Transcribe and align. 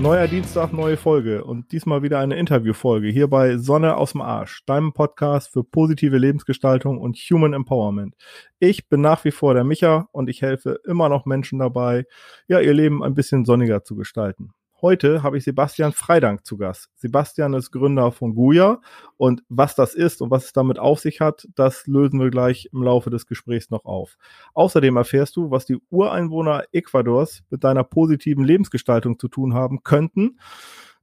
Neuer 0.00 0.28
Dienstag, 0.28 0.72
neue 0.72 0.96
Folge 0.96 1.44
und 1.44 1.72
diesmal 1.72 2.02
wieder 2.02 2.20
eine 2.20 2.36
Interviewfolge 2.36 3.08
hier 3.08 3.28
bei 3.28 3.58
Sonne 3.58 3.98
aus 3.98 4.12
dem 4.12 4.22
Arsch, 4.22 4.64
deinem 4.64 4.94
Podcast 4.94 5.52
für 5.52 5.62
positive 5.62 6.16
Lebensgestaltung 6.16 6.96
und 6.96 7.18
Human 7.18 7.52
Empowerment. 7.52 8.14
Ich 8.60 8.88
bin 8.88 9.02
nach 9.02 9.22
wie 9.26 9.30
vor 9.30 9.52
der 9.52 9.62
Micha 9.62 10.08
und 10.12 10.30
ich 10.30 10.40
helfe 10.40 10.80
immer 10.86 11.10
noch 11.10 11.26
Menschen 11.26 11.58
dabei, 11.58 12.06
ja, 12.48 12.60
ihr 12.60 12.72
Leben 12.72 13.04
ein 13.04 13.14
bisschen 13.14 13.44
sonniger 13.44 13.84
zu 13.84 13.94
gestalten. 13.94 14.54
Heute 14.82 15.22
habe 15.22 15.36
ich 15.36 15.44
Sebastian 15.44 15.92
Freidank 15.92 16.46
zu 16.46 16.56
Gast. 16.56 16.88
Sebastian 16.96 17.52
ist 17.52 17.70
Gründer 17.70 18.12
von 18.12 18.34
Guya 18.34 18.80
und 19.18 19.42
was 19.50 19.74
das 19.74 19.94
ist 19.94 20.22
und 20.22 20.30
was 20.30 20.46
es 20.46 20.52
damit 20.54 20.78
auf 20.78 21.00
sich 21.00 21.20
hat, 21.20 21.46
das 21.54 21.86
lösen 21.86 22.18
wir 22.18 22.30
gleich 22.30 22.70
im 22.72 22.82
Laufe 22.82 23.10
des 23.10 23.26
Gesprächs 23.26 23.68
noch 23.68 23.84
auf. 23.84 24.16
Außerdem 24.54 24.96
erfährst 24.96 25.36
du, 25.36 25.50
was 25.50 25.66
die 25.66 25.78
Ureinwohner 25.90 26.64
Ecuadors 26.72 27.42
mit 27.50 27.62
deiner 27.62 27.84
positiven 27.84 28.42
Lebensgestaltung 28.42 29.18
zu 29.18 29.28
tun 29.28 29.52
haben 29.52 29.82
könnten. 29.82 30.38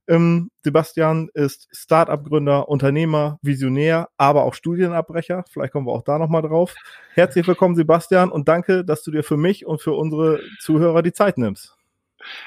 Ähm, 0.08 0.50
Sebastian 0.64 1.28
ist 1.34 1.68
Startup-Gründer, 1.70 2.68
Unternehmer, 2.68 3.38
Visionär, 3.42 4.08
aber 4.16 4.42
auch 4.42 4.54
Studienabbrecher. 4.54 5.44
Vielleicht 5.48 5.72
kommen 5.72 5.86
wir 5.86 5.92
auch 5.92 6.02
da 6.02 6.18
nochmal 6.18 6.42
drauf. 6.42 6.74
Herzlich 7.14 7.46
willkommen, 7.46 7.76
Sebastian, 7.76 8.30
und 8.30 8.48
danke, 8.48 8.84
dass 8.84 9.04
du 9.04 9.12
dir 9.12 9.22
für 9.22 9.36
mich 9.36 9.66
und 9.66 9.80
für 9.80 9.92
unsere 9.92 10.40
Zuhörer 10.60 11.02
die 11.02 11.12
Zeit 11.12 11.38
nimmst. 11.38 11.77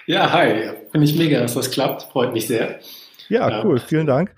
Ja, 0.05 0.31
hi. 0.31 0.71
Finde 0.91 1.05
ich 1.05 1.17
mega, 1.17 1.39
dass 1.39 1.53
das 1.53 1.71
klappt. 1.71 2.03
Freut 2.11 2.33
mich 2.33 2.47
sehr. 2.47 2.79
Ja, 3.29 3.63
cool. 3.63 3.79
Vielen 3.79 4.07
Dank. 4.07 4.33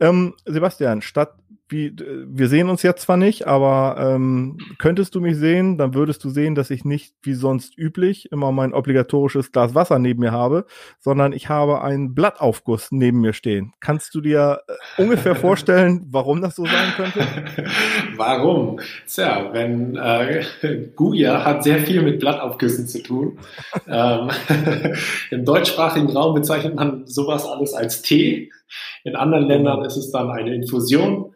Ähm, 0.00 0.34
Sebastian, 0.44 1.00
statt 1.00 1.34
wie, 1.72 1.96
wir 1.96 2.48
sehen 2.48 2.68
uns 2.68 2.82
jetzt 2.82 3.02
zwar 3.02 3.16
nicht, 3.16 3.46
aber 3.46 3.96
ähm, 3.98 4.58
könntest 4.78 5.14
du 5.14 5.20
mich 5.20 5.36
sehen, 5.36 5.78
dann 5.78 5.94
würdest 5.94 6.22
du 6.22 6.28
sehen, 6.28 6.54
dass 6.54 6.70
ich 6.70 6.84
nicht 6.84 7.14
wie 7.22 7.32
sonst 7.34 7.76
üblich 7.76 8.30
immer 8.30 8.52
mein 8.52 8.74
obligatorisches 8.74 9.50
Glas 9.50 9.74
Wasser 9.74 9.98
neben 9.98 10.20
mir 10.20 10.32
habe, 10.32 10.66
sondern 11.00 11.32
ich 11.32 11.48
habe 11.48 11.82
einen 11.82 12.14
Blattaufguss 12.14 12.92
neben 12.92 13.20
mir 13.20 13.32
stehen. 13.32 13.72
Kannst 13.80 14.14
du 14.14 14.20
dir 14.20 14.60
äh, 14.68 15.02
ungefähr 15.02 15.34
vorstellen, 15.34 16.06
warum 16.10 16.42
das 16.42 16.56
so 16.56 16.64
sein 16.64 16.92
könnte? 16.94 17.26
warum? 18.16 18.78
Tja, 19.06 19.48
wenn 19.52 19.96
äh, 19.96 20.44
Guya 20.94 21.44
hat 21.44 21.64
sehr 21.64 21.78
viel 21.78 22.02
mit 22.02 22.20
Blattaufgüssen 22.20 22.86
zu 22.86 23.02
tun. 23.02 23.38
ähm, 23.88 24.28
Im 25.30 25.44
deutschsprachigen 25.44 26.10
Raum 26.10 26.34
bezeichnet 26.34 26.74
man 26.74 27.06
sowas 27.06 27.46
alles 27.46 27.72
als 27.72 28.02
Tee. 28.02 28.50
In 29.04 29.16
anderen 29.16 29.46
Ländern 29.46 29.84
ist 29.84 29.96
es 29.96 30.10
dann 30.10 30.30
eine 30.30 30.54
Infusion. 30.54 31.34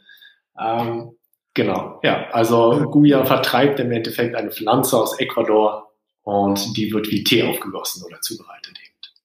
Ähm, 0.58 1.16
genau, 1.54 2.00
ja, 2.02 2.28
also 2.30 2.88
Guya 2.90 3.24
vertreibt 3.24 3.80
im 3.80 3.92
Endeffekt 3.92 4.34
eine 4.34 4.50
Pflanze 4.50 4.98
aus 4.98 5.18
Ecuador 5.18 5.92
und 6.22 6.76
die 6.76 6.92
wird 6.92 7.10
wie 7.10 7.24
Tee 7.24 7.42
aufgegossen 7.42 8.04
oder 8.04 8.20
zubereitet. 8.20 8.76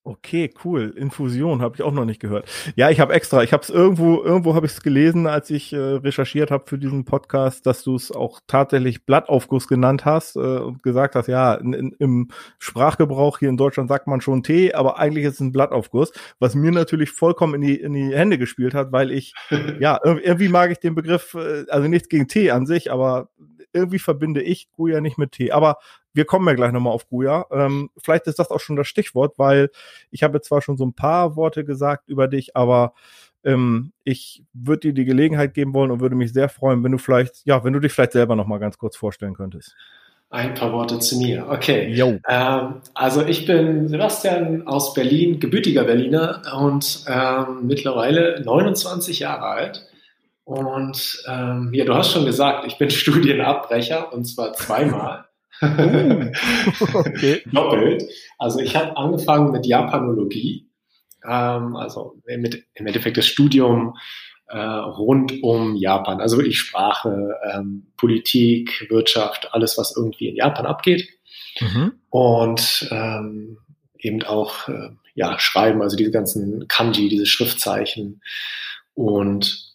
Okay, 0.04 0.52
cool. 0.66 0.96
Infusion 0.98 1.62
habe 1.62 1.76
ich 1.76 1.84
auch 1.84 1.92
noch 1.92 2.06
nicht 2.06 2.20
gehört. 2.20 2.50
Ja, 2.76 2.90
ich 2.90 3.00
habe 3.00 3.14
extra, 3.14 3.44
ich 3.44 3.54
habe 3.54 3.62
es 3.62 3.70
irgendwo, 3.70 4.24
irgendwo 4.24 4.56
habe 4.56 4.66
ich 4.66 4.72
es 4.72 4.82
gelesen, 4.82 5.28
als 5.28 5.52
ich 5.52 5.74
äh, 5.74 5.78
recherchiert 5.78 6.50
habe 6.50 6.64
für 6.66 6.80
diesen 6.80 7.06
Podcast, 7.06 7.68
dass 7.68 7.84
du 7.84 7.94
es 7.94 8.12
auch 8.12 8.40
tatsächlich 8.48 9.06
Blattaufguss 9.06 9.68
genannt 9.68 10.04
hast 10.04 10.38
äh, 10.38 10.40
und 10.40 10.82
gesagt 10.82 11.14
hast, 11.14 11.28
ja, 11.28 11.54
in, 11.54 11.74
in, 11.74 11.96
im 12.00 12.28
Sprachgebrauch 12.58 13.38
hier 13.38 13.50
in 13.50 13.58
Deutschland 13.58 13.90
sagt 13.90 14.08
man 14.08 14.22
schon 14.22 14.42
Tee, 14.42 14.74
aber 14.74 14.98
eigentlich 14.98 15.24
ist 15.26 15.36
es 15.36 15.40
ein 15.40 15.52
Blattaufguss, 15.52 16.12
was 16.40 16.56
mir 16.56 16.72
natürlich 16.72 17.12
vollkommen 17.12 17.54
in 17.54 17.62
die, 17.62 17.80
in 17.80 17.94
die 17.94 18.16
Hände 18.16 18.40
gespielt 18.40 18.74
hat, 18.74 18.92
weil 18.92 19.12
ich, 19.12 19.36
ja, 19.80 20.00
irgendwie 20.04 20.50
mag 20.50 20.72
ich 20.72 20.80
den 20.80 20.96
Begriff, 20.96 21.36
äh, 21.36 21.66
also 21.70 21.88
nichts 21.88 22.10
gegen 22.10 22.28
Tee 22.28 22.50
an 22.50 22.66
sich, 22.66 22.92
aber 22.92 23.30
irgendwie 23.74 24.00
verbinde 24.00 24.42
ich 24.42 24.70
Guya 24.72 25.02
nicht 25.02 25.18
mit 25.18 25.34
Tee. 25.34 25.52
Aber 25.52 25.78
wir 26.14 26.26
kommen 26.26 26.48
ja 26.48 26.54
gleich 26.54 26.72
nochmal 26.72 26.94
auf 26.94 27.08
Guya. 27.10 27.46
Ähm, 27.52 27.90
vielleicht 27.98 28.28
ist 28.28 28.40
das 28.40 28.52
auch 28.52 28.60
schon 28.60 28.76
das 28.76 28.88
Stichwort, 28.88 29.38
weil 29.38 29.70
ich 30.10 30.24
habe 30.24 30.42
zwar 30.42 30.62
schon 30.62 30.78
so 30.78 30.86
ein 30.86 30.94
paar 30.94 31.36
Worte 31.36 31.64
gesagt 31.64 32.08
über 32.08 32.28
dich, 32.28 32.56
aber 32.56 32.94
ähm, 33.44 33.92
ich 34.04 34.44
würde 34.54 34.90
dir 34.90 34.94
die 34.94 35.06
Gelegenheit 35.06 35.54
geben 35.54 35.74
wollen 35.74 35.92
und 35.92 36.00
würde 36.00 36.16
mich 36.16 36.34
sehr 36.34 36.50
freuen, 36.50 36.84
wenn 36.84 36.92
du 36.92 36.98
vielleicht, 36.98 37.46
ja, 37.46 37.64
wenn 37.64 37.74
du 37.74 37.80
dich 37.80 37.92
vielleicht 37.92 38.12
selber 38.12 38.36
nochmal 38.36 38.60
ganz 38.60 38.78
kurz 38.78 38.96
vorstellen 38.96 39.34
könntest. 39.34 39.76
Ein 40.30 40.54
paar 40.54 40.72
Worte 40.72 41.00
zu 41.00 41.18
mir. 41.18 41.46
Okay. 41.50 41.94
Ähm, 42.30 42.76
also 42.94 43.26
ich 43.26 43.46
bin 43.46 43.90
Sebastian 43.90 44.66
aus 44.66 44.94
Berlin, 44.94 45.42
gebürtiger 45.42 45.84
Berliner 45.84 46.42
und 46.58 47.04
ähm, 47.08 47.68
mittlerweile 47.68 48.42
29 48.42 49.20
Jahre 49.20 49.44
alt. 49.44 49.91
Und 50.52 51.24
ähm, 51.30 51.70
ja, 51.72 51.86
du 51.86 51.96
hast 51.96 52.12
schon 52.12 52.26
gesagt, 52.26 52.68
ich 52.68 52.78
bin 52.78 52.90
Studienabbrecher 52.90 54.12
und 54.12 54.26
zwar 54.26 54.52
zweimal. 54.52 55.24
Uh, 55.62 56.30
okay. 56.94 57.42
Doppelt. 57.46 58.04
Also 58.38 58.60
ich 58.60 58.76
habe 58.76 58.98
angefangen 58.98 59.52
mit 59.52 59.66
Japanologie, 59.66 60.68
ähm, 61.26 61.78
also 61.78 62.22
mit 62.26 62.66
im 62.74 62.86
Endeffekt 62.86 63.16
das 63.16 63.28
Studium 63.28 63.96
äh, 64.48 64.58
rund 64.58 65.42
um 65.42 65.78
Japan, 65.78 66.20
also 66.20 66.36
wirklich 66.36 66.60
Sprache, 66.60 67.38
ähm, 67.54 67.88
Politik, 67.96 68.88
Wirtschaft, 68.90 69.54
alles, 69.54 69.78
was 69.78 69.96
irgendwie 69.96 70.28
in 70.28 70.36
Japan 70.36 70.66
abgeht. 70.66 71.08
Mhm. 71.62 71.94
Und 72.10 72.90
ähm, 72.92 73.58
eben 74.00 74.22
auch 74.24 74.68
äh, 74.68 74.90
ja, 75.16 75.40
Schreiben, 75.40 75.82
also 75.82 75.96
diese 75.96 76.12
ganzen 76.12 76.68
Kanji, 76.68 77.08
diese 77.08 77.26
Schriftzeichen. 77.26 78.22
Und 78.96 79.71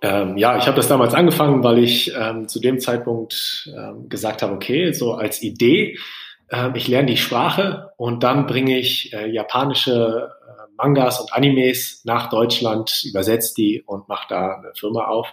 ähm, 0.00 0.36
ja, 0.38 0.56
ich 0.56 0.66
habe 0.66 0.76
das 0.76 0.88
damals 0.88 1.14
angefangen, 1.14 1.62
weil 1.62 1.78
ich 1.78 2.12
ähm, 2.14 2.48
zu 2.48 2.60
dem 2.60 2.80
Zeitpunkt 2.80 3.70
ähm, 3.74 4.08
gesagt 4.08 4.42
habe, 4.42 4.54
okay, 4.54 4.92
so 4.92 5.12
als 5.12 5.42
Idee, 5.42 5.98
äh, 6.48 6.70
ich 6.74 6.88
lerne 6.88 7.08
die 7.08 7.16
Sprache 7.16 7.90
und 7.96 8.22
dann 8.22 8.46
bringe 8.46 8.78
ich 8.78 9.12
äh, 9.12 9.28
japanische 9.28 10.30
äh, 10.30 10.72
Mangas 10.76 11.20
und 11.20 11.32
Animes 11.34 12.02
nach 12.04 12.30
Deutschland, 12.30 13.02
übersetze 13.04 13.54
die 13.54 13.82
und 13.82 14.08
mache 14.08 14.26
da 14.30 14.56
eine 14.56 14.72
Firma 14.74 15.06
auf, 15.06 15.28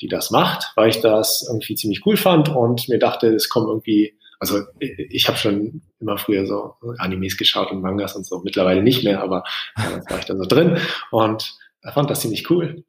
die 0.00 0.08
das 0.08 0.30
macht, 0.30 0.72
weil 0.74 0.90
ich 0.90 1.00
das 1.00 1.46
irgendwie 1.48 1.76
ziemlich 1.76 2.04
cool 2.06 2.16
fand 2.16 2.48
und 2.48 2.88
mir 2.88 2.98
dachte, 2.98 3.28
es 3.28 3.48
kommen 3.48 3.68
irgendwie, 3.68 4.18
also 4.40 4.62
ich 4.80 5.28
habe 5.28 5.38
schon 5.38 5.82
immer 6.00 6.18
früher 6.18 6.44
so 6.44 6.74
Animes 6.98 7.36
geschaut 7.36 7.70
und 7.70 7.82
Mangas 7.82 8.16
und 8.16 8.26
so, 8.26 8.40
mittlerweile 8.44 8.82
nicht 8.82 9.04
mehr, 9.04 9.22
aber 9.22 9.44
damals 9.76 10.10
war 10.10 10.18
ich 10.18 10.24
da 10.24 10.36
so 10.36 10.44
drin 10.44 10.78
und 11.10 11.54
fand 11.94 12.10
das 12.10 12.20
ziemlich 12.20 12.50
cool 12.50 12.84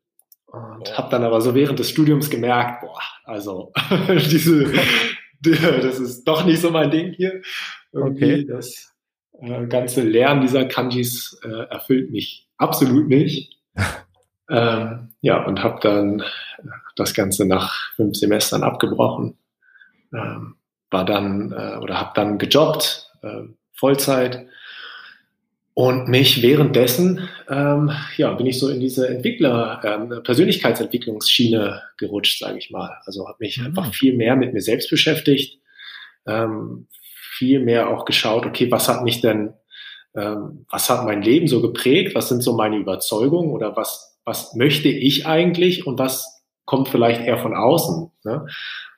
und 0.48 0.88
ja. 0.88 0.98
habe 0.98 1.10
dann 1.10 1.24
aber 1.24 1.42
so 1.42 1.54
während 1.54 1.80
des 1.80 1.90
Studiums 1.90 2.30
gemerkt, 2.30 2.82
boah, 2.82 3.00
also 3.26 3.72
diese, 4.08 4.72
das 5.42 6.00
ist 6.00 6.24
doch 6.24 6.46
nicht 6.46 6.62
so 6.62 6.72
mein 6.72 6.90
Ding 6.90 7.12
hier. 7.14 7.42
Irgendwie 7.92 8.34
okay. 8.34 8.46
das 8.46 8.94
äh, 9.40 9.68
ganze 9.68 10.02
Lernen 10.02 10.42
dieser 10.42 10.66
Kanjis 10.66 11.40
äh, 11.44 11.70
erfüllt 11.70 12.12
mich 12.12 12.48
absolut 12.58 13.08
nicht. 13.08 13.58
ähm, 14.50 15.10
ja, 15.22 15.44
und 15.44 15.64
habe 15.64 15.80
dann 15.82 16.24
das 16.96 17.14
Ganze 17.14 17.46
nach 17.46 17.94
fünf 17.96 18.16
Semestern 18.16 18.64
abgebrochen. 18.64 19.38
Ähm, 20.14 20.56
war 20.90 21.04
dann 21.04 21.52
äh, 21.52 21.78
oder 21.78 22.00
habe 22.00 22.12
dann 22.16 22.38
gejobbt, 22.38 23.12
äh, 23.22 23.44
Vollzeit 23.74 24.48
und 25.78 26.08
mich 26.08 26.42
währenddessen, 26.42 27.30
ähm, 27.48 27.92
ja, 28.16 28.34
bin 28.34 28.48
ich 28.48 28.58
so 28.58 28.68
in 28.68 28.80
diese 28.80 29.08
Entwickler, 29.08 29.80
ähm, 29.84 30.24
Persönlichkeitsentwicklungsschiene 30.24 31.84
gerutscht, 31.98 32.40
sage 32.40 32.58
ich 32.58 32.72
mal. 32.72 32.98
Also 33.06 33.28
habe 33.28 33.38
mich 33.42 33.60
mhm. 33.60 33.68
einfach 33.68 33.94
viel 33.94 34.18
mehr 34.18 34.36
mit 34.36 34.56
mir 34.56 34.62
selbst 34.62 34.90
beschäftigt, 34.90 35.62
ähm, 36.26 36.88
viel 37.30 37.60
mehr 37.60 37.90
auch 37.90 38.06
geschaut, 38.06 38.48
okay, 38.48 38.72
was 38.72 38.90
hat 38.90 39.04
mich 39.04 39.22
denn, 39.22 39.54
ähm, 40.16 40.66
was 40.68 40.90
hat 40.90 41.06
mein 41.06 41.22
Leben 41.22 41.48
so 41.48 41.62
geprägt, 41.62 42.16
was 42.16 42.28
sind 42.28 42.42
so 42.42 42.56
meine 42.56 42.78
Überzeugungen 42.78 43.52
oder 43.52 43.76
was, 43.76 44.18
was 44.26 44.56
möchte 44.56 44.90
ich 44.90 45.28
eigentlich 45.28 45.86
und 45.86 46.00
was 46.00 46.42
kommt 46.66 46.88
vielleicht 46.88 47.22
eher 47.22 47.38
von 47.38 47.56
außen. 47.56 48.10
Ne? 48.24 48.48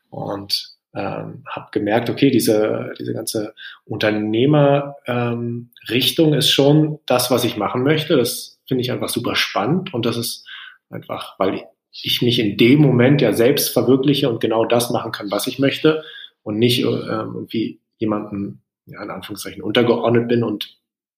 Und 0.09 0.79
ähm, 0.94 1.44
habe 1.47 1.68
gemerkt, 1.71 2.09
okay, 2.09 2.31
diese, 2.31 2.94
diese 3.00 3.13
ganze 3.13 3.53
Unternehmerrichtung 3.86 6.33
ähm, 6.33 6.33
ist 6.33 6.50
schon 6.50 7.00
das, 7.06 7.30
was 7.30 7.44
ich 7.44 7.57
machen 7.57 7.83
möchte. 7.83 8.18
Das 8.18 8.59
finde 8.68 8.81
ich 8.81 8.91
einfach 8.91 9.09
super 9.09 9.36
spannend 9.36 9.94
und 9.94 10.06
das 10.06 10.18
ist 10.18 10.47
einfach, 10.89 11.38
weil 11.38 11.65
ich 11.91 12.21
mich 12.21 12.39
in 12.39 12.57
dem 12.57 12.81
Moment 12.81 13.21
ja 13.21 13.33
selbst 13.33 13.69
verwirkliche 13.69 14.30
und 14.30 14.41
genau 14.41 14.65
das 14.65 14.89
machen 14.89 15.12
kann, 15.12 15.31
was 15.31 15.47
ich 15.47 15.59
möchte 15.59 16.03
und 16.44 16.57
nicht 16.57 16.80
äh, 16.80 16.86
irgendwie 16.86 17.80
jemanden, 17.97 18.62
ja, 18.85 19.03
in 19.03 19.09
Anführungszeichen, 19.09 19.62
untergeordnet 19.62 20.27
bin 20.27 20.44
und 20.44 20.77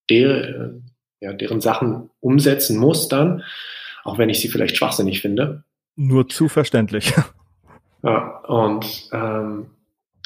der, 0.09 0.49
äh, 0.49 0.69
ja, 1.21 1.33
deren 1.33 1.61
Sachen 1.61 2.09
umsetzen 2.19 2.77
muss 2.77 3.07
dann, 3.07 3.43
auch 4.03 4.17
wenn 4.17 4.29
ich 4.29 4.41
sie 4.41 4.47
vielleicht 4.47 4.77
schwachsinnig 4.77 5.21
finde. 5.21 5.63
Nur 5.95 6.27
zu 6.27 6.49
verständlich. 6.49 7.13
Ja, 8.03 8.39
und 8.47 9.09
ähm, 9.13 9.67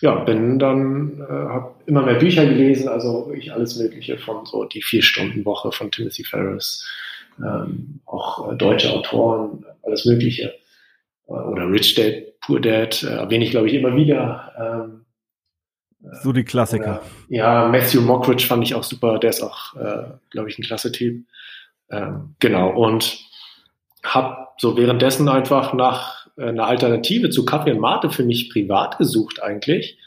ja, 0.02 0.16
bin 0.24 0.60
dann, 0.60 1.22
äh, 1.22 1.32
habe 1.32 1.76
immer 1.86 2.02
mehr 2.02 2.16
Bücher 2.16 2.46
gelesen, 2.46 2.88
also 2.88 3.32
ich 3.34 3.54
alles 3.54 3.78
Mögliche 3.78 4.18
von 4.18 4.46
so 4.46 4.66
die 4.66 4.82
Vier-Stunden-Woche 4.82 5.72
von 5.72 5.92
Timothy 5.92 6.24
Ferris, 6.24 6.88
ähm, 7.40 8.02
auch 8.06 8.52
äh, 8.52 8.56
deutsche 8.56 8.92
Autoren, 8.92 9.66
alles 9.84 10.06
Mögliche. 10.06 10.54
Äh, 11.28 11.32
oder 11.32 11.70
Rich 11.70 11.96
Dad, 11.96 12.40
Poor 12.42 12.60
Dad, 12.60 13.04
äh, 13.04 13.08
erwähne 13.08 13.46
ich, 13.46 13.52
glaube 13.52 13.68
ich, 13.68 13.74
immer 13.74 13.96
wieder. 13.96 14.52
Ähm, 14.60 15.06
So 16.22 16.32
die 16.32 16.44
Klassiker. 16.44 17.02
Ja, 17.30 17.68
Matthew 17.68 18.02
Mockridge 18.02 18.46
fand 18.46 18.64
ich 18.64 18.76
auch 18.76 18.84
super. 18.84 19.18
Der 19.18 19.32
ist 19.32 19.42
auch, 19.42 19.76
äh, 19.76 20.04
glaube 20.30 20.50
ich, 20.50 20.60
ein 20.60 20.64
klasse 20.64 20.92
Typ. 20.92 21.26
Ähm, 21.90 22.36
genau. 22.40 22.70
Und 22.70 23.20
habe 24.04 24.48
so 24.58 24.78
währenddessen 24.78 25.28
einfach 25.30 25.74
nach 25.74 26.15
äh, 26.38 26.50
einer 26.50 26.68
Alternative 26.68 27.30
zu 27.30 27.46
Kaffee 27.46 27.72
und 27.72 27.80
Mate 27.80 28.10
für 28.10 28.24
mich 28.24 28.50
privat 28.50 28.98
gesucht 28.98 29.42
eigentlich. 29.42 29.98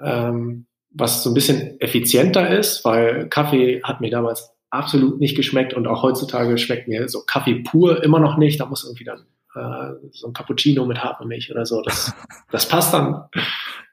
Ähm, 0.00 0.66
was 0.90 1.24
so 1.24 1.30
ein 1.30 1.34
bisschen 1.34 1.80
effizienter 1.80 2.56
ist, 2.56 2.84
weil 2.84 3.28
Kaffee 3.28 3.82
hat 3.82 4.00
mir 4.00 4.10
damals 4.10 4.54
absolut 4.70 5.20
nicht 5.20 5.36
geschmeckt 5.36 5.74
und 5.74 5.86
auch 5.86 6.02
heutzutage 6.02 6.58
schmeckt 6.58 6.88
mir 6.88 7.08
so 7.08 7.22
Kaffee 7.26 7.62
pur 7.62 8.02
immer 8.02 8.18
noch 8.20 8.36
nicht. 8.36 8.60
Da 8.60 8.66
muss 8.66 8.84
irgendwie 8.84 9.04
dann 9.04 9.26
äh, 9.54 9.94
so 10.10 10.28
ein 10.28 10.32
Cappuccino 10.32 10.84
mit 10.84 11.02
Hafermilch 11.02 11.50
oder 11.50 11.64
so. 11.64 11.82
Das, 11.82 12.12
das 12.50 12.68
passt 12.68 12.92
dann. 12.92 13.24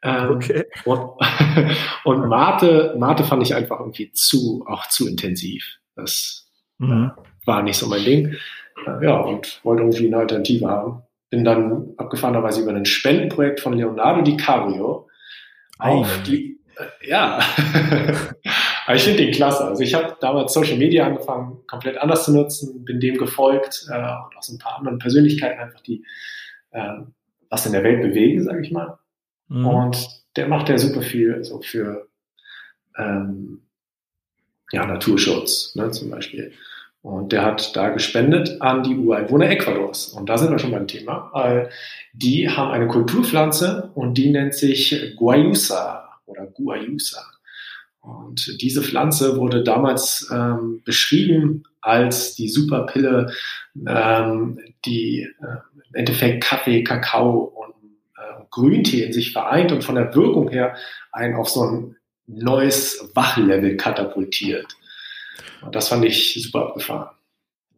Ähm, 0.04 0.32
okay. 0.32 0.66
Und, 0.86 1.12
und 2.04 2.28
Mate, 2.28 2.96
Mate 2.98 3.24
fand 3.24 3.44
ich 3.44 3.54
einfach 3.54 3.80
irgendwie 3.80 4.12
zu, 4.12 4.66
auch 4.68 4.88
zu 4.88 5.08
intensiv. 5.08 5.78
Das 5.96 6.50
mhm. 6.80 7.12
war 7.46 7.62
nicht 7.62 7.78
so 7.78 7.88
mein 7.88 8.04
Ding. 8.04 8.36
Äh, 8.86 9.06
ja, 9.06 9.20
und 9.20 9.64
wollte 9.64 9.84
irgendwie 9.84 10.08
eine 10.08 10.18
Alternative 10.18 10.68
haben. 10.68 11.04
Bin 11.32 11.44
dann 11.44 11.94
abgefahrenerweise 11.98 12.62
über 12.62 12.72
ein 12.74 12.86
Spendenprojekt 12.86 13.60
von 13.60 13.74
Leonardo 13.74 14.22
DiCaprio 14.22 15.10
auf 15.80 16.24
die, 16.24 16.60
äh, 16.78 17.10
ja, 17.10 17.40
aber 18.86 18.96
ich 18.96 19.04
finde 19.04 19.24
den 19.24 19.34
klasse. 19.34 19.66
Also 19.66 19.82
ich 19.82 19.96
habe 19.96 20.16
damals 20.22 20.54
Social 20.54 20.78
Media 20.78 21.08
angefangen, 21.08 21.58
komplett 21.66 21.98
anders 21.98 22.26
zu 22.26 22.34
nutzen, 22.34 22.86
bin 22.86 23.00
dem 23.00 23.18
gefolgt 23.18 23.88
äh, 23.90 23.96
und 23.96 24.38
auch 24.38 24.44
so 24.44 24.54
ein 24.54 24.60
paar 24.60 24.78
anderen 24.78 25.00
Persönlichkeiten 25.00 25.60
einfach, 25.60 25.82
die 25.82 26.06
äh, 26.72 27.00
was 27.50 27.66
in 27.66 27.72
der 27.72 27.84
Welt 27.84 28.02
bewegen, 28.02 28.44
sage 28.44 28.62
ich 28.62 28.72
mal. 28.72 29.00
Mhm. 29.48 29.66
Und 29.66 30.08
der 30.36 30.48
macht 30.48 30.70
ja 30.70 30.78
super 30.78 31.02
viel 31.02 31.44
so 31.44 31.62
für 31.62 32.08
ähm, 32.98 33.62
ja, 34.72 34.86
Naturschutz, 34.86 35.76
ne, 35.76 35.92
zum 35.92 36.10
Beispiel. 36.10 36.54
Und 37.02 37.32
der 37.32 37.44
hat 37.44 37.76
da 37.76 37.90
gespendet 37.90 38.62
an 38.62 38.84
die 38.84 38.96
Ureinwohner 38.96 39.50
Ecuadors. 39.50 40.10
Und 40.10 40.30
da 40.30 40.38
sind 40.38 40.52
wir 40.52 40.60
schon 40.60 40.72
beim 40.72 40.88
Thema. 40.88 41.68
Die 42.14 42.48
haben 42.48 42.72
eine 42.72 42.88
Kulturpflanze 42.88 43.92
und 43.96 44.18
die 44.20 44.30
nennt 44.30 44.54
sich 44.54 45.16
Guayusa 45.18 46.20
oder 46.26 46.46
Guayusa. 46.46 47.24
Und 48.02 48.62
diese 48.62 48.82
Pflanze 48.82 49.38
wurde 49.38 49.64
damals 49.64 50.28
ähm, 50.32 50.82
beschrieben 50.84 51.64
als 51.82 52.36
die 52.36 52.50
Superpille, 52.50 53.32
ähm, 53.88 54.60
die 54.86 55.22
äh, 55.22 55.58
im 55.90 55.96
Endeffekt 55.96 56.44
Kaffee, 56.44 56.84
Kakao 56.84 57.44
und 57.44 57.74
äh, 58.18 58.44
Grüntee 58.50 59.04
in 59.04 59.14
sich 59.14 59.34
vereint 59.34 59.72
und 59.72 59.84
von 59.84 59.96
der 59.96 60.16
Wirkung 60.16 60.50
her 60.50 60.76
einen 61.12 61.36
auf 61.36 61.50
so 61.50 61.64
ein 61.64 61.96
neues 62.26 63.12
Wachlevel 63.14 63.78
katapultiert. 63.78 64.78
Und 65.62 65.76
das 65.76 65.90
fand 65.90 66.06
ich 66.06 66.42
super 66.42 66.68
abgefahren. 66.68 67.10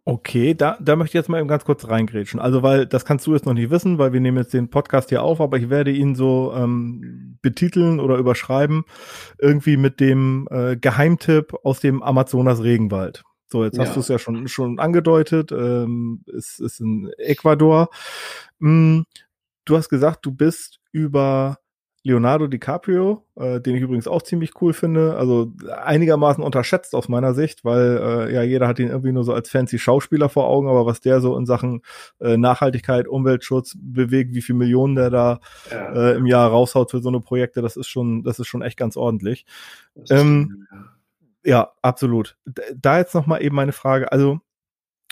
Okay, 0.06 0.54
da, 0.54 0.78
da 0.82 0.98
möchte 0.98 1.12
ich 1.12 1.22
jetzt 1.22 1.30
mal 1.30 1.40
eben 1.40 1.48
ganz 1.48 1.64
kurz 1.64 1.88
reingrätschen. 1.88 2.40
Also, 2.42 2.62
weil 2.62 2.86
das 2.86 3.06
kannst 3.06 3.26
du 3.26 3.34
jetzt 3.34 3.46
noch 3.46 3.54
nicht 3.54 3.70
wissen, 3.70 3.98
weil 3.98 4.12
wir 4.12 4.20
nehmen 4.20 4.38
jetzt 4.38 4.54
den 4.54 4.70
Podcast 4.70 5.10
hier 5.10 5.24
auf, 5.24 5.40
aber 5.40 5.58
ich 5.58 5.70
werde 5.70 5.92
ihn 5.92 6.14
so 6.14 6.54
ähm, 6.54 7.38
betiteln 7.42 8.02
oder 8.02 8.18
überschreiben, 8.18 8.84
irgendwie 9.40 9.78
mit 9.78 10.02
dem 10.02 10.48
äh, 10.52 10.76
Geheimtipp 10.76 11.54
aus 11.64 11.80
dem 11.80 12.04
Amazonas 12.04 12.62
Regenwald. 12.62 13.24
So, 13.48 13.64
jetzt 13.64 13.78
ja. 13.78 13.86
hast 13.86 13.96
du 13.96 14.02
es 14.02 14.10
ja 14.10 14.20
schon, 14.20 14.50
schon 14.50 14.78
angedeutet, 14.80 15.54
ähm, 15.54 16.26
es 16.36 16.60
ist 16.60 16.82
in 16.82 17.10
Ecuador. 17.18 17.90
Hm, 18.60 19.06
du 19.64 19.78
hast 19.78 19.88
gesagt, 19.88 20.26
du 20.26 20.32
bist 20.34 20.82
über 20.92 21.60
Leonardo 22.06 22.48
DiCaprio, 22.48 23.26
äh, 23.36 23.62
den 23.62 23.76
ich 23.76 23.82
übrigens 23.82 24.10
auch 24.10 24.22
ziemlich 24.22 24.62
cool 24.62 24.74
finde, 24.74 25.16
also 25.16 25.54
einigermaßen 25.72 26.44
unterschätzt 26.44 26.96
aus 26.96 27.08
meiner 27.08 27.34
Sicht, 27.34 27.64
weil 27.64 27.98
äh, 27.98 28.34
ja 28.34 28.44
jeder 28.44 28.68
hat 28.68 28.80
ihn 28.80 28.90
irgendwie 28.90 29.14
nur 29.14 29.24
so 29.24 29.34
als 29.34 29.50
fancy 29.50 29.80
Schauspieler 29.80 30.28
vor 30.28 30.48
Augen, 30.48 30.68
aber 30.68 30.86
was 30.86 31.00
der 31.00 31.22
so 31.22 31.38
in 31.38 31.46
Sachen 31.46 31.82
äh, 32.20 32.36
Nachhaltigkeit, 32.36 33.08
Umweltschutz 33.08 33.78
bewegt, 33.80 34.36
wie 34.36 34.42
viel 34.42 34.56
Millionen 34.56 34.96
der 34.96 35.10
da 35.10 35.40
ja. 35.72 35.94
äh, 35.94 36.16
im 36.16 36.26
Jahr 36.26 36.50
raushaut 36.50 36.92
für 36.92 37.00
so 37.00 37.08
eine 37.08 37.22
Projekte, 37.22 37.62
das 37.62 37.78
ist 37.78 37.88
schon, 37.88 38.24
das 38.24 38.38
ist 38.38 38.48
schon 38.48 38.62
echt 38.62 38.78
ganz 38.78 38.98
ordentlich. 38.98 39.46
Ähm, 40.10 40.68
ja, 41.46 41.72
absolut. 41.82 42.38
Da 42.76 42.98
jetzt 42.98 43.16
noch 43.16 43.28
mal 43.28 43.42
eben 43.42 43.56
meine 43.56 43.72
Frage, 43.72 44.12
also 44.12 44.42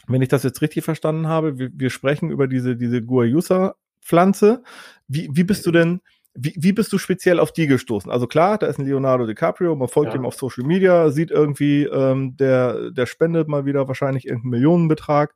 wenn 0.08 0.22
ich 0.22 0.30
das 0.30 0.44
jetzt 0.44 0.62
richtig 0.62 0.84
verstanden 0.84 1.28
habe, 1.28 1.58
wir, 1.58 1.70
wir 1.74 1.90
sprechen 1.90 2.32
über 2.32 2.48
diese 2.48 2.76
diese 2.76 3.02
Guayusa 3.02 3.76
Pflanze. 4.02 4.64
Wie, 5.08 5.30
wie 5.32 5.44
bist 5.44 5.66
du 5.66 5.72
denn 5.72 6.02
wie, 6.34 6.54
wie 6.58 6.74
bist 6.74 6.94
du 6.94 6.98
speziell 6.98 7.40
auf 7.40 7.52
die 7.52 7.68
gestoßen? 7.68 8.10
Also 8.10 8.28
klar, 8.28 8.58
da 8.58 8.68
ist 8.68 8.80
ein 8.80 8.86
Leonardo 8.86 9.26
DiCaprio, 9.26 9.76
man 9.76 9.88
folgt 9.88 10.14
ja. 10.14 10.20
ihm 10.20 10.26
auf 10.26 10.36
Social 10.36 10.66
Media, 10.66 11.10
sieht 11.10 11.32
irgendwie, 11.32 11.84
ähm, 11.84 12.38
der, 12.38 12.92
der 12.92 13.06
spendet 13.06 13.48
mal 13.48 13.66
wieder 13.66 13.88
wahrscheinlich 13.88 14.26
irgendeinen 14.26 14.52
Millionenbetrag 14.52 15.34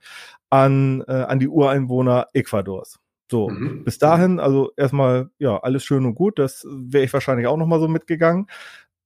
an, 0.50 1.03
äh, 1.07 1.12
an 1.12 1.39
die 1.39 1.50
Ureinwohner 1.50 2.27
Ecuadors. 2.33 3.00
So, 3.30 3.50
mhm. 3.50 3.83
bis 3.83 3.97
dahin, 3.97 4.39
also 4.39 4.71
erstmal, 4.77 5.30
ja, 5.39 5.57
alles 5.57 5.83
schön 5.83 6.06
und 6.06 6.15
gut, 6.15 6.39
das 6.39 6.65
wäre 6.69 7.03
ich 7.03 7.13
wahrscheinlich 7.13 7.47
auch 7.47 7.57
nochmal 7.57 7.80
so 7.80 7.88
mitgegangen. 7.88 8.47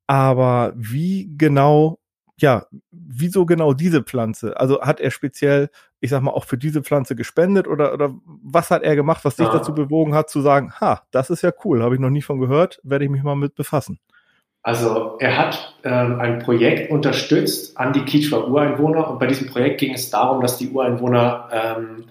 Aber 0.08 0.74
wie 0.76 1.32
genau 1.38 2.00
ja, 2.42 2.66
wieso 2.92 3.46
genau 3.46 3.74
diese 3.74 4.04
Pflanze? 4.04 4.60
Also 4.60 4.82
hat 4.82 5.00
er 5.00 5.12
speziell, 5.12 5.70
ich 6.00 6.10
sag 6.10 6.22
mal, 6.22 6.32
auch 6.32 6.46
für 6.46 6.58
diese 6.58 6.82
Pflanze 6.82 7.16
gespendet 7.16 7.68
oder, 7.68 7.94
oder 7.94 8.14
was 8.26 8.72
hat 8.72 8.84
er 8.84 8.96
gemacht, 8.96 9.26
was 9.26 9.36
dich 9.36 9.48
ja. 9.48 9.54
dazu 9.54 9.74
bewogen 9.74 10.16
hat, 10.16 10.30
zu 10.30 10.42
sagen, 10.42 10.74
ha, 10.80 11.04
das 11.12 11.30
ist 11.30 11.42
ja 11.42 11.52
cool, 11.64 11.84
habe 11.84 11.96
ich 11.96 12.02
noch 12.02 12.10
nie 12.10 12.22
von 12.22 12.40
gehört, 12.40 12.80
werde 12.84 13.06
ich 13.06 13.12
mich 13.12 13.24
mal 13.24 13.36
mit 13.36 13.56
befassen? 13.56 14.00
Also 14.62 15.18
er 15.20 15.38
hat 15.38 15.76
ähm, 15.84 16.20
ein 16.20 16.40
Projekt 16.40 16.92
unterstützt 16.92 17.78
an 17.78 17.94
die 17.94 18.04
Kichwa-Ureinwohner 18.04 19.10
und 19.10 19.20
bei 19.20 19.28
diesem 19.28 19.48
Projekt 19.48 19.80
ging 19.80 19.94
es 19.94 20.10
darum, 20.10 20.42
dass 20.42 20.58
die 20.58 20.70
Ureinwohner 20.70 21.50
ähm, 21.52 22.06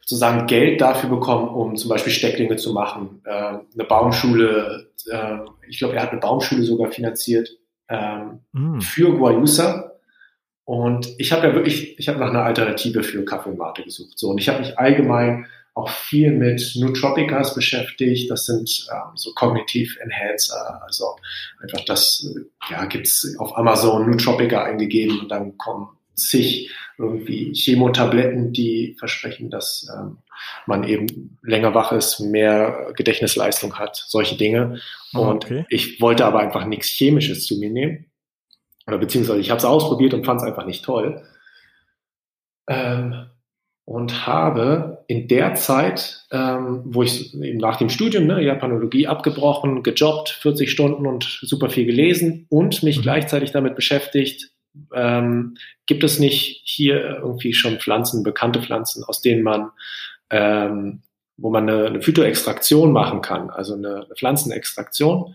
sozusagen 0.00 0.46
Geld 0.46 0.80
dafür 0.80 1.08
bekommen, 1.08 1.48
um 1.48 1.76
zum 1.76 1.88
Beispiel 1.88 2.12
Stecklinge 2.12 2.56
zu 2.56 2.72
machen, 2.72 3.22
äh, 3.24 3.30
eine 3.32 3.84
Baumschule, 3.88 4.90
äh, 5.10 5.38
ich 5.68 5.78
glaube, 5.78 5.96
er 5.96 6.02
hat 6.02 6.10
eine 6.10 6.20
Baumschule 6.20 6.62
sogar 6.62 6.90
finanziert 6.90 7.48
ähm, 7.92 8.40
mm. 8.52 8.80
für 8.80 9.16
Guayusa. 9.16 9.92
Und 10.64 11.08
ich 11.18 11.32
habe 11.32 11.48
ja 11.48 11.54
wirklich, 11.54 11.98
ich 11.98 12.08
habe 12.08 12.18
nach 12.18 12.30
einer 12.30 12.44
Alternative 12.44 13.02
für 13.02 13.24
Kaffee 13.24 13.50
und 13.50 13.58
Mate 13.58 13.82
gesucht. 13.82 14.18
So, 14.18 14.30
und 14.30 14.38
ich 14.38 14.48
habe 14.48 14.60
mich 14.60 14.78
allgemein 14.78 15.46
auch 15.74 15.88
viel 15.88 16.32
mit 16.32 16.74
Nootropicas 16.76 17.54
beschäftigt. 17.54 18.30
Das 18.30 18.46
sind 18.46 18.88
ähm, 18.92 19.16
so 19.16 19.32
Cognitive 19.34 20.00
Enhancer. 20.00 20.82
Also 20.84 21.16
einfach 21.60 21.84
das, 21.86 22.26
äh, 22.36 22.72
ja, 22.72 22.84
gibt's 22.84 23.36
auf 23.38 23.56
Amazon 23.56 24.10
Nootropica 24.10 24.64
eingegeben 24.64 25.20
und 25.20 25.28
dann 25.30 25.56
kommen 25.58 25.88
zig 26.14 26.70
irgendwie 26.98 27.52
Chemotabletten, 27.52 28.52
die 28.52 28.96
versprechen, 28.98 29.50
dass 29.50 29.88
ähm, 29.94 30.18
man 30.66 30.84
eben 30.84 31.38
länger 31.42 31.74
wach 31.74 31.92
ist, 31.92 32.20
mehr 32.20 32.92
Gedächtnisleistung 32.94 33.78
hat, 33.78 34.04
solche 34.08 34.36
Dinge. 34.36 34.80
Ah, 35.12 35.18
und 35.18 35.44
okay. 35.44 35.64
ich 35.68 36.00
wollte 36.00 36.24
aber 36.24 36.40
einfach 36.40 36.64
nichts 36.66 36.88
Chemisches 36.88 37.46
zu 37.46 37.58
mir 37.58 37.70
nehmen. 37.70 38.06
Oder 38.86 38.98
beziehungsweise 38.98 39.40
ich 39.40 39.50
habe 39.50 39.58
es 39.58 39.64
ausprobiert 39.64 40.14
und 40.14 40.24
fand 40.26 40.40
es 40.40 40.46
einfach 40.46 40.66
nicht 40.66 40.84
toll. 40.84 41.22
Ähm, 42.68 43.26
und 43.84 44.26
habe 44.26 45.04
in 45.08 45.26
der 45.26 45.54
Zeit, 45.54 46.24
ähm, 46.30 46.82
wo 46.84 47.02
ich 47.02 47.34
eben 47.34 47.58
nach 47.58 47.76
dem 47.76 47.88
Studium, 47.88 48.26
ne, 48.26 48.40
Japanologie 48.40 49.08
abgebrochen, 49.08 49.82
gejobbt, 49.82 50.30
40 50.30 50.70
Stunden 50.70 51.06
und 51.06 51.24
super 51.42 51.68
viel 51.68 51.86
gelesen 51.86 52.46
und 52.48 52.82
mich 52.84 52.98
mhm. 52.98 53.02
gleichzeitig 53.02 53.50
damit 53.50 53.74
beschäftigt, 53.74 54.51
ähm, 54.94 55.56
gibt 55.86 56.04
es 56.04 56.18
nicht 56.18 56.62
hier 56.64 57.18
irgendwie 57.18 57.54
schon 57.54 57.78
Pflanzen, 57.78 58.22
bekannte 58.22 58.62
Pflanzen, 58.62 59.04
aus 59.04 59.20
denen 59.20 59.42
man, 59.42 59.70
ähm, 60.30 61.02
wo 61.36 61.50
man 61.50 61.68
eine, 61.68 61.86
eine 61.86 62.02
Phytoextraktion 62.02 62.92
machen 62.92 63.20
kann, 63.20 63.50
also 63.50 63.74
eine, 63.74 64.04
eine 64.04 64.14
Pflanzenextraktion, 64.14 65.34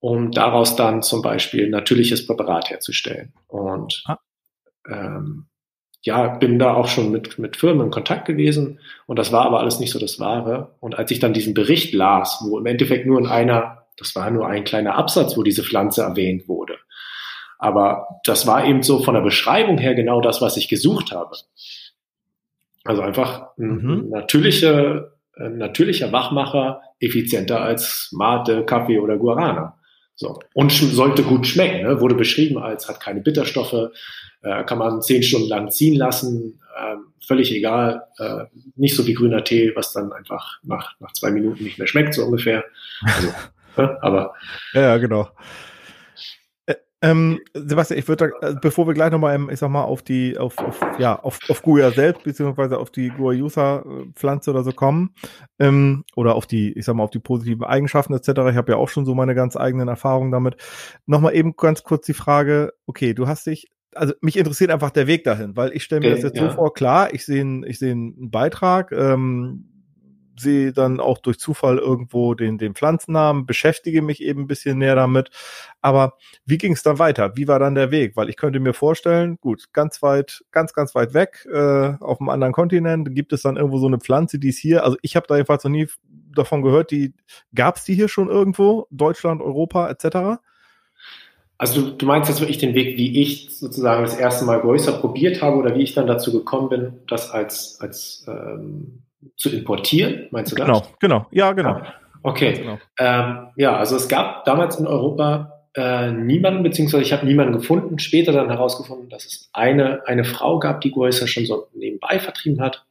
um 0.00 0.30
daraus 0.30 0.76
dann 0.76 1.02
zum 1.02 1.22
Beispiel 1.22 1.68
natürliches 1.68 2.26
Präparat 2.26 2.70
herzustellen. 2.70 3.32
Und 3.48 4.02
ah. 4.06 4.18
ähm, 4.88 5.46
ja, 6.02 6.28
bin 6.28 6.60
da 6.60 6.74
auch 6.74 6.86
schon 6.86 7.10
mit, 7.10 7.38
mit 7.38 7.56
Firmen 7.56 7.86
in 7.86 7.90
Kontakt 7.90 8.26
gewesen 8.26 8.78
und 9.06 9.18
das 9.18 9.32
war 9.32 9.44
aber 9.44 9.58
alles 9.58 9.80
nicht 9.80 9.90
so 9.90 9.98
das 9.98 10.20
Wahre. 10.20 10.76
Und 10.78 10.96
als 10.96 11.10
ich 11.10 11.18
dann 11.18 11.32
diesen 11.32 11.52
Bericht 11.52 11.92
las, 11.92 12.38
wo 12.44 12.58
im 12.58 12.66
Endeffekt 12.66 13.06
nur 13.06 13.18
in 13.18 13.26
einer, 13.26 13.86
das 13.96 14.14
war 14.14 14.30
nur 14.30 14.46
ein 14.46 14.62
kleiner 14.62 14.94
Absatz, 14.94 15.36
wo 15.36 15.42
diese 15.42 15.64
Pflanze 15.64 16.02
erwähnt 16.02 16.46
wurde, 16.46 16.78
aber 17.58 18.06
das 18.24 18.46
war 18.46 18.66
eben 18.66 18.82
so 18.82 19.02
von 19.02 19.14
der 19.14 19.22
Beschreibung 19.22 19.78
her 19.78 19.94
genau 19.94 20.20
das, 20.20 20.40
was 20.42 20.56
ich 20.56 20.68
gesucht 20.68 21.12
habe. 21.12 21.36
Also 22.84 23.02
einfach 23.02 23.48
ein 23.58 23.76
mhm. 23.76 24.08
natürlicher, 24.10 25.12
ein 25.36 25.58
natürlicher 25.58 26.12
Wachmacher, 26.12 26.80
effizienter 27.00 27.60
als 27.60 28.10
Mate, 28.12 28.64
Kaffee 28.64 28.98
oder 28.98 29.16
Guarana. 29.16 29.76
So. 30.14 30.38
Und 30.54 30.72
sollte 30.72 31.22
gut 31.22 31.46
schmecken, 31.46 31.86
ne? 31.86 32.00
wurde 32.00 32.14
beschrieben 32.14 32.58
als 32.58 32.88
hat 32.88 33.00
keine 33.00 33.20
Bitterstoffe, 33.20 33.90
äh, 34.42 34.64
kann 34.64 34.78
man 34.78 35.02
zehn 35.02 35.22
Stunden 35.22 35.48
lang 35.48 35.70
ziehen 35.70 35.96
lassen, 35.96 36.60
äh, 36.74 36.96
völlig 37.26 37.52
egal, 37.54 38.04
äh, 38.18 38.44
nicht 38.76 38.96
so 38.96 39.06
wie 39.06 39.12
grüner 39.12 39.44
Tee, 39.44 39.72
was 39.74 39.92
dann 39.92 40.12
einfach 40.12 40.58
nach, 40.62 40.92
nach 41.00 41.12
zwei 41.12 41.30
Minuten 41.30 41.64
nicht 41.64 41.78
mehr 41.78 41.88
schmeckt, 41.88 42.14
so 42.14 42.24
ungefähr. 42.24 42.64
Also 43.02 43.28
Aber. 44.00 44.34
Ja, 44.72 44.96
genau. 44.96 45.28
Ähm, 47.02 47.40
Sebastian, 47.52 47.98
ich 47.98 48.08
würde, 48.08 48.32
äh, 48.40 48.54
bevor 48.60 48.86
wir 48.86 48.94
gleich 48.94 49.10
nochmal, 49.10 49.38
ich 49.50 49.58
sag 49.58 49.68
mal, 49.68 49.84
auf 49.84 50.02
die, 50.02 50.38
auf, 50.38 50.56
auf 50.58 50.80
ja, 50.98 51.18
auf, 51.18 51.38
auf 51.50 51.62
Guya 51.62 51.90
selbst, 51.90 52.24
beziehungsweise 52.24 52.78
auf 52.78 52.90
die 52.90 53.10
Guayusa-Pflanze 53.10 54.50
oder 54.50 54.64
so 54.64 54.72
kommen, 54.72 55.14
ähm, 55.58 56.04
oder 56.16 56.34
auf 56.34 56.46
die, 56.46 56.72
ich 56.72 56.86
sag 56.86 56.96
mal, 56.96 57.04
auf 57.04 57.10
die 57.10 57.18
positiven 57.18 57.64
Eigenschaften 57.64 58.14
etc. 58.14 58.28
Ich 58.50 58.56
habe 58.56 58.72
ja 58.72 58.78
auch 58.78 58.88
schon 58.88 59.04
so 59.04 59.14
meine 59.14 59.34
ganz 59.34 59.56
eigenen 59.56 59.88
Erfahrungen 59.88 60.32
damit. 60.32 60.56
Nochmal 61.04 61.34
eben 61.34 61.54
ganz 61.56 61.82
kurz 61.82 62.06
die 62.06 62.14
Frage, 62.14 62.72
okay, 62.86 63.12
du 63.12 63.28
hast 63.28 63.46
dich 63.46 63.70
also 63.94 64.12
mich 64.20 64.36
interessiert 64.36 64.70
einfach 64.70 64.90
der 64.90 65.06
Weg 65.06 65.24
dahin, 65.24 65.56
weil 65.56 65.72
ich 65.72 65.82
stelle 65.82 66.00
mir 66.00 66.08
okay, 66.08 66.16
das 66.16 66.24
jetzt 66.24 66.36
ja. 66.38 66.50
so 66.50 66.54
vor, 66.54 66.74
klar, 66.74 67.14
ich 67.14 67.24
sehe 67.24 67.62
ich 67.66 67.78
sehe 67.78 67.92
einen 67.92 68.30
Beitrag, 68.30 68.92
ähm, 68.92 69.75
sehe 70.38 70.72
dann 70.72 71.00
auch 71.00 71.18
durch 71.18 71.38
Zufall 71.38 71.78
irgendwo 71.78 72.34
den, 72.34 72.58
den 72.58 72.74
Pflanzennamen, 72.74 73.46
beschäftige 73.46 74.02
mich 74.02 74.22
eben 74.22 74.42
ein 74.42 74.46
bisschen 74.46 74.78
näher 74.78 74.94
damit. 74.94 75.30
Aber 75.80 76.14
wie 76.44 76.58
ging 76.58 76.72
es 76.72 76.82
dann 76.82 76.98
weiter? 76.98 77.36
Wie 77.36 77.48
war 77.48 77.58
dann 77.58 77.74
der 77.74 77.90
Weg? 77.90 78.16
Weil 78.16 78.28
ich 78.28 78.36
könnte 78.36 78.60
mir 78.60 78.74
vorstellen, 78.74 79.38
gut, 79.40 79.72
ganz 79.72 80.02
weit, 80.02 80.44
ganz, 80.50 80.72
ganz 80.72 80.94
weit 80.94 81.14
weg, 81.14 81.46
äh, 81.52 81.94
auf 82.00 82.20
einem 82.20 82.28
anderen 82.28 82.52
Kontinent, 82.52 83.14
gibt 83.14 83.32
es 83.32 83.42
dann 83.42 83.56
irgendwo 83.56 83.78
so 83.78 83.86
eine 83.86 83.98
Pflanze, 83.98 84.38
die 84.38 84.48
ist 84.50 84.58
hier, 84.58 84.84
also 84.84 84.96
ich 85.02 85.16
habe 85.16 85.26
da 85.26 85.36
jedenfalls 85.36 85.64
noch 85.64 85.70
nie 85.70 85.88
davon 86.34 86.62
gehört, 86.62 86.90
die 86.90 87.14
gab 87.54 87.76
es 87.76 87.84
die 87.84 87.94
hier 87.94 88.08
schon 88.08 88.28
irgendwo, 88.28 88.86
Deutschland, 88.90 89.40
Europa 89.40 89.88
etc.? 89.88 90.40
Also 91.58 91.80
du, 91.80 91.90
du 91.92 92.06
meinst 92.06 92.28
jetzt 92.28 92.40
wirklich 92.40 92.58
den 92.58 92.74
Weg, 92.74 92.98
wie 92.98 93.22
ich 93.22 93.56
sozusagen 93.56 94.02
das 94.02 94.16
erste 94.16 94.44
Mal 94.44 94.60
größer 94.60 94.92
probiert 94.92 95.40
habe 95.40 95.56
oder 95.56 95.74
wie 95.74 95.82
ich 95.82 95.94
dann 95.94 96.06
dazu 96.06 96.32
gekommen 96.32 96.68
bin, 96.68 96.92
das 97.08 97.30
als, 97.30 97.78
als 97.80 98.26
ähm, 98.28 99.05
zu 99.36 99.50
importieren, 99.50 100.28
meinst 100.30 100.52
du 100.52 100.56
das? 100.56 100.66
Genau, 100.66 100.86
genau, 101.00 101.26
ja, 101.30 101.52
genau. 101.52 101.70
Ah, 101.70 101.94
okay. 102.22 102.52
Genau. 102.52 102.78
Ähm, 102.98 103.48
ja, 103.56 103.76
also 103.76 103.96
es 103.96 104.08
gab 104.08 104.44
damals 104.44 104.78
in 104.78 104.86
Europa 104.86 105.56
äh, 105.74 106.10
niemanden, 106.10 106.62
beziehungsweise 106.62 107.02
ich 107.02 107.12
habe 107.12 107.26
niemanden 107.26 107.52
gefunden, 107.52 107.98
später 107.98 108.32
dann 108.32 108.48
herausgefunden, 108.48 109.08
dass 109.08 109.24
es 109.24 109.50
eine, 109.52 110.06
eine 110.06 110.24
Frau 110.24 110.58
gab, 110.58 110.80
die 110.80 110.90
Goisa 110.90 111.26
schon 111.26 111.46
so 111.46 111.68
nebenbei 111.74 112.18
vertrieben 112.18 112.60
hat. 112.60 112.84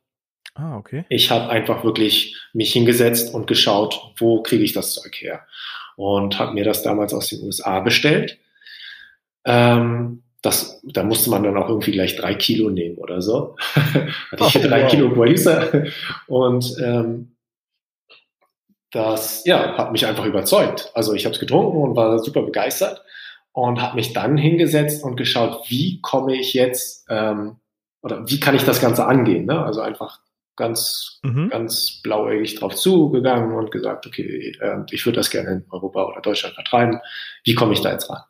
Ah, 0.54 0.78
okay. 0.78 1.04
Ich 1.10 1.32
habe 1.32 1.50
einfach 1.50 1.84
wirklich 1.84 2.36
mich 2.54 2.72
hingesetzt 2.72 3.34
und 3.34 3.48
geschaut, 3.48 4.14
wo 4.18 4.42
kriege 4.42 4.64
ich 4.64 4.74
das 4.74 4.94
Zeug 4.94 5.16
her. 5.16 5.42
Und 5.98 6.40
habe 6.40 6.54
mir 6.54 6.64
das 6.64 6.84
damals 6.84 7.14
aus 7.14 7.30
den 7.30 7.42
USA 7.44 7.80
bestellt. 7.80 8.38
Ähm, 9.46 10.24
das, 10.46 10.80
da 10.84 11.04
musste 11.04 11.30
man 11.30 11.44
dann 11.44 11.58
auch 11.58 11.70
irgendwie 11.70 11.92
gleich 11.92 12.16
drei 12.16 12.36
Kilo 12.36 12.70
nehmen 12.70 12.98
oder 12.98 13.22
so. 13.22 13.56
Hatte 13.66 14.44
ich 14.44 14.50
hier 14.50 14.68
drei 14.68 14.84
wow. 14.84 14.92
Kilo 14.92 15.10
Guayusa 15.10 15.70
und 16.28 16.76
ähm, 16.84 17.36
das 18.92 19.44
ja, 19.46 19.78
hat 19.78 19.92
mich 19.92 20.06
einfach 20.06 20.26
überzeugt. 20.26 20.92
Also 20.94 21.14
ich 21.14 21.26
habe 21.26 21.34
es 21.34 21.40
getrunken 21.40 21.78
und 21.82 21.96
war 21.98 22.18
super 22.20 22.44
begeistert 22.44 23.04
und 23.52 23.82
habe 23.82 23.96
mich 23.96 24.14
dann 24.14 24.38
hingesetzt 24.38 25.04
und 25.04 25.18
geschaut, 25.18 25.70
wie 25.70 26.00
komme 26.02 26.36
ich 26.36 26.54
jetzt 26.54 27.06
ähm, 27.10 27.58
oder 28.02 28.30
wie 28.30 28.40
kann 28.40 28.56
ich 28.56 28.64
das 28.64 28.80
Ganze 28.80 29.06
angehen. 29.06 29.46
Ne? 29.46 29.66
Also 29.66 29.82
einfach 29.82 30.20
ganz, 30.56 31.20
mhm. 31.24 31.50
ganz 31.50 32.02
blauäugig 32.04 32.56
drauf 32.56 32.76
zugegangen 32.76 33.54
und 33.58 33.72
gesagt, 33.72 34.08
okay, 34.08 34.56
äh, 34.62 34.78
ich 34.92 35.06
würde 35.06 35.18
das 35.18 35.30
gerne 35.30 35.50
in 35.50 35.66
Europa 35.70 36.06
oder 36.06 36.22
Deutschland 36.22 36.56
vertreiben. 36.56 37.00
Wie 37.44 37.56
komme 37.56 37.74
ich 37.74 37.82
da 37.82 37.92
jetzt 37.92 38.10
ran? 38.10 38.22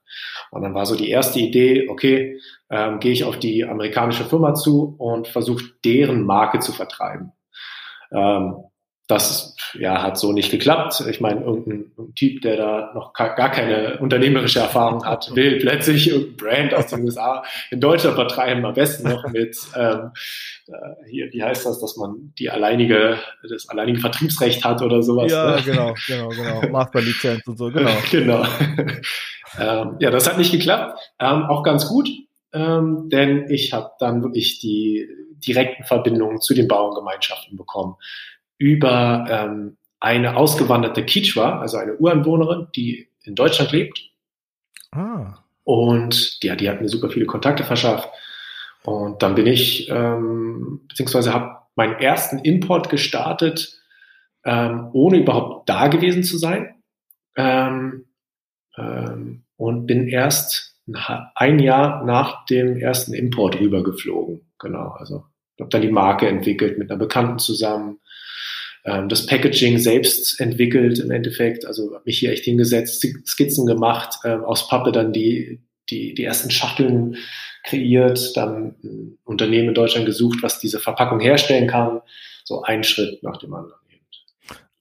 Und 0.51 0.61
dann 0.61 0.73
war 0.73 0.85
so 0.85 0.95
die 0.95 1.09
erste 1.09 1.39
Idee, 1.39 1.89
okay, 1.89 2.39
ähm, 2.69 2.99
gehe 2.99 3.11
ich 3.11 3.23
auf 3.23 3.37
die 3.37 3.65
amerikanische 3.65 4.25
Firma 4.25 4.53
zu 4.53 4.95
und 4.97 5.27
versuche 5.27 5.63
deren 5.83 6.23
Marke 6.23 6.59
zu 6.59 6.71
vertreiben. 6.71 7.31
Ähm, 8.11 8.55
das 9.07 9.55
ja, 9.73 10.01
hat 10.01 10.17
so 10.17 10.31
nicht 10.31 10.49
geklappt. 10.49 11.03
Ich 11.07 11.21
meine, 11.21 11.41
irgendein, 11.41 11.91
irgendein 11.95 12.15
Typ, 12.15 12.41
der 12.41 12.57
da 12.57 12.91
noch 12.95 13.13
gar 13.13 13.51
keine 13.51 13.99
unternehmerische 13.99 14.59
Erfahrung 14.59 15.05
hat, 15.05 15.29
will 15.35 15.59
plötzlich 15.59 16.09
irgendein 16.09 16.37
Brand 16.37 16.73
aus 16.73 16.87
den 16.87 17.03
USA 17.03 17.43
in 17.69 17.79
Deutschland 17.79 18.15
vertreiben, 18.15 18.65
am 18.65 18.73
besten 18.73 19.09
noch 19.09 19.27
mit 19.27 19.55
ähm, 19.75 20.11
äh, 20.67 21.09
hier, 21.09 21.31
wie 21.31 21.43
heißt 21.43 21.65
das, 21.65 21.79
dass 21.79 21.97
man 21.97 22.33
die 22.39 22.49
alleinige, 22.49 23.19
das 23.47 23.69
alleinige 23.69 23.99
Vertriebsrecht 23.99 24.63
hat 24.63 24.81
oder 24.81 25.03
sowas. 25.03 25.31
Ja, 25.31 25.57
ne? 25.57 25.61
genau, 25.63 25.93
genau, 26.07 26.29
genau. 26.29 26.69
Masterlizenz 26.69 27.45
und 27.45 27.57
so, 27.57 27.69
genau. 27.69 27.91
genau. 28.11 28.43
Ähm, 29.59 29.97
ja, 29.99 30.11
das 30.11 30.27
hat 30.27 30.37
nicht 30.37 30.51
geklappt. 30.51 30.99
Ähm, 31.19 31.43
auch 31.43 31.63
ganz 31.63 31.87
gut, 31.87 32.09
ähm, 32.53 33.09
denn 33.09 33.49
ich 33.49 33.73
habe 33.73 33.91
dann 33.99 34.23
wirklich 34.23 34.59
die 34.59 35.07
direkten 35.45 35.83
Verbindungen 35.83 36.41
zu 36.41 36.53
den 36.53 36.67
Bauerngemeinschaften 36.67 37.57
bekommen 37.57 37.95
über 38.57 39.25
ähm, 39.29 39.77
eine 39.99 40.37
ausgewanderte 40.37 41.03
Kichwa, 41.03 41.59
also 41.59 41.77
eine 41.77 41.95
Ureinwohnerin, 41.95 42.67
die 42.75 43.09
in 43.23 43.35
Deutschland 43.35 43.71
lebt. 43.71 44.01
Ah. 44.91 45.39
Und 45.63 46.37
ja, 46.43 46.55
die 46.55 46.69
hat 46.69 46.81
mir 46.81 46.89
super 46.89 47.09
viele 47.09 47.25
Kontakte 47.25 47.63
verschafft. 47.63 48.09
Und 48.83 49.23
dann 49.23 49.35
bin 49.35 49.47
ich, 49.47 49.89
ähm, 49.89 50.81
beziehungsweise 50.87 51.33
habe 51.33 51.57
meinen 51.75 51.95
ersten 51.95 52.39
Import 52.39 52.89
gestartet, 52.89 53.81
ähm, 54.43 54.89
ohne 54.93 55.17
überhaupt 55.17 55.67
da 55.67 55.87
gewesen 55.87 56.23
zu 56.23 56.37
sein. 56.37 56.75
Ähm, 57.35 58.05
ähm, 58.77 59.44
und 59.57 59.85
bin 59.85 60.07
erst 60.07 60.75
ein 61.35 61.59
Jahr 61.59 62.05
nach 62.05 62.45
dem 62.45 62.77
ersten 62.77 63.13
Import 63.13 63.59
rübergeflogen. 63.59 64.41
Genau, 64.59 64.89
also 64.89 65.25
habe 65.59 65.69
dann 65.69 65.81
die 65.81 65.91
Marke 65.91 66.27
entwickelt 66.27 66.77
mit 66.77 66.89
einer 66.89 66.99
Bekannten 66.99 67.39
zusammen, 67.39 67.99
ähm, 68.85 69.09
das 69.09 69.25
Packaging 69.25 69.79
selbst 69.79 70.39
entwickelt 70.39 70.99
im 70.99 71.11
Endeffekt, 71.11 71.65
also 71.65 71.93
habe 71.93 72.03
mich 72.05 72.19
hier 72.19 72.31
echt 72.31 72.43
hingesetzt, 72.43 73.05
Skizzen 73.25 73.65
gemacht, 73.65 74.19
äh, 74.23 74.35
aus 74.35 74.67
Pappe 74.67 74.91
dann 74.91 75.11
die, 75.11 75.61
die, 75.89 76.13
die 76.13 76.23
ersten 76.23 76.51
Schachteln 76.51 77.17
kreiert, 77.63 78.35
dann 78.37 78.75
ein 78.83 79.17
Unternehmen 79.23 79.69
in 79.69 79.73
Deutschland 79.73 80.05
gesucht, 80.05 80.43
was 80.43 80.59
diese 80.59 80.79
Verpackung 80.79 81.19
herstellen 81.19 81.67
kann. 81.67 82.01
So 82.43 82.61
ein 82.61 82.83
Schritt 82.83 83.23
nach 83.23 83.37
dem 83.37 83.53
anderen. 83.53 83.79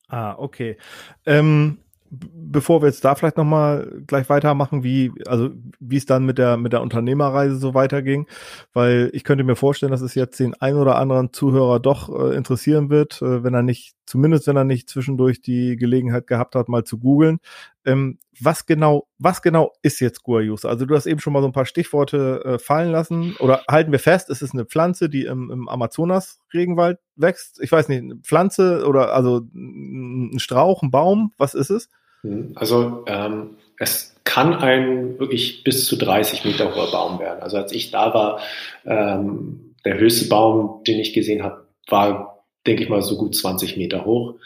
Ah, 0.08 0.34
okay. 0.38 0.76
Ähm, 1.24 1.78
bevor 2.20 2.82
wir 2.82 2.86
jetzt 2.86 3.04
da 3.04 3.14
vielleicht 3.14 3.36
nochmal 3.36 4.02
gleich 4.06 4.28
weitermachen, 4.28 4.84
wie, 4.84 5.12
also 5.26 5.50
wie 5.80 5.96
es 5.96 6.06
dann 6.06 6.24
mit 6.24 6.38
der, 6.38 6.56
mit 6.56 6.72
der 6.72 6.82
Unternehmerreise 6.82 7.56
so 7.56 7.74
weiterging, 7.74 8.26
weil 8.72 9.10
ich 9.12 9.24
könnte 9.24 9.44
mir 9.44 9.56
vorstellen, 9.56 9.92
dass 9.92 10.00
es 10.00 10.14
jetzt 10.14 10.38
den 10.38 10.54
ein 10.54 10.76
oder 10.76 10.96
anderen 10.96 11.32
Zuhörer 11.32 11.80
doch 11.80 12.08
äh, 12.08 12.36
interessieren 12.36 12.90
wird, 12.90 13.20
äh, 13.22 13.42
wenn 13.42 13.54
er 13.54 13.62
nicht, 13.62 13.96
zumindest 14.06 14.46
wenn 14.46 14.56
er 14.56 14.64
nicht 14.64 14.88
zwischendurch 14.88 15.40
die 15.42 15.76
Gelegenheit 15.76 16.26
gehabt 16.26 16.54
hat, 16.54 16.68
mal 16.68 16.84
zu 16.84 16.98
googeln. 16.98 17.40
Ähm, 17.84 18.18
was 18.40 18.66
genau, 18.66 19.08
was 19.18 19.42
genau 19.42 19.72
ist 19.82 20.00
jetzt 20.00 20.22
Guayusa? 20.22 20.68
Also 20.68 20.86
du 20.86 20.94
hast 20.94 21.06
eben 21.06 21.20
schon 21.20 21.32
mal 21.32 21.42
so 21.42 21.48
ein 21.48 21.52
paar 21.52 21.66
Stichworte 21.66 22.42
äh, 22.44 22.58
fallen 22.58 22.90
lassen 22.90 23.36
oder 23.40 23.62
halten 23.68 23.92
wir 23.92 23.98
fest, 23.98 24.30
es 24.30 24.42
ist 24.42 24.54
eine 24.54 24.64
Pflanze, 24.64 25.08
die 25.08 25.24
im, 25.24 25.50
im 25.50 25.68
Amazonas-Regenwald 25.68 26.98
wächst. 27.16 27.60
Ich 27.60 27.70
weiß 27.70 27.88
nicht, 27.88 28.02
eine 28.02 28.16
Pflanze 28.16 28.86
oder 28.86 29.12
also 29.12 29.46
ein 29.54 30.38
Strauch, 30.38 30.82
ein 30.82 30.90
Baum, 30.90 31.32
was 31.36 31.54
ist 31.54 31.70
es? 31.70 31.88
Hm, 32.24 32.52
also 32.56 33.04
ähm, 33.06 33.56
es 33.78 34.16
kann 34.24 34.54
ein 34.54 35.18
wirklich 35.18 35.62
bis 35.62 35.86
zu 35.86 35.96
30 35.96 36.44
Meter 36.44 36.74
hoher 36.74 36.90
Baum 36.90 37.20
werden. 37.20 37.42
Also 37.42 37.58
als 37.58 37.72
ich 37.72 37.90
da 37.90 38.14
war, 38.14 38.40
ähm, 38.86 39.74
der 39.84 39.98
höchste 39.98 40.28
Baum, 40.28 40.82
den 40.84 40.98
ich 40.98 41.12
gesehen 41.12 41.42
habe, 41.42 41.68
war, 41.88 42.44
denke 42.66 42.82
ich 42.82 42.88
mal, 42.88 43.02
so 43.02 43.18
gut 43.18 43.36
20 43.36 43.76
Meter 43.76 44.06
hoch. 44.06 44.36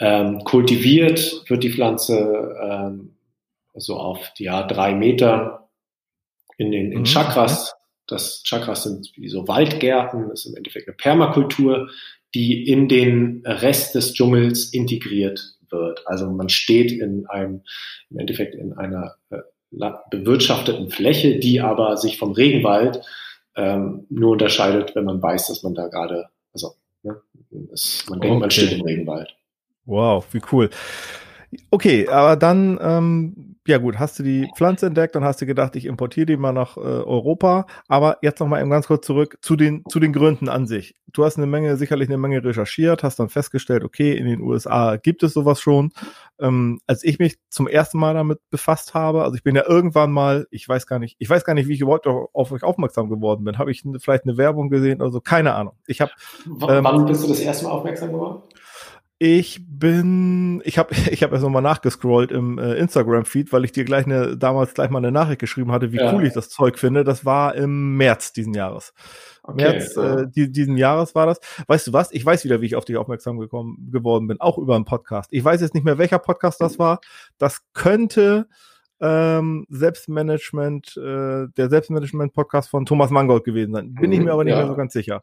Ähm, 0.00 0.44
kultiviert 0.44 1.42
wird 1.48 1.64
die 1.64 1.72
Pflanze 1.72 2.56
ähm, 2.62 3.16
so 3.74 3.96
auf 3.96 4.30
ja, 4.38 4.62
drei 4.62 4.94
Meter 4.94 5.68
in 6.56 6.70
den 6.70 6.92
in 6.92 7.00
mhm. 7.00 7.04
Chakras. 7.04 7.74
Das 8.06 8.42
Chakras 8.44 8.84
sind 8.84 9.10
wie 9.16 9.28
so 9.28 9.48
Waldgärten, 9.48 10.28
das 10.28 10.44
ist 10.44 10.52
im 10.52 10.56
Endeffekt 10.56 10.86
eine 10.86 10.96
Permakultur, 10.96 11.90
die 12.34 12.68
in 12.68 12.88
den 12.88 13.42
Rest 13.44 13.96
des 13.96 14.14
Dschungels 14.14 14.72
integriert 14.72 15.57
wird. 15.70 16.06
Also 16.06 16.30
man 16.30 16.48
steht 16.48 16.92
in 16.92 17.26
einem, 17.26 17.62
im 18.10 18.18
Endeffekt 18.18 18.54
in 18.54 18.72
einer 18.72 19.16
äh, 19.30 19.38
bewirtschafteten 20.10 20.90
Fläche, 20.90 21.38
die 21.38 21.60
aber 21.60 21.96
sich 21.96 22.18
vom 22.18 22.32
Regenwald 22.32 23.02
ähm, 23.56 24.06
nur 24.08 24.32
unterscheidet, 24.32 24.94
wenn 24.94 25.04
man 25.04 25.22
weiß, 25.22 25.48
dass 25.48 25.62
man 25.62 25.74
da 25.74 25.88
gerade, 25.88 26.28
also 26.52 26.74
ne, 27.02 27.20
es, 27.72 28.06
man 28.08 28.20
denkt, 28.20 28.32
okay. 28.32 28.40
man 28.40 28.50
steht 28.50 28.72
im 28.72 28.82
Regenwald. 28.82 29.34
Wow, 29.84 30.26
wie 30.32 30.42
cool. 30.52 30.70
Okay, 31.70 32.08
aber 32.08 32.36
dann, 32.36 32.78
ähm, 32.80 33.56
ja 33.68 33.76
gut, 33.78 33.98
hast 33.98 34.18
du 34.18 34.22
die 34.22 34.50
Pflanze 34.56 34.86
entdeckt, 34.86 35.14
dann 35.14 35.24
hast 35.24 35.42
du 35.42 35.46
gedacht, 35.46 35.76
ich 35.76 35.84
importiere 35.84 36.24
die 36.24 36.36
mal 36.38 36.52
nach 36.52 36.78
äh, 36.78 36.80
Europa. 36.80 37.66
Aber 37.86 38.16
jetzt 38.22 38.40
nochmal 38.40 38.62
eben 38.62 38.70
ganz 38.70 38.86
kurz 38.86 39.06
zurück 39.06 39.38
zu 39.42 39.56
den, 39.56 39.84
zu 39.90 40.00
den 40.00 40.14
Gründen 40.14 40.48
an 40.48 40.66
sich. 40.66 40.94
Du 41.12 41.24
hast 41.24 41.36
eine 41.36 41.46
Menge, 41.46 41.76
sicherlich 41.76 42.08
eine 42.08 42.16
Menge 42.16 42.42
recherchiert, 42.42 43.02
hast 43.02 43.18
dann 43.18 43.28
festgestellt, 43.28 43.84
okay, 43.84 44.16
in 44.16 44.26
den 44.26 44.40
USA 44.40 44.96
gibt 44.96 45.22
es 45.22 45.34
sowas 45.34 45.60
schon. 45.60 45.92
Ähm, 46.40 46.80
als 46.86 47.04
ich 47.04 47.18
mich 47.18 47.36
zum 47.50 47.68
ersten 47.68 47.98
Mal 47.98 48.14
damit 48.14 48.38
befasst 48.50 48.94
habe, 48.94 49.22
also 49.22 49.36
ich 49.36 49.42
bin 49.42 49.54
ja 49.54 49.68
irgendwann 49.68 50.12
mal, 50.12 50.46
ich 50.50 50.66
weiß 50.66 50.86
gar 50.86 50.98
nicht, 50.98 51.16
ich 51.18 51.28
weiß 51.28 51.44
gar 51.44 51.52
nicht, 51.52 51.68
wie 51.68 51.74
ich 51.74 51.80
überhaupt 51.82 52.06
auf 52.06 52.52
euch 52.52 52.62
aufmerksam 52.62 53.10
geworden 53.10 53.44
bin. 53.44 53.58
Habe 53.58 53.70
ich 53.70 53.82
vielleicht 54.00 54.24
eine 54.24 54.38
Werbung 54.38 54.70
gesehen 54.70 55.02
oder 55.02 55.10
so? 55.10 55.20
Keine 55.20 55.54
Ahnung. 55.54 55.74
Ich 55.86 56.00
habe. 56.00 56.12
Ähm, 56.46 56.84
Wann 56.84 57.04
bist 57.04 57.22
du 57.22 57.28
das 57.28 57.40
erste 57.40 57.66
Mal 57.66 57.72
aufmerksam 57.72 58.12
geworden? 58.12 58.42
Ich 59.20 59.60
bin, 59.68 60.62
ich 60.64 60.78
habe 60.78 60.94
ich 61.10 61.22
hab 61.22 61.32
erst 61.32 61.42
nochmal 61.42 61.62
nachgescrollt 61.62 62.30
im 62.30 62.58
äh, 62.58 62.74
Instagram-Feed, 62.74 63.52
weil 63.52 63.64
ich 63.64 63.72
dir 63.72 63.84
gleich 63.84 64.06
eine, 64.06 64.36
damals 64.36 64.74
gleich 64.74 64.90
mal 64.90 64.98
eine 64.98 65.10
Nachricht 65.10 65.40
geschrieben 65.40 65.72
hatte, 65.72 65.92
wie 65.92 65.96
ja. 65.96 66.12
cool 66.14 66.24
ich 66.24 66.32
das 66.32 66.48
Zeug 66.48 66.78
finde. 66.78 67.02
Das 67.02 67.24
war 67.24 67.54
im 67.56 67.96
März 67.96 68.32
diesen 68.32 68.54
Jahres. 68.54 68.94
Okay, 69.42 69.72
März 69.72 69.94
so. 69.94 70.02
äh, 70.02 70.26
die, 70.28 70.52
diesen 70.52 70.76
Jahres 70.76 71.14
war 71.16 71.26
das. 71.26 71.40
Weißt 71.66 71.88
du 71.88 71.92
was? 71.92 72.12
Ich 72.12 72.24
weiß 72.24 72.44
wieder, 72.44 72.60
wie 72.60 72.66
ich 72.66 72.76
auf 72.76 72.84
dich 72.84 72.96
aufmerksam 72.96 73.38
gekommen, 73.38 73.88
geworden 73.90 74.28
bin, 74.28 74.40
auch 74.40 74.56
über 74.56 74.76
einen 74.76 74.84
Podcast. 74.84 75.32
Ich 75.32 75.44
weiß 75.44 75.60
jetzt 75.62 75.74
nicht 75.74 75.84
mehr, 75.84 75.98
welcher 75.98 76.20
Podcast 76.20 76.60
das 76.60 76.78
war. 76.78 77.00
Das 77.38 77.62
könnte 77.72 78.46
ähm, 79.00 79.66
Selbstmanagement, 79.68 80.96
äh, 80.96 81.46
der 81.56 81.70
Selbstmanagement-Podcast 81.70 82.70
von 82.70 82.86
Thomas 82.86 83.10
Mangold 83.10 83.44
gewesen 83.44 83.72
sein. 83.72 83.94
Bin 83.94 84.12
ich 84.12 84.20
mhm, 84.20 84.26
mir 84.26 84.32
aber 84.32 84.44
nicht 84.44 84.52
ja. 84.52 84.58
mehr 84.58 84.68
so 84.68 84.76
ganz 84.76 84.92
sicher. 84.92 85.22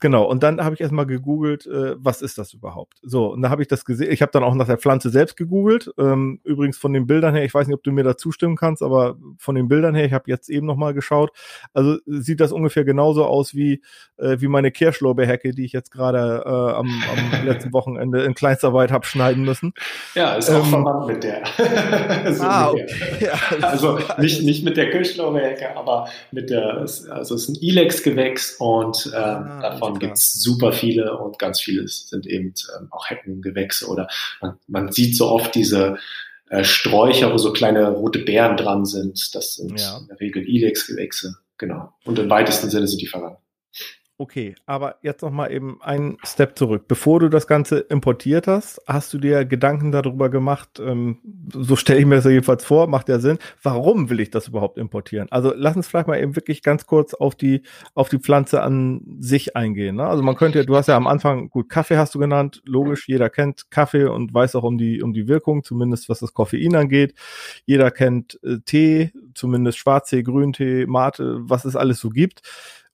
Genau, 0.00 0.24
und 0.24 0.42
dann 0.42 0.62
habe 0.62 0.74
ich 0.74 0.80
erstmal 0.82 1.06
gegoogelt, 1.06 1.66
äh, 1.66 1.94
was 1.96 2.20
ist 2.20 2.36
das 2.36 2.52
überhaupt? 2.52 2.98
So, 3.02 3.32
und 3.32 3.40
da 3.40 3.48
habe 3.48 3.62
ich 3.62 3.68
das 3.68 3.86
gesehen. 3.86 4.12
Ich 4.12 4.20
habe 4.20 4.30
dann 4.30 4.44
auch 4.44 4.54
nach 4.54 4.66
der 4.66 4.76
Pflanze 4.76 5.08
selbst 5.08 5.38
gegoogelt. 5.38 5.90
Ähm, 5.96 6.38
übrigens 6.44 6.76
von 6.76 6.92
den 6.92 7.06
Bildern 7.06 7.34
her, 7.34 7.44
ich 7.44 7.54
weiß 7.54 7.66
nicht, 7.66 7.76
ob 7.76 7.82
du 7.82 7.92
mir 7.92 8.04
da 8.04 8.16
zustimmen 8.16 8.56
kannst, 8.56 8.82
aber 8.82 9.16
von 9.38 9.54
den 9.54 9.68
Bildern 9.68 9.94
her, 9.94 10.04
ich 10.04 10.12
habe 10.12 10.24
jetzt 10.26 10.50
eben 10.50 10.66
nochmal 10.66 10.92
geschaut. 10.92 11.30
Also 11.72 11.96
sieht 12.04 12.40
das 12.40 12.52
ungefähr 12.52 12.84
genauso 12.84 13.24
aus 13.24 13.54
wie, 13.54 13.80
äh, 14.18 14.36
wie 14.38 14.48
meine 14.48 14.70
Kirschlorbeerhecke, 14.70 15.52
die 15.52 15.64
ich 15.64 15.72
jetzt 15.72 15.90
gerade 15.90 16.42
äh, 16.44 16.48
am, 16.48 16.88
am 16.88 17.46
letzten 17.46 17.72
Wochenende 17.72 18.22
in 18.22 18.34
Kleinstarbeit 18.34 18.92
habe 18.92 19.06
schneiden 19.06 19.44
müssen. 19.44 19.72
Ja, 20.14 20.34
ist 20.34 20.50
auch 20.50 20.62
ähm, 20.62 20.70
verwandt 20.70 21.06
mit 21.06 21.24
der. 21.24 21.42
so 22.34 22.42
ah, 22.42 22.70
okay. 22.70 22.86
ja, 23.20 23.32
also 23.66 23.98
nicht, 24.18 24.42
nicht 24.42 24.62
mit 24.62 24.76
der 24.76 24.90
Kirschlorbeerhecke, 24.90 25.74
aber 25.74 26.08
mit 26.32 26.50
der, 26.50 26.76
also 26.76 27.06
es 27.08 27.30
ist 27.30 27.48
ein 27.48 27.56
Ilex-Gewächs 27.62 28.56
und 28.58 29.10
äh, 29.14 29.16
ah, 29.16 29.60
davon 29.62 29.85
davon 29.86 29.98
gibt 29.98 30.14
es 30.14 30.32
super 30.32 30.72
viele 30.72 31.16
und 31.18 31.38
ganz 31.38 31.60
viele 31.60 31.86
sind 31.88 32.26
eben 32.26 32.54
ähm, 32.78 32.88
auch 32.90 33.08
Heckengewächse 33.08 33.86
oder 33.86 34.08
man, 34.40 34.58
man, 34.66 34.92
sieht 34.92 35.16
so 35.16 35.28
oft 35.28 35.54
diese 35.54 35.98
äh, 36.50 36.64
Sträucher, 36.64 37.32
wo 37.32 37.38
so 37.38 37.52
kleine 37.52 37.88
rote 37.90 38.20
Beeren 38.20 38.56
dran 38.56 38.84
sind. 38.84 39.34
Das 39.34 39.54
sind 39.54 39.80
ja. 39.80 39.98
in 39.98 40.08
der 40.08 40.20
Regel 40.20 40.48
Ilex-Gewächse, 40.48 41.36
genau. 41.58 41.92
Und 42.04 42.18
im 42.18 42.30
weitesten 42.30 42.70
Sinne 42.70 42.86
sind 42.86 43.00
die 43.00 43.06
verwandt. 43.06 43.38
Okay, 44.18 44.54
aber 44.64 44.96
jetzt 45.02 45.20
noch 45.20 45.30
mal 45.30 45.52
eben 45.52 45.78
einen 45.82 46.16
Step 46.24 46.56
zurück. 46.56 46.88
Bevor 46.88 47.20
du 47.20 47.28
das 47.28 47.46
Ganze 47.46 47.80
importiert 47.80 48.46
hast, 48.46 48.80
hast 48.86 49.12
du 49.12 49.18
dir 49.18 49.44
Gedanken 49.44 49.92
darüber 49.92 50.30
gemacht, 50.30 50.80
ähm, 50.80 51.18
so 51.52 51.76
stelle 51.76 52.00
ich 52.00 52.06
mir 52.06 52.14
das 52.14 52.24
jedenfalls 52.24 52.64
vor, 52.64 52.86
macht 52.86 53.10
ja 53.10 53.18
Sinn, 53.18 53.38
warum 53.62 54.08
will 54.08 54.20
ich 54.20 54.30
das 54.30 54.48
überhaupt 54.48 54.78
importieren? 54.78 55.28
Also 55.30 55.52
lass 55.54 55.76
uns 55.76 55.86
vielleicht 55.86 56.08
mal 56.08 56.18
eben 56.18 56.34
wirklich 56.34 56.62
ganz 56.62 56.86
kurz 56.86 57.12
auf 57.12 57.34
die, 57.34 57.60
auf 57.94 58.08
die 58.08 58.18
Pflanze 58.18 58.62
an 58.62 59.02
sich 59.20 59.54
eingehen. 59.54 59.96
Ne? 59.96 60.06
Also 60.06 60.22
man 60.22 60.36
könnte, 60.36 60.64
du 60.64 60.74
hast 60.76 60.86
ja 60.86 60.96
am 60.96 61.08
Anfang, 61.08 61.50
gut, 61.50 61.68
Kaffee 61.68 61.98
hast 61.98 62.14
du 62.14 62.18
genannt, 62.18 62.62
logisch, 62.64 63.08
jeder 63.08 63.28
kennt 63.28 63.70
Kaffee 63.70 64.06
und 64.06 64.32
weiß 64.32 64.56
auch 64.56 64.64
um 64.64 64.78
die, 64.78 65.02
um 65.02 65.12
die 65.12 65.28
Wirkung, 65.28 65.62
zumindest 65.62 66.08
was 66.08 66.20
das 66.20 66.32
Koffein 66.32 66.74
angeht. 66.74 67.12
Jeder 67.66 67.90
kennt 67.90 68.40
äh, 68.42 68.60
Tee, 68.64 69.12
zumindest 69.34 69.76
Schwarztee, 69.76 70.22
Grüntee, 70.22 70.86
Mate, 70.86 71.36
was 71.40 71.66
es 71.66 71.76
alles 71.76 72.00
so 72.00 72.08
gibt. 72.08 72.40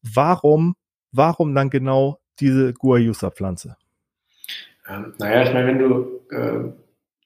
Warum 0.03 0.75
warum 1.13 1.55
dann 1.55 1.71
genau 1.71 2.19
diese 2.41 2.73
Guayusa-Pflanze? 2.73 3.77
Ähm, 4.89 5.15
naja, 5.19 5.45
ich 5.45 5.53
meine, 5.53 5.67
wenn 5.69 5.79
du 5.79 6.21
äh, 6.31 6.73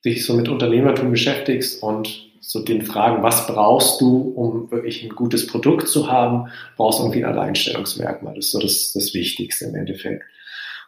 dich 0.05 0.25
so 0.25 0.33
mit 0.33 0.47
Unternehmertum 0.47 1.11
beschäftigst 1.11 1.81
und 1.81 2.27
so 2.39 2.63
den 2.63 2.83
Fragen, 2.83 3.23
was 3.23 3.47
brauchst 3.47 3.99
du, 3.99 4.21
um 4.21 4.71
wirklich 4.71 5.03
ein 5.03 5.09
gutes 5.09 5.47
Produkt 5.47 5.87
zu 5.89 6.09
haben, 6.09 6.49
brauchst 6.77 6.99
du 6.99 7.03
irgendwie 7.03 7.25
ein 7.25 7.31
Alleinstellungsmerkmal. 7.31 8.35
Das 8.35 8.45
ist 8.45 8.51
so 8.51 8.59
das, 8.59 8.93
das 8.93 9.13
Wichtigste 9.13 9.65
im 9.65 9.75
Endeffekt. 9.75 10.23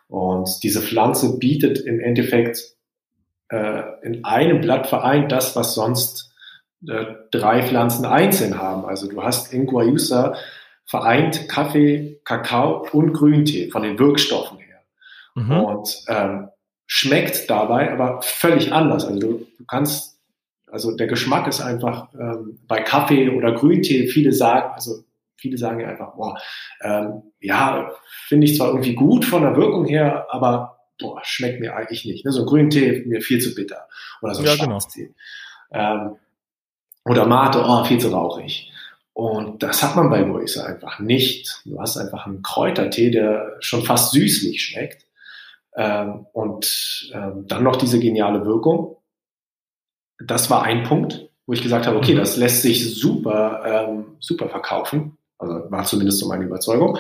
Und 0.07 0.63
diese 0.63 0.81
Pflanze 0.81 1.37
bietet 1.37 1.79
im 1.79 1.99
Endeffekt 1.99 2.75
äh, 3.49 3.81
in 4.03 4.23
einem 4.23 4.61
Blatt 4.61 4.87
vereint 4.87 5.31
das, 5.31 5.55
was 5.55 5.75
sonst 5.75 6.31
äh, 6.87 7.05
drei 7.31 7.61
Pflanzen 7.63 8.05
einzeln 8.05 8.57
haben. 8.57 8.85
Also 8.85 9.09
du 9.09 9.21
hast 9.21 9.53
in 9.53 9.65
Guayusa 9.65 10.35
vereint 10.89 11.47
Kaffee, 11.47 12.19
Kakao 12.25 12.87
und 12.91 13.13
Grüntee 13.13 13.69
von 13.69 13.83
den 13.83 13.99
Wirkstoffen 13.99 14.57
her. 14.57 14.81
Mhm. 15.35 15.51
Und 15.51 16.03
ähm, 16.07 16.49
schmeckt 16.87 17.47
dabei 17.47 17.93
aber 17.93 18.23
völlig 18.23 18.73
anders. 18.73 19.05
Also 19.05 19.19
du, 19.19 19.47
du 19.55 19.65
kannst, 19.67 20.19
also 20.65 20.97
der 20.97 21.05
Geschmack 21.05 21.47
ist 21.47 21.61
einfach 21.61 22.11
ähm, 22.15 22.57
bei 22.67 22.81
Kaffee 22.81 23.29
oder 23.29 23.51
Grüntee, 23.51 24.07
viele 24.07 24.33
sagen, 24.33 24.73
also 24.73 25.03
viele 25.37 25.59
sagen 25.59 25.79
ja 25.79 25.89
einfach, 25.89 26.15
boah, 26.15 26.39
ähm, 26.81 27.21
ja, 27.39 27.91
finde 28.27 28.47
ich 28.47 28.57
zwar 28.57 28.69
irgendwie 28.69 28.95
gut 28.95 29.25
von 29.25 29.43
der 29.43 29.55
Wirkung 29.55 29.85
her, 29.85 30.25
aber 30.31 30.79
boah, 30.99 31.21
schmeckt 31.23 31.59
mir 31.59 31.75
eigentlich 31.75 32.05
nicht. 32.05 32.25
Ne? 32.25 32.31
So 32.31 32.45
Grüntee 32.45 33.03
mir 33.05 33.21
viel 33.21 33.39
zu 33.39 33.53
bitter. 33.53 33.87
Oder 34.23 34.33
so 34.33 34.43
ja, 34.43 34.55
genau. 34.55 34.79
Schwarztee. 34.79 35.13
Genau. 35.69 35.93
Ähm, 35.93 36.15
oder 37.05 37.27
Mate, 37.27 37.63
oh, 37.63 37.83
viel 37.83 37.99
zu 37.99 38.09
rauchig. 38.09 38.68
Und 39.19 39.63
das 39.63 39.83
hat 39.83 39.97
man 39.97 40.09
bei 40.09 40.23
Moise 40.23 40.65
einfach 40.65 40.99
nicht. 40.99 41.61
Du 41.65 41.77
hast 41.77 41.97
einfach 41.97 42.25
einen 42.25 42.41
Kräutertee, 42.41 43.11
der 43.11 43.57
schon 43.59 43.83
fast 43.83 44.13
süßlich 44.13 44.63
schmeckt. 44.63 45.05
Ähm, 45.75 46.25
und 46.31 47.11
ähm, 47.13 47.43
dann 47.45 47.63
noch 47.63 47.75
diese 47.75 47.99
geniale 47.99 48.45
Wirkung. 48.45 48.95
Das 50.25 50.49
war 50.49 50.63
ein 50.63 50.83
Punkt, 50.83 51.27
wo 51.45 51.51
ich 51.51 51.61
gesagt 51.61 51.85
habe, 51.85 51.97
okay, 51.97 52.13
mhm. 52.13 52.19
das 52.19 52.37
lässt 52.37 52.61
sich 52.61 52.95
super, 52.95 53.89
ähm, 53.89 54.15
super 54.21 54.47
verkaufen. 54.47 55.17
Also 55.37 55.69
war 55.69 55.83
zumindest 55.83 56.19
so 56.19 56.29
meine 56.29 56.45
Überzeugung. 56.45 56.97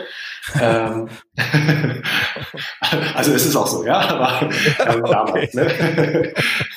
ähm, 0.59 1.07
also 3.13 3.31
es 3.31 3.45
ist 3.45 3.55
auch 3.55 3.67
so, 3.67 3.85
ja, 3.85 3.97
aber 3.97 4.41
äh, 4.79 5.01
damals, 5.09 5.53
ne? 5.53 6.33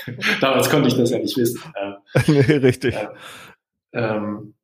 damals 0.41 0.71
konnte 0.71 0.87
ich 0.87 0.97
das 0.97 1.11
ja 1.11 1.19
nicht 1.19 1.37
wissen. 1.37 1.61
Ähm, 1.77 1.95
nee, 2.29 2.57
richtig. 2.59 2.95
Äh, 2.95 3.09
ähm, 3.93 4.55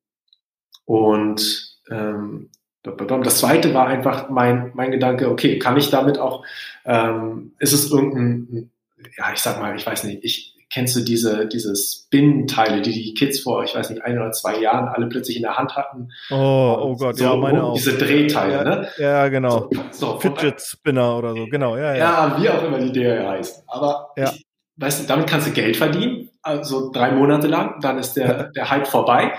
und 0.88 1.76
ähm, 1.90 2.48
das 2.82 3.40
zweite 3.40 3.74
war 3.74 3.88
einfach 3.88 4.30
mein, 4.30 4.70
mein 4.72 4.90
Gedanke, 4.90 5.30
okay, 5.30 5.58
kann 5.58 5.76
ich 5.76 5.90
damit 5.90 6.18
auch, 6.18 6.46
ähm, 6.86 7.52
ist 7.58 7.74
es 7.74 7.90
irgendein, 7.90 8.70
ja, 9.18 9.26
ich 9.34 9.40
sag 9.40 9.60
mal, 9.60 9.76
ich 9.76 9.86
weiß 9.86 10.04
nicht, 10.04 10.24
ich, 10.24 10.54
kennst 10.72 10.96
du 10.96 11.00
diese, 11.00 11.46
diese 11.46 11.76
Spin-Teile, 11.76 12.80
die 12.80 12.92
die 12.92 13.12
Kids 13.12 13.40
vor, 13.40 13.64
ich 13.64 13.74
weiß 13.74 13.90
nicht, 13.90 14.02
ein 14.02 14.16
oder 14.18 14.32
zwei 14.32 14.60
Jahren 14.60 14.88
alle 14.88 15.08
plötzlich 15.08 15.36
in 15.36 15.42
der 15.42 15.58
Hand 15.58 15.76
hatten? 15.76 16.08
Oh, 16.30 16.78
oh 16.80 16.96
Gott, 16.96 17.18
so, 17.18 17.24
ja, 17.24 17.36
meine 17.36 17.64
auch. 17.64 17.74
Diese 17.74 17.98
Drehteile, 17.98 18.52
ja, 18.54 18.64
ne? 18.64 18.88
Ja, 18.96 19.28
genau. 19.28 19.68
So, 19.90 20.12
so 20.12 20.20
Fidget 20.20 20.58
Spinner 20.62 21.18
oder 21.18 21.34
so, 21.34 21.44
genau, 21.50 21.76
ja, 21.76 21.94
ja. 21.94 21.98
Ja, 21.98 22.40
wie 22.40 22.48
auch 22.48 22.62
immer 22.64 22.78
die 22.78 22.92
Dinge 22.92 23.28
heißen. 23.28 23.64
Aber 23.66 24.08
ja. 24.16 24.32
ich, 24.32 24.46
weißt 24.76 25.02
du, 25.02 25.06
damit 25.06 25.26
kannst 25.26 25.48
du 25.48 25.52
Geld 25.52 25.76
verdienen, 25.76 26.30
also 26.40 26.90
drei 26.90 27.12
Monate 27.12 27.46
lang, 27.46 27.78
dann 27.82 27.98
ist 27.98 28.14
der, 28.14 28.44
der 28.56 28.70
Hype 28.70 28.86
vorbei 28.86 29.34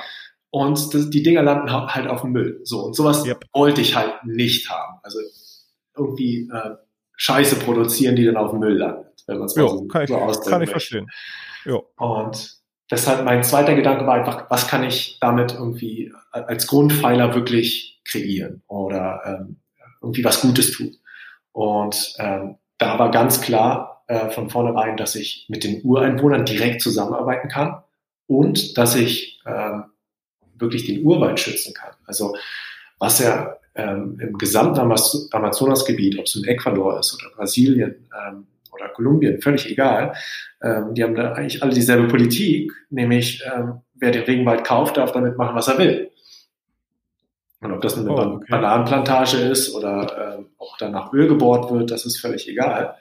und 0.52 0.94
das, 0.94 1.10
die 1.10 1.24
Dinger 1.24 1.44
landen 1.44 1.72
halt 1.72 2.08
auf 2.08 2.22
dem 2.22 2.32
Müll. 2.32 2.62
So, 2.64 2.82
und 2.82 2.96
sowas 2.96 3.26
yep. 3.26 3.46
wollte 3.54 3.82
ich 3.82 3.96
halt 3.96 4.24
nicht 4.26 4.70
haben. 4.70 5.00
Also 5.04 5.20
irgendwie 5.96 6.50
äh, 6.52 6.76
Scheiße 7.16 7.58
produzieren, 7.58 8.16
die 8.16 8.26
dann 8.26 8.38
auf 8.38 8.52
dem 8.52 8.60
Müll 8.60 8.78
landet, 8.78 9.24
wenn 9.28 9.38
man 9.38 9.46
es 9.46 9.56
mal 9.56 9.68
so, 9.68 9.88
kann 9.88 10.04
ich, 10.04 10.10
so 10.10 10.50
kann 10.50 10.62
ich 10.62 10.70
verstehen. 10.70 11.08
Jo. 11.66 11.86
Und 11.98 12.58
deshalb 12.90 13.26
mein 13.26 13.44
zweiter 13.44 13.76
Gedanke 13.76 14.08
war 14.08 14.16
einfach, 14.16 14.50
was 14.50 14.68
kann 14.68 14.84
ich 14.84 15.18
damit 15.20 15.54
irgendwie 15.54 16.12
als 16.32 16.68
Grundpfeiler 16.68 17.36
wirklich 17.36 18.02
kreieren 18.06 18.64
oder 18.68 19.22
ähm, 19.26 19.58
irgendwie 20.02 20.24
was 20.24 20.42
Gutes 20.42 20.72
tun. 20.72 20.96
Und 21.52 22.16
ähm, 22.20 22.56
da 22.78 22.98
war 22.98 23.12
ganz 23.12 23.42
klar 23.42 24.04
äh, 24.08 24.30
von 24.30 24.50
vornherein, 24.50 24.98
dass 24.98 25.16
ich 25.16 25.46
mit 25.50 25.64
den 25.64 25.84
Ureinwohnern 25.84 26.46
direkt 26.46 26.82
zusammenarbeiten 26.82 27.50
kann 27.50 27.84
und 28.28 28.78
dass 28.78 28.96
ich 28.96 29.42
ähm, 29.46 29.86
wirklich 30.60 30.86
den 30.86 31.04
Urwald 31.04 31.40
schützen 31.40 31.74
kann. 31.74 31.94
Also 32.06 32.36
was 33.00 33.20
ja 33.20 33.56
ähm, 33.76 34.18
im 34.20 34.38
gesamten 34.38 34.80
Amazonasgebiet, 34.80 36.20
ob 36.20 36.26
es 36.26 36.36
in 36.36 36.44
Ecuador 36.46 37.00
ist 37.00 37.14
oder 37.14 37.34
Brasilien 37.36 38.10
ähm, 38.14 38.48
oder 38.72 38.90
Kolumbien, 38.90 39.42
völlig 39.42 39.70
egal, 39.70 40.14
ähm, 40.62 40.94
die 40.94 41.04
haben 41.04 41.16
da 41.16 41.34
eigentlich 41.34 41.64
alle 41.64 41.74
dieselbe 41.74 42.08
Politik, 42.08 42.72
nämlich 42.90 43.44
ähm, 43.46 43.82
wer 43.96 44.12
den 44.12 44.24
Regenwald 44.24 44.64
kauft, 44.64 44.98
darf 44.98 45.12
damit 45.12 45.38
machen, 45.38 45.56
was 45.56 45.68
er 45.68 45.78
will. 45.78 46.12
Und 47.62 47.74
ob 47.74 47.82
das 47.82 47.98
eine 47.98 48.10
oh, 48.10 48.18
okay. 48.18 48.46
Bananenplantage 48.50 49.38
ist 49.38 49.74
oder 49.76 50.38
ähm, 50.38 50.48
auch 50.58 50.78
danach 50.78 51.12
Öl 51.12 51.28
gebohrt 51.28 51.72
wird, 51.72 51.92
das 51.92 52.06
ist 52.06 52.20
völlig 52.20 52.48
egal. 52.48 52.96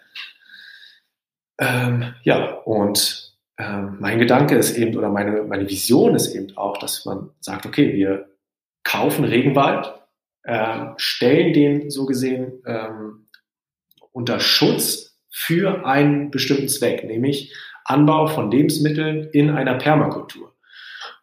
Ähm, 1.59 2.15
ja, 2.23 2.55
und 2.65 3.18
ähm, 3.59 3.97
mein 3.99 4.19
Gedanke 4.19 4.57
ist 4.57 4.77
eben, 4.79 4.97
oder 4.97 5.11
meine, 5.11 5.43
meine 5.43 5.69
Vision 5.69 6.15
ist 6.15 6.35
eben 6.35 6.57
auch, 6.57 6.79
dass 6.79 7.05
man 7.05 7.31
sagt, 7.41 7.67
okay, 7.67 7.93
wir 7.93 8.29
kaufen 8.85 9.25
Regenwald, 9.25 9.93
äh, 10.45 10.87
stellen 10.97 11.53
den 11.53 11.91
so 11.91 12.07
gesehen 12.07 12.63
ähm, 12.67 13.27
unter 14.13 14.41
Schutz 14.41 15.19
für 15.31 15.85
einen 15.85 16.31
bestimmten 16.31 16.69
Zweck, 16.69 17.05
nämlich 17.05 17.55
Anbau 17.85 18.29
von 18.29 18.51
Lebensmitteln 18.51 19.29
in 19.33 19.51
einer 19.51 19.75
Permakultur. 19.75 20.55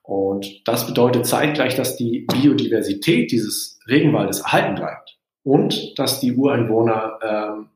Und 0.04 0.68
das 0.68 0.86
bedeutet 0.86 1.26
zeitgleich, 1.26 1.76
dass 1.76 1.96
die 1.96 2.28
Biodiversität 2.32 3.32
dieses 3.32 3.80
Regenwaldes 3.88 4.42
erhalten 4.42 4.76
bleibt 4.76 5.18
und 5.44 5.98
dass 5.98 6.20
die 6.20 6.34
Ureinwohner 6.34 7.20
ähm, 7.24 7.70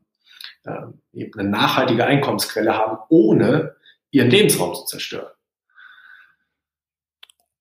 äh, 0.66 1.20
eben 1.20 1.40
eine 1.40 1.50
nachhaltige 1.50 2.06
Einkommensquelle 2.06 2.78
haben, 2.78 2.98
ohne 3.10 3.76
ihren 4.12 4.30
Lebensraum 4.30 4.74
zu 4.76 4.86
zerstören. 4.86 5.32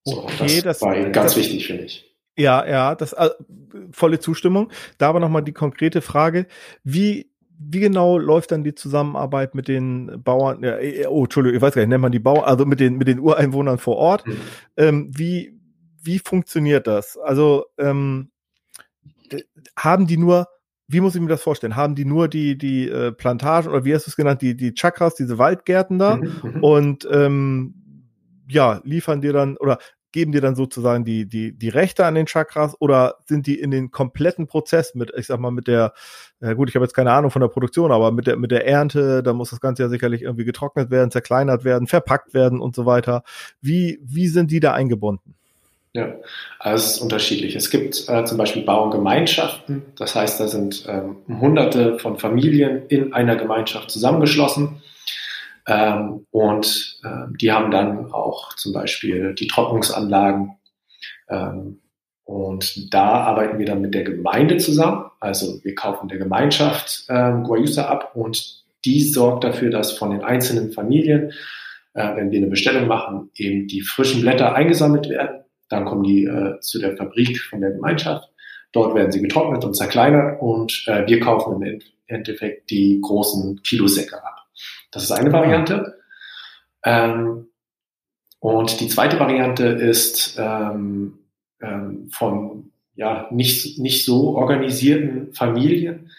So, 0.04 0.24
okay, 0.24 0.61
das, 0.62 0.62
das 0.62 0.82
war 0.82 0.94
ganz 1.11 1.32
das, 1.32 1.37
wichtig, 1.37 1.66
finde 1.66 1.84
ich. 1.84 2.16
Ja, 2.37 2.66
ja, 2.66 2.94
das 2.94 3.12
äh, 3.12 3.30
volle 3.90 4.20
Zustimmung. 4.20 4.70
Da 4.96 5.08
aber 5.08 5.20
nochmal 5.20 5.42
die 5.42 5.52
konkrete 5.52 6.00
Frage, 6.00 6.46
wie 6.84 7.30
wie 7.61 7.80
genau 7.80 8.18
läuft 8.18 8.52
dann 8.52 8.62
die 8.62 8.74
Zusammenarbeit 8.74 9.56
mit 9.56 9.66
den 9.66 10.22
Bauern? 10.22 10.62
Ja, 10.62 10.78
äh, 10.78 11.06
oh, 11.06 11.24
Entschuldigung, 11.24 11.56
ich 11.56 11.62
weiß 11.62 11.74
gar 11.74 11.82
nicht, 11.82 11.88
nennt 11.88 12.02
man 12.02 12.12
die 12.12 12.20
Bauern, 12.20 12.44
also 12.44 12.64
mit 12.64 12.78
den 12.78 12.96
mit 12.96 13.08
den 13.08 13.18
Ureinwohnern 13.18 13.78
vor 13.78 13.96
Ort? 13.96 14.26
Mhm. 14.26 14.40
Ähm, 14.76 15.11
wie 15.12 15.58
wie 16.00 16.20
funktioniert 16.20 16.87
das? 16.87 17.18
Also 17.18 17.66
ähm, 17.76 18.30
haben 19.76 20.06
die 20.06 20.16
nur 20.16 20.46
wie 20.88 21.01
muss 21.01 21.14
ich 21.14 21.20
mir 21.20 21.29
das 21.29 21.42
vorstellen? 21.42 21.77
Haben 21.77 21.94
die 21.94 22.07
nur 22.07 22.29
die, 22.29 22.57
die 22.57 22.88
äh, 22.88 23.12
Plantagen 23.12 23.70
oder 23.70 23.85
wie 23.85 23.94
hast 23.94 24.07
du 24.07 24.11
es 24.11 24.16
genannt, 24.16 24.42
die, 24.42 24.57
die 24.57 24.72
Chakras, 24.72 25.14
diese 25.14 25.38
Waldgärten 25.38 25.98
da 25.98 26.16
mhm, 26.16 26.33
mhm. 26.42 26.64
und 26.64 27.09
ähm, 27.12 27.74
ja, 28.48 28.81
liefern 28.85 29.20
dir 29.20 29.35
dann 29.35 29.59
oder 29.59 29.79
geben 30.11 30.33
dir 30.33 30.40
dann 30.40 30.55
sozusagen 30.55 31.05
die, 31.05 31.27
die, 31.29 31.53
die 31.57 31.68
Rechte 31.68 32.07
an 32.07 32.14
den 32.14 32.27
Chakras 32.27 32.74
oder 32.81 33.16
sind 33.27 33.46
die 33.46 33.61
in 33.61 33.70
den 33.70 33.90
kompletten 33.90 34.46
Prozess 34.46 34.94
mit, 34.94 35.12
ich 35.16 35.27
sag 35.27 35.38
mal, 35.38 35.51
mit 35.51 35.66
der, 35.66 35.92
ja 36.40 36.55
gut, 36.55 36.70
ich 36.70 36.74
habe 36.74 36.85
jetzt 36.85 36.94
keine 36.94 37.12
Ahnung 37.12 37.31
von 37.31 37.40
der 37.40 37.48
Produktion, 37.48 37.92
aber 37.92 38.11
mit 38.11 38.27
der, 38.27 38.37
mit 38.38 38.51
der 38.51 38.66
Ernte, 38.66 39.22
da 39.22 39.35
muss 39.35 39.51
das 39.51 39.61
Ganze 39.61 39.83
ja 39.83 39.88
sicherlich 39.90 40.22
irgendwie 40.22 40.46
getrocknet 40.46 40.90
werden, 40.90 41.11
zerkleinert 41.11 41.64
werden, 41.64 41.87
verpackt 41.87 42.33
werden 42.33 42.61
und 42.61 42.74
so 42.74 42.87
weiter. 42.87 43.22
Wie, 43.61 43.98
wie 44.03 44.29
sind 44.29 44.51
die 44.51 44.61
da 44.61 44.72
eingebunden? 44.72 45.35
Ja, 45.94 46.14
also 46.59 46.85
es 46.85 46.96
ist 46.96 47.01
unterschiedlich. 47.01 47.57
Es 47.57 47.70
gibt 47.70 48.09
äh, 48.09 48.24
zum 48.24 48.37
Beispiel 48.38 48.62
Bauerngemeinschaften, 48.62 49.87
das 49.96 50.14
heißt, 50.14 50.38
da 50.38 50.46
sind 50.46 50.85
ähm, 50.87 51.16
Hunderte 51.40 51.98
von 51.98 52.18
Familien 52.18 52.87
in 52.88 53.14
einer 53.14 53.37
Gemeinschaft 53.37 53.90
zusammengeschlossen 53.90 54.83
ähm, 55.68 56.27
und 56.31 57.01
äh, 57.05 57.33
die 57.40 57.53
haben 57.53 57.70
dann 57.70 58.11
auch 58.11 58.55
zum 58.55 58.72
Beispiel 58.72 59.35
die 59.35 59.46
Trocknungsanlagen. 59.46 60.57
Ähm, 61.29 61.81
und 62.24 62.92
da 62.92 63.05
arbeiten 63.05 63.59
wir 63.59 63.66
dann 63.66 63.81
mit 63.81 63.94
der 63.94 64.05
Gemeinde 64.05 64.57
zusammen. 64.57 65.07
Also 65.20 65.62
wir 65.64 65.74
kaufen 65.74 66.09
der 66.09 66.18
Gemeinschaft 66.18 67.07
ähm, 67.09 67.44
Guayusa 67.44 67.87
ab 67.87 68.12
und 68.14 68.64
die 68.85 69.03
sorgt 69.03 69.44
dafür, 69.44 69.70
dass 69.70 69.92
von 69.92 70.11
den 70.11 70.22
einzelnen 70.22 70.72
Familien, 70.72 71.33
äh, 71.94 72.16
wenn 72.16 72.31
wir 72.31 72.38
eine 72.38 72.48
Bestellung 72.48 72.87
machen, 72.87 73.31
eben 73.35 73.66
die 73.66 73.83
frischen 73.83 74.22
Blätter 74.22 74.55
eingesammelt 74.55 75.09
werden. 75.09 75.44
Dann 75.68 75.85
kommen 75.85 76.02
die 76.02 76.24
äh, 76.24 76.59
zu 76.61 76.78
der 76.78 76.96
Fabrik 76.96 77.40
von 77.40 77.61
der 77.61 77.72
Gemeinschaft. 77.72 78.31
Dort 78.72 78.94
werden 78.94 79.12
sie 79.12 79.22
getrocknet 79.22 79.64
und 79.64 79.74
zerkleinert 79.74 80.40
und 80.40 80.85
äh, 80.87 81.07
wir 81.07 81.20
kaufen 81.20 81.62
im 81.62 81.81
Endeffekt 82.07 82.70
die 82.70 83.00
großen 83.00 83.62
Kilosäcke 83.62 84.22
ab. 84.22 84.46
Das 84.90 85.02
ist 85.02 85.12
eine 85.12 85.33
Variante. 85.33 85.98
Ähm, 86.85 87.48
und 88.40 88.81
die 88.81 88.88
zweite 88.88 89.18
Variante 89.18 89.66
ist 89.66 90.37
ähm, 90.38 91.18
ähm, 91.61 92.09
von 92.12 92.70
ja, 92.94 93.28
nicht, 93.31 93.78
nicht 93.78 94.04
so 94.04 94.37
organisierten 94.37 95.33
Familien 95.33 96.11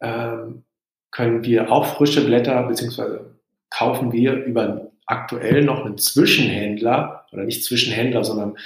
ähm, 0.00 0.64
können 1.10 1.44
wir 1.44 1.72
auch 1.72 1.96
frische 1.96 2.24
Blätter 2.24 2.62
beziehungsweise 2.64 3.34
kaufen 3.70 4.12
wir 4.12 4.34
über 4.34 4.90
aktuell 5.06 5.64
noch 5.64 5.84
einen 5.84 5.98
Zwischenhändler 5.98 7.26
oder 7.32 7.44
nicht 7.44 7.64
Zwischenhändler, 7.64 8.24
sondern 8.24 8.56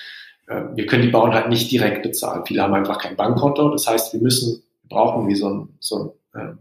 wir 0.47 0.87
können 0.87 1.03
die 1.03 1.11
Bauern 1.11 1.35
halt 1.35 1.49
nicht 1.49 1.71
direkt 1.71 2.03
bezahlen. 2.03 2.45
Viele 2.47 2.63
haben 2.63 2.75
einfach 2.75 2.99
kein 2.99 3.17
Bankkonto. 3.17 3.71
Das 3.71 3.87
heißt, 3.87 4.13
wir 4.13 4.21
müssen, 4.21 4.63
brauchen 4.89 5.29
wie 5.29 5.35
so 5.35 5.49
ein, 5.49 5.69
so 5.81 6.15
ein 6.35 6.41
äh, 6.41 6.55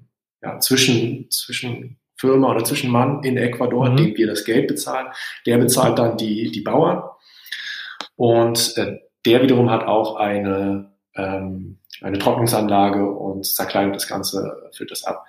ja, 0.44 0.60
zwischen, 0.60 1.30
zwischen 1.30 1.98
Firma 2.16 2.52
oder 2.52 2.64
Zwischenmann 2.64 3.24
in 3.24 3.38
Ecuador, 3.38 3.90
mhm. 3.90 3.98
dem 3.98 4.18
wir 4.18 4.28
das 4.28 4.46
Geld 4.46 4.68
bezahlen. 4.68 5.08
Der 5.46 5.58
bezahlt 5.58 6.00
dann 6.00 6.18
die, 6.18 6.52
die 6.52 6.62
Bauern. 6.62 7.04
Und 8.16 8.78
äh, 8.78 9.00
der 9.26 9.42
wiederum 9.42 9.70
hat 9.70 9.86
auch 9.86 10.16
eine, 10.16 10.92
ähm, 11.16 11.80
eine 12.02 12.20
Trocknungsanlage 12.20 13.06
und 13.06 13.46
zerkleinert 13.46 13.96
das 13.96 14.08
Ganze, 14.08 14.70
füllt 14.74 14.92
das 14.92 15.04
ab. 15.04 15.26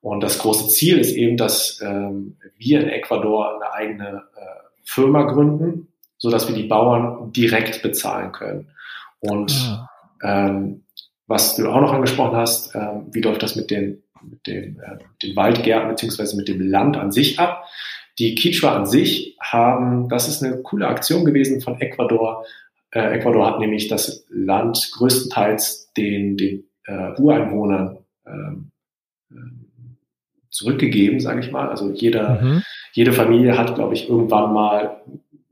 Und 0.00 0.22
das 0.22 0.38
große 0.38 0.68
Ziel 0.68 0.98
ist 0.98 1.14
eben, 1.14 1.36
dass 1.36 1.80
ähm, 1.80 2.36
wir 2.56 2.80
in 2.80 2.88
Ecuador 2.88 3.54
eine 3.54 3.72
eigene 3.72 4.24
äh, 4.36 4.62
Firma 4.82 5.22
gründen, 5.22 5.91
so 6.22 6.30
dass 6.30 6.46
wir 6.46 6.54
die 6.54 6.68
Bauern 6.68 7.32
direkt 7.32 7.82
bezahlen 7.82 8.30
können. 8.30 8.68
Und 9.18 9.50
ja. 9.50 9.88
Ah. 10.22 10.46
ähm, 10.46 10.84
was 11.26 11.56
du 11.56 11.68
auch 11.68 11.80
noch 11.80 11.92
angesprochen 11.92 12.36
hast, 12.36 12.74
ähm, 12.76 13.08
wie 13.10 13.20
läuft 13.20 13.42
das 13.42 13.56
mit 13.56 13.70
den 13.70 14.02
mit 14.22 14.46
dem, 14.46 14.78
äh, 14.78 14.98
den 15.20 15.34
Waldgärten 15.34 15.88
beziehungsweise 15.88 16.36
mit 16.36 16.46
dem 16.46 16.60
Land 16.60 16.96
an 16.96 17.10
sich 17.10 17.40
ab. 17.40 17.64
Die 18.20 18.36
Quichua 18.36 18.76
an 18.76 18.86
sich 18.86 19.36
haben, 19.40 20.08
das 20.08 20.28
ist 20.28 20.44
eine 20.44 20.62
coole 20.62 20.86
Aktion 20.86 21.24
gewesen 21.24 21.60
von 21.60 21.80
Ecuador. 21.80 22.44
Äh, 22.92 23.18
Ecuador 23.18 23.48
hat 23.48 23.58
nämlich 23.58 23.88
das 23.88 24.24
Land 24.30 24.90
größtenteils 24.92 25.92
den, 25.96 26.36
den 26.36 26.64
äh, 26.84 27.20
Ureinwohnern 27.20 27.98
ähm, 28.28 28.70
äh, 29.32 29.34
zurückgegeben, 30.50 31.18
sage 31.18 31.40
ich 31.40 31.50
mal. 31.50 31.68
Also 31.68 31.90
jeder, 31.90 32.40
mhm. 32.40 32.62
jede 32.92 33.12
Familie 33.12 33.58
hat, 33.58 33.74
glaube 33.74 33.94
ich, 33.94 34.08
irgendwann 34.08 34.52
mal 34.52 35.02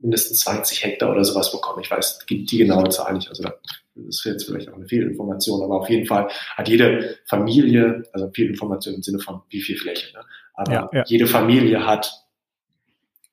mindestens 0.00 0.40
20 0.40 0.84
Hektar 0.84 1.10
oder 1.10 1.24
sowas 1.24 1.52
bekommen. 1.52 1.82
Ich 1.82 1.90
weiß 1.90 2.20
die, 2.28 2.44
die 2.44 2.58
genaue 2.58 2.88
Zahl 2.88 3.14
nicht. 3.14 3.28
Also 3.28 3.42
das 3.42 3.52
ist 3.94 4.24
jetzt 4.24 4.46
vielleicht 4.46 4.68
auch 4.68 4.74
eine 4.74 4.86
Fehlinformation, 4.86 5.62
aber 5.62 5.80
auf 5.80 5.90
jeden 5.90 6.06
Fall 6.06 6.28
hat 6.56 6.68
jede 6.68 7.18
Familie, 7.26 8.02
also 8.12 8.30
Fehlinformation 8.34 8.94
im 8.94 9.02
Sinne 9.02 9.18
von 9.18 9.42
wie 9.50 9.60
viel 9.60 9.76
Fläche, 9.76 10.12
ne? 10.16 10.24
aber 10.54 10.72
ja, 10.72 10.90
ja. 10.92 11.04
jede 11.06 11.26
Familie 11.26 11.86
hat 11.86 12.12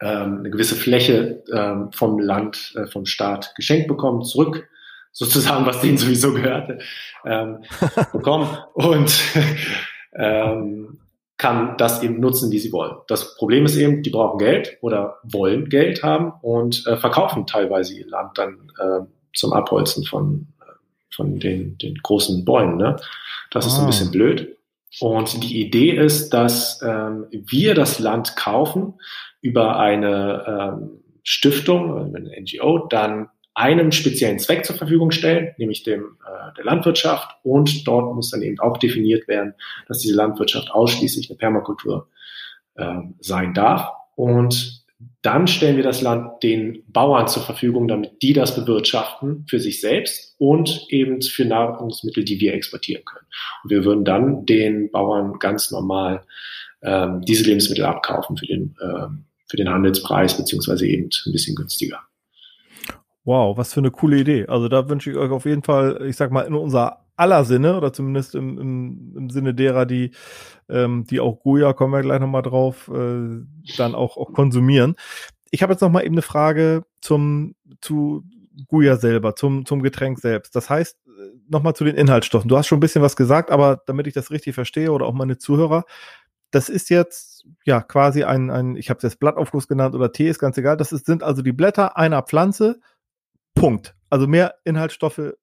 ähm, 0.01 0.39
eine 0.39 0.49
gewisse 0.49 0.75
Fläche 0.75 1.43
ähm, 1.51 1.91
vom 1.91 2.19
Land, 2.19 2.73
äh, 2.75 2.87
vom 2.87 3.05
Staat 3.05 3.53
geschenkt 3.55 3.87
bekommen, 3.87 4.23
zurück 4.23 4.67
sozusagen, 5.11 5.65
was 5.65 5.81
denen 5.81 5.97
sowieso 5.97 6.33
gehörte, 6.33 6.79
ähm, 7.25 7.63
bekommen. 8.11 8.55
Und 8.73 9.19
ähm, 10.13 10.99
kann 11.37 11.77
das 11.77 12.01
eben 12.01 12.19
nutzen, 12.19 12.51
wie 12.51 12.59
sie 12.59 12.71
wollen. 12.71 12.95
Das 13.07 13.35
Problem 13.35 13.65
ist 13.65 13.75
eben, 13.75 14.01
die 14.01 14.09
brauchen 14.09 14.39
Geld 14.39 14.77
oder 14.81 15.17
wollen 15.23 15.69
Geld 15.69 16.03
haben 16.03 16.33
und 16.41 16.85
äh, 16.87 16.97
verkaufen 16.97 17.45
teilweise 17.45 17.93
ihr 17.93 18.07
Land 18.07 18.37
dann 18.37 18.71
äh, 18.79 19.05
zum 19.35 19.53
Abholzen 19.53 20.03
von, 20.03 20.47
von 21.15 21.39
den, 21.39 21.77
den 21.77 21.95
großen 21.95 22.43
Bäumen. 22.43 22.77
Ne? 22.77 22.95
Das 23.51 23.65
ah. 23.65 23.67
ist 23.67 23.79
ein 23.79 23.85
bisschen 23.85 24.11
blöd. 24.11 24.57
Und 24.99 25.43
die 25.43 25.61
Idee 25.61 25.91
ist, 25.91 26.33
dass 26.33 26.81
ähm, 26.81 27.27
wir 27.29 27.75
das 27.75 27.99
Land 27.99 28.35
kaufen 28.35 28.95
über 29.41 29.77
eine 29.77 30.79
ähm, 30.79 31.03
Stiftung, 31.23 32.15
eine 32.15 32.31
NGO, 32.41 32.87
dann 32.87 33.29
einem 33.57 33.91
speziellen 33.91 34.37
Zweck 34.37 34.65
zur 34.65 34.75
Verfügung 34.75 35.09
stellen, 35.09 35.55
nämlich 35.57 35.81
dem 35.81 36.17
äh, 36.23 36.53
der 36.55 36.63
Landwirtschaft. 36.63 37.37
Und 37.41 37.87
dort 37.87 38.13
muss 38.13 38.29
dann 38.29 38.43
eben 38.43 38.59
auch 38.59 38.77
definiert 38.77 39.27
werden, 39.27 39.55
dass 39.87 39.97
diese 39.97 40.15
Landwirtschaft 40.15 40.69
ausschließlich 40.69 41.27
eine 41.29 41.37
Permakultur 41.37 42.07
äh, 42.75 42.99
sein 43.19 43.55
darf. 43.55 43.89
Und 44.15 44.85
dann 45.23 45.47
stellen 45.47 45.75
wir 45.75 45.83
das 45.83 46.01
Land 46.01 46.43
den 46.43 46.83
Bauern 46.87 47.27
zur 47.27 47.41
Verfügung, 47.41 47.87
damit 47.87 48.21
die 48.21 48.33
das 48.33 48.55
bewirtschaften 48.55 49.45
für 49.49 49.59
sich 49.59 49.81
selbst 49.81 50.35
und 50.37 50.85
eben 50.89 51.23
für 51.23 51.45
Nahrungsmittel, 51.45 52.23
die 52.23 52.39
wir 52.39 52.53
exportieren 52.53 53.05
können. 53.05 53.25
Und 53.63 53.71
wir 53.71 53.85
würden 53.85 54.05
dann 54.05 54.45
den 54.45 54.91
Bauern 54.91 55.39
ganz 55.39 55.71
normal 55.71 56.23
ähm, 56.83 57.21
diese 57.21 57.43
Lebensmittel 57.45 57.85
abkaufen 57.85 58.37
für 58.37 58.45
den, 58.45 58.75
ähm, 58.83 59.25
für 59.47 59.57
den 59.57 59.69
Handelspreis, 59.69 60.37
beziehungsweise 60.37 60.85
eben 60.85 61.09
ein 61.25 61.31
bisschen 61.31 61.55
günstiger. 61.55 62.03
Wow, 63.27 63.57
was 63.57 63.73
für 63.73 63.81
eine 63.81 63.91
coole 63.91 64.19
Idee. 64.19 64.45
Also 64.47 64.69
da 64.69 64.87
wünsche 64.87 65.11
ich 65.11 65.17
euch 65.17 65.31
auf 65.31 65.43
jeden 65.43 65.61
Fall, 65.61 66.01
ich 66.07 66.15
sag 66.15 66.31
mal, 66.31 66.43
in 66.43 66.53
unser 66.53 67.05
aller 67.17 67.43
Sinne 67.43 67.75
oder 67.75 67.91
zumindest 67.91 68.35
im, 68.35 68.57
im, 68.57 69.13
im 69.17 69.29
Sinne 69.29 69.53
derer, 69.53 69.85
die, 69.85 70.11
ähm, 70.69 71.03
die 71.03 71.19
auch 71.19 71.41
Goya, 71.41 71.73
kommen 71.73 71.91
wir 71.91 71.99
gleich 71.99 72.21
nochmal 72.21 72.41
drauf, 72.41 72.87
äh, 72.87 73.43
dann 73.75 73.95
auch, 73.95 74.15
auch 74.15 74.31
konsumieren. 74.31 74.95
Ich 75.51 75.61
habe 75.61 75.73
jetzt 75.73 75.81
nochmal 75.81 76.05
eben 76.05 76.15
eine 76.15 76.21
Frage 76.21 76.85
zum, 77.01 77.55
zu 77.81 78.23
Goya 78.69 78.95
selber, 78.95 79.35
zum, 79.35 79.65
zum 79.65 79.81
Getränk 79.81 80.19
selbst. 80.19 80.55
Das 80.55 80.69
heißt, 80.69 80.97
äh, 81.05 81.11
nochmal 81.49 81.75
zu 81.75 81.83
den 81.83 81.95
Inhaltsstoffen. 81.95 82.47
Du 82.47 82.55
hast 82.55 82.67
schon 82.67 82.77
ein 82.77 82.79
bisschen 82.79 83.01
was 83.01 83.17
gesagt, 83.17 83.51
aber 83.51 83.81
damit 83.87 84.07
ich 84.07 84.13
das 84.13 84.31
richtig 84.31 84.55
verstehe 84.55 84.93
oder 84.93 85.05
auch 85.05 85.13
meine 85.13 85.37
Zuhörer, 85.37 85.83
das 86.51 86.69
ist 86.69 86.89
jetzt 86.89 87.45
ja 87.65 87.81
quasi 87.81 88.23
ein, 88.23 88.49
ein 88.49 88.77
ich 88.77 88.89
habe 88.89 88.99
es 88.99 89.03
jetzt 89.03 89.19
Blattaufguss 89.19 89.67
genannt 89.67 89.95
oder 89.95 90.13
Tee, 90.13 90.29
ist 90.29 90.39
ganz 90.39 90.57
egal. 90.57 90.77
Das 90.77 90.93
ist, 90.93 91.05
sind 91.05 91.23
also 91.23 91.41
die 91.41 91.51
Blätter 91.51 91.97
einer 91.97 92.21
Pflanze 92.21 92.79
Punkt. 93.59 93.95
Also 94.09 94.27
mehr 94.27 94.55
Inhaltsstoffe 94.63 95.17
äh, 95.19 95.33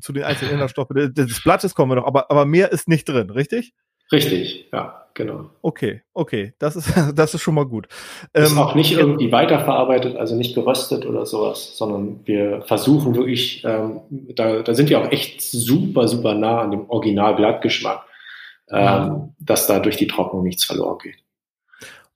zu 0.00 0.12
den 0.12 0.24
einzelnen 0.24 0.52
Inhaltsstoffen 0.54 1.14
des 1.14 1.42
Blattes 1.42 1.74
kommen 1.74 1.92
wir 1.92 1.96
noch, 1.96 2.06
aber, 2.06 2.30
aber 2.30 2.44
mehr 2.44 2.72
ist 2.72 2.88
nicht 2.88 3.08
drin, 3.08 3.30
richtig? 3.30 3.74
Richtig, 4.12 4.68
ja, 4.72 5.06
genau. 5.14 5.50
Okay, 5.62 6.02
okay, 6.12 6.52
das 6.58 6.76
ist, 6.76 6.92
das 7.14 7.34
ist 7.34 7.40
schon 7.40 7.54
mal 7.54 7.66
gut. 7.66 7.88
Ist 8.34 8.52
ähm, 8.52 8.58
auch 8.58 8.74
nicht 8.74 8.92
irgendwie 8.92 9.32
weiterverarbeitet, 9.32 10.16
also 10.16 10.36
nicht 10.36 10.54
geröstet 10.54 11.06
oder 11.06 11.24
sowas, 11.24 11.76
sondern 11.76 12.20
wir 12.26 12.62
versuchen 12.62 13.14
wirklich, 13.14 13.64
ähm, 13.64 14.02
da, 14.36 14.62
da 14.62 14.74
sind 14.74 14.90
wir 14.90 15.00
auch 15.00 15.10
echt 15.10 15.40
super, 15.40 16.08
super 16.08 16.34
nah 16.34 16.60
an 16.60 16.70
dem 16.70 16.90
Originalblattgeschmack. 16.90 18.04
ähm, 18.70 19.04
mhm. 19.04 19.34
dass 19.38 19.66
da 19.66 19.80
durch 19.80 19.96
die 19.96 20.06
Trocknung 20.06 20.42
nichts 20.42 20.64
verloren 20.64 20.98
geht. 21.02 21.16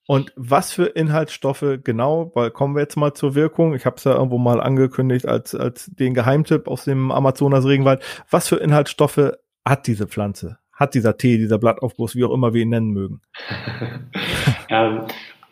Und 0.06 0.32
was 0.36 0.72
für 0.72 0.86
Inhaltsstoffe 0.86 1.78
genau, 1.82 2.30
weil 2.34 2.50
kommen 2.50 2.76
wir 2.76 2.82
jetzt 2.82 2.96
mal 2.96 3.14
zur 3.14 3.34
Wirkung. 3.34 3.74
Ich 3.74 3.86
habe 3.86 3.96
es 3.96 4.04
ja 4.04 4.14
irgendwo 4.14 4.38
mal 4.38 4.60
angekündigt 4.60 5.26
als, 5.26 5.54
als 5.54 5.86
den 5.86 6.14
Geheimtipp 6.14 6.68
aus 6.68 6.84
dem 6.84 7.10
Amazonas-Regenwald. 7.10 8.02
Was 8.30 8.48
für 8.48 8.56
Inhaltsstoffe 8.56 9.32
hat 9.64 9.86
diese 9.88 10.06
Pflanze? 10.06 10.58
Hat 10.72 10.94
dieser 10.94 11.16
Tee, 11.16 11.38
dieser 11.38 11.58
Blattaufguss, 11.58 12.14
wie 12.14 12.24
auch 12.24 12.32
immer 12.32 12.54
wir 12.54 12.62
ihn 12.62 12.68
nennen 12.68 12.90
mögen? 12.90 13.20
ähm, 14.68 15.02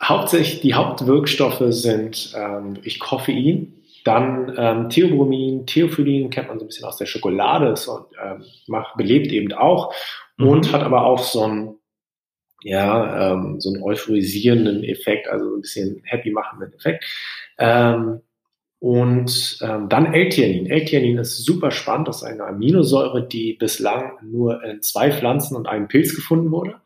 hauptsächlich 0.00 0.60
die 0.60 0.74
Hauptwirkstoffe 0.74 1.64
sind 1.70 2.32
ähm, 2.36 2.78
ich 2.84 3.00
Koffein, 3.00 3.72
dann 4.04 4.54
ähm, 4.56 4.90
Theobromin, 4.90 5.66
Theophyllin 5.66 6.30
kennt 6.30 6.48
man 6.48 6.58
so 6.58 6.64
ein 6.64 6.68
bisschen 6.68 6.86
aus 6.86 6.98
der 6.98 7.06
Schokolade, 7.06 7.68
ist, 7.68 7.88
ähm, 8.22 8.44
macht, 8.66 8.96
belebt 8.96 9.32
eben 9.32 9.52
auch 9.54 9.94
und 10.38 10.68
mhm. 10.68 10.72
hat 10.72 10.82
aber 10.82 11.06
auch 11.06 11.20
so 11.20 11.42
ein 11.42 11.73
ja, 12.64 13.32
ähm, 13.32 13.60
so 13.60 13.72
einen 13.72 13.82
euphorisierenden 13.82 14.82
Effekt, 14.84 15.28
also 15.28 15.54
ein 15.54 15.60
bisschen 15.60 16.00
happy 16.04 16.30
machenden 16.30 16.72
Effekt. 16.72 17.04
Ähm, 17.58 18.20
und 18.78 19.58
ähm, 19.62 19.88
dann 19.88 20.12
L-Theanin. 20.12 20.66
L-Theanin 20.66 21.18
ist 21.18 21.44
super 21.44 21.70
spannend. 21.70 22.08
Das 22.08 22.16
ist 22.16 22.22
eine 22.22 22.44
Aminosäure, 22.44 23.26
die 23.26 23.52
bislang 23.52 24.12
nur 24.22 24.64
in 24.64 24.80
zwei 24.80 25.12
Pflanzen 25.12 25.56
und 25.56 25.66
einem 25.66 25.88
Pilz 25.88 26.14
gefunden 26.14 26.50
wurde. 26.50 26.76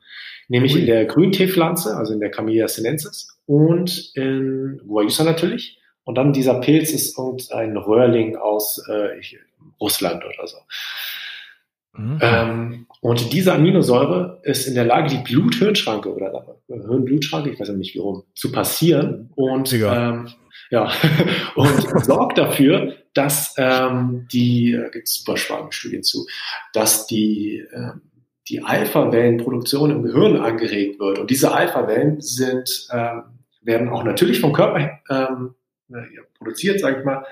Nämlich 0.49 0.77
in 0.77 0.87
der 0.87 1.05
Grünteepflanze, 1.05 1.97
also 1.97 2.13
in 2.13 2.21
der 2.21 2.31
Camellia 2.31 2.67
sinensis 2.69 3.39
und 3.47 4.13
in 4.15 4.81
Guayusa 4.87 5.23
natürlich. 5.23 5.79
Und 6.05 6.17
dann 6.17 6.33
dieser 6.33 6.61
Pilz 6.61 6.91
ist 6.91 7.19
irgendein 7.19 7.77
Röhrling 7.77 8.37
aus 8.37 8.83
äh, 8.89 9.11
Russland 9.81 10.25
oder 10.25 10.47
so. 10.47 10.57
Mhm. 11.99 12.19
Ähm, 12.23 12.87
und 13.01 13.33
diese 13.33 13.53
Aminosäure 13.53 14.41
ist 14.43 14.67
in 14.67 14.75
der 14.75 14.85
Lage, 14.85 15.09
die 15.09 15.23
Blut-Hirn-Schranke 15.23 16.13
oder 16.15 16.59
Hirn-Blut-Schranke, 16.69 17.51
ich 17.51 17.61
weiß 17.61 17.69
ja 17.69 17.75
nicht 17.75 17.95
wie 17.95 17.99
rum, 17.99 18.25
zu 18.35 18.51
passieren 18.51 19.31
und, 19.35 19.73
ähm, 19.73 20.29
ja, 20.71 20.91
und 21.57 22.05
sorgt 22.05 22.39
dafür, 22.39 22.95
dass 23.15 23.55
ähm, 23.59 24.27
die, 24.33 24.73
äh, 24.73 24.91
gibt 24.91 25.09
super 25.09 25.37
spannende 25.37 25.73
Studien 25.73 26.03
zu, 26.03 26.27
dass 26.73 27.07
die, 27.07 27.65
äh, 27.71 27.93
die 28.49 28.63
Alpha-Wellenproduktion 28.63 29.91
im 29.91 30.03
Gehirn 30.03 30.37
angeregt 30.37 30.99
wird. 31.01 31.19
Und 31.19 31.31
diese 31.31 31.53
Alpha-Wellen 31.53 32.21
sind, 32.21 32.89
ähm, 32.93 33.23
werden 33.61 33.89
auch 33.89 34.05
natürlich 34.05 34.41
vom 34.41 34.53
Körper 34.53 34.99
ähm, 35.11 35.55
produziert, 36.39 36.81
sage 36.81 37.01
ich 37.01 37.05
mal, 37.05 37.25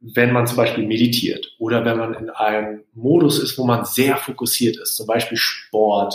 wenn 0.00 0.32
man 0.32 0.46
zum 0.46 0.56
Beispiel 0.56 0.86
meditiert 0.86 1.54
oder 1.58 1.84
wenn 1.84 1.98
man 1.98 2.14
in 2.14 2.30
einem 2.30 2.84
Modus 2.94 3.38
ist, 3.38 3.58
wo 3.58 3.64
man 3.64 3.84
sehr 3.84 4.16
fokussiert 4.16 4.76
ist, 4.76 4.96
zum 4.96 5.06
Beispiel 5.06 5.36
Sport, 5.36 6.14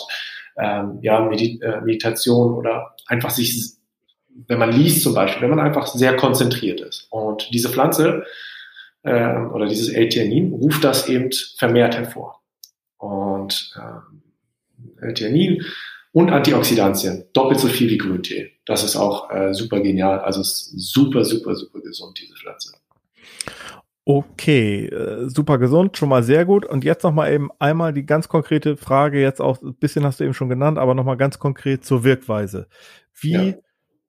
ähm, 0.58 1.00
ja, 1.02 1.20
Medi 1.22 1.60
äh, 1.62 1.82
Meditation 1.82 2.54
oder 2.54 2.96
einfach 3.08 3.30
sich, 3.30 3.74
wenn 4.48 4.60
man 4.60 4.72
liest 4.72 5.04
zum 5.04 5.14
Beispiel, 5.14 5.42
wenn 5.42 5.56
man 5.56 5.66
einfach 5.66 5.88
sehr 5.88 6.16
konzentriert 6.16 6.80
ist. 6.82 7.08
Und 7.10 7.50
diese 7.54 7.70
Pflanze 7.70 8.24
äh, 9.04 9.38
oder 9.38 9.66
dieses 9.68 9.90
L-Theanin 9.90 10.54
ruft 10.54 10.84
das 10.84 11.10
eben 11.10 11.30
vermehrt 11.58 11.96
hervor. 11.98 12.42
Und 12.98 13.74
äh, 13.76 15.08
L-Theanin 15.08 15.64
und 16.14 16.30
Antioxidantien, 16.30 17.26
doppelt 17.34 17.60
so 17.60 17.68
viel 17.68 17.90
wie 17.90 17.98
Grüntee. 17.98 18.52
Das 18.66 18.84
ist 18.84 18.96
auch 18.96 19.30
äh, 19.32 19.54
super 19.54 19.82
genial. 19.82 20.20
Also 20.20 20.42
super, 20.44 21.26
super, 21.26 21.56
super 21.56 21.82
gesund, 21.82 22.20
diese 22.22 22.36
Pflanze. 22.36 22.74
Okay, 24.06 24.88
äh, 24.88 25.30
super 25.30 25.58
gesund, 25.58 25.98
schon 25.98 26.10
mal 26.10 26.24
sehr 26.24 26.46
gut. 26.46 26.66
Und 26.66 26.84
jetzt 26.84 27.04
nochmal 27.04 27.32
eben 27.32 27.50
einmal 27.60 27.94
die 27.94 28.06
ganz 28.06 28.28
konkrete 28.28 28.76
Frage, 28.76 29.22
jetzt 29.22 29.40
auch 29.40 29.62
ein 29.62 29.76
bisschen 29.76 30.04
hast 30.04 30.20
du 30.20 30.26
eben 30.26 30.34
schon 30.34 30.50
genannt, 30.50 30.78
aber 30.78 30.94
nochmal 30.94 31.16
ganz 31.16 31.40
konkret 31.40 31.86
zur 31.86 32.04
Wirkweise. 32.04 32.68
Wie, 33.14 33.32
ja. 33.32 33.54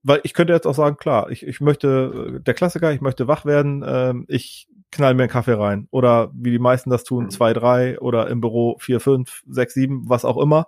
weil 0.03 0.21
ich 0.25 0.35
könnte 0.35 0.53
jetzt 0.53 0.67
auch 0.67 0.75
sagen, 0.75 0.97
klar, 0.97 1.31
ich, 1.31 1.47
ich 1.47 1.61
möchte, 1.61 2.39
äh, 2.39 2.41
der 2.41 2.55
Klassiker, 2.55 2.93
ich 2.93 3.01
möchte 3.01 3.29
wach 3.29 3.45
werden, 3.45 3.83
äh, 3.85 4.15
ich 4.27 4.69
knall 4.91 5.15
mir 5.15 5.25
einen 5.25 5.33
Kaffee 5.33 5.57
rein. 5.57 5.87
Oder 5.93 6.33
wie 6.35 6.51
die 6.51 6.59
meisten 6.59 6.91
das 6.91 7.05
tun, 7.05 7.25
mhm. 7.25 7.31
zwei, 7.31 7.53
drei 7.53 8.01
oder 8.01 8.29
im 8.29 8.41
Büro 8.41 8.77
vier, 8.81 8.99
fünf, 8.99 9.45
sechs, 9.49 9.75
sieben, 9.75 10.09
was 10.09 10.25
auch 10.25 10.39
immer. 10.39 10.67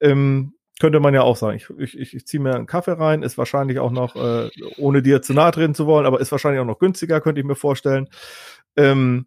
Ähm, 0.00 0.54
könnte 0.78 1.00
man 1.00 1.14
ja 1.14 1.22
auch 1.22 1.36
sagen. 1.36 1.56
Ich, 1.78 1.94
ich, 1.94 2.14
ich, 2.14 2.26
ziehe 2.26 2.42
mir 2.42 2.54
einen 2.54 2.66
Kaffee 2.66 2.98
rein, 2.98 3.22
ist 3.22 3.38
wahrscheinlich 3.38 3.78
auch 3.78 3.90
noch, 3.90 4.14
äh, 4.16 4.50
ohne 4.76 5.02
dir 5.02 5.22
zu 5.22 5.32
nahe 5.32 5.50
treten 5.52 5.74
zu 5.74 5.86
wollen, 5.86 6.06
aber 6.06 6.20
ist 6.20 6.32
wahrscheinlich 6.32 6.60
auch 6.60 6.66
noch 6.66 6.78
günstiger, 6.78 7.20
könnte 7.20 7.40
ich 7.40 7.46
mir 7.46 7.54
vorstellen. 7.54 8.08
Ähm, 8.76 9.26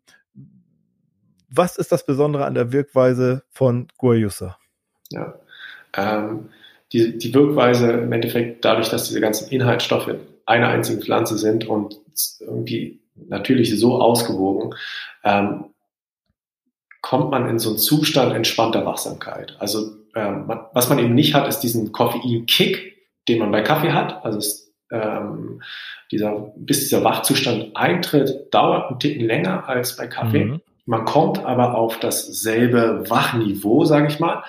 was 1.50 1.78
ist 1.78 1.92
das 1.92 2.06
Besondere 2.06 2.46
an 2.46 2.54
der 2.54 2.72
Wirkweise 2.72 3.44
von 3.50 3.88
Guayusa? 3.98 4.58
Ja, 5.10 5.34
ähm, 5.94 6.50
die, 6.94 7.18
die 7.18 7.34
Wirkweise 7.34 7.92
im 7.92 8.12
Endeffekt 8.12 8.64
dadurch, 8.64 8.90
dass 8.90 9.08
diese 9.08 9.22
ganzen 9.22 9.50
Inhaltsstoffe 9.50 10.08
in 10.08 10.20
einer 10.46 10.70
einzigen 10.70 11.02
Pflanze 11.02 11.38
sind 11.38 11.68
und 11.68 12.00
irgendwie 12.40 13.00
natürlich 13.16 13.80
so 13.80 14.00
ausgewogen, 14.00 14.76
ähm, 15.24 15.66
kommt 17.02 17.32
man 17.32 17.50
in 17.50 17.60
so 17.60 17.70
einen 17.70 17.80
Zustand 17.80 18.36
entspannter 18.36 18.86
Wachsamkeit. 18.86 19.56
Also 19.60 19.99
ähm, 20.16 20.52
was 20.74 20.90
man 20.90 21.00
eben 21.00 21.16
nicht 21.16 21.34
hat, 21.34 21.48
ist 21.48 21.60
diesen 21.60 21.92
Koffein-Kick, 21.92 22.98
den 23.28 23.40
man 23.40 23.52
bei 23.52 23.62
Kaffee 23.62 23.92
hat. 23.92 24.24
Also 24.24 24.40
es 24.40 24.70
ähm, 24.92 25.62
dieser, 26.12 26.52
bis 26.56 26.80
dieser 26.80 27.04
Wachzustand 27.04 27.76
eintritt, 27.76 28.54
dauert 28.54 28.92
ein 28.92 29.00
Ticken 29.00 29.26
länger 29.26 29.68
als 29.68 29.96
bei 29.96 30.08
Kaffee. 30.08 30.46
Mhm. 30.46 30.62
Man 30.86 31.06
kommt 31.06 31.46
aber 31.46 31.76
auf 31.76 32.00
dasselbe 32.00 33.10
Wachniveau, 33.10 33.86
sage 33.86 34.08
ich 34.08 34.20
mal. 34.20 34.44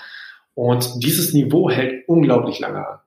Und 0.54 1.02
dieses 1.02 1.32
Niveau 1.34 1.70
hält 1.70 2.08
unglaublich 2.08 2.58
lange 2.60 2.86
an. 2.86 2.98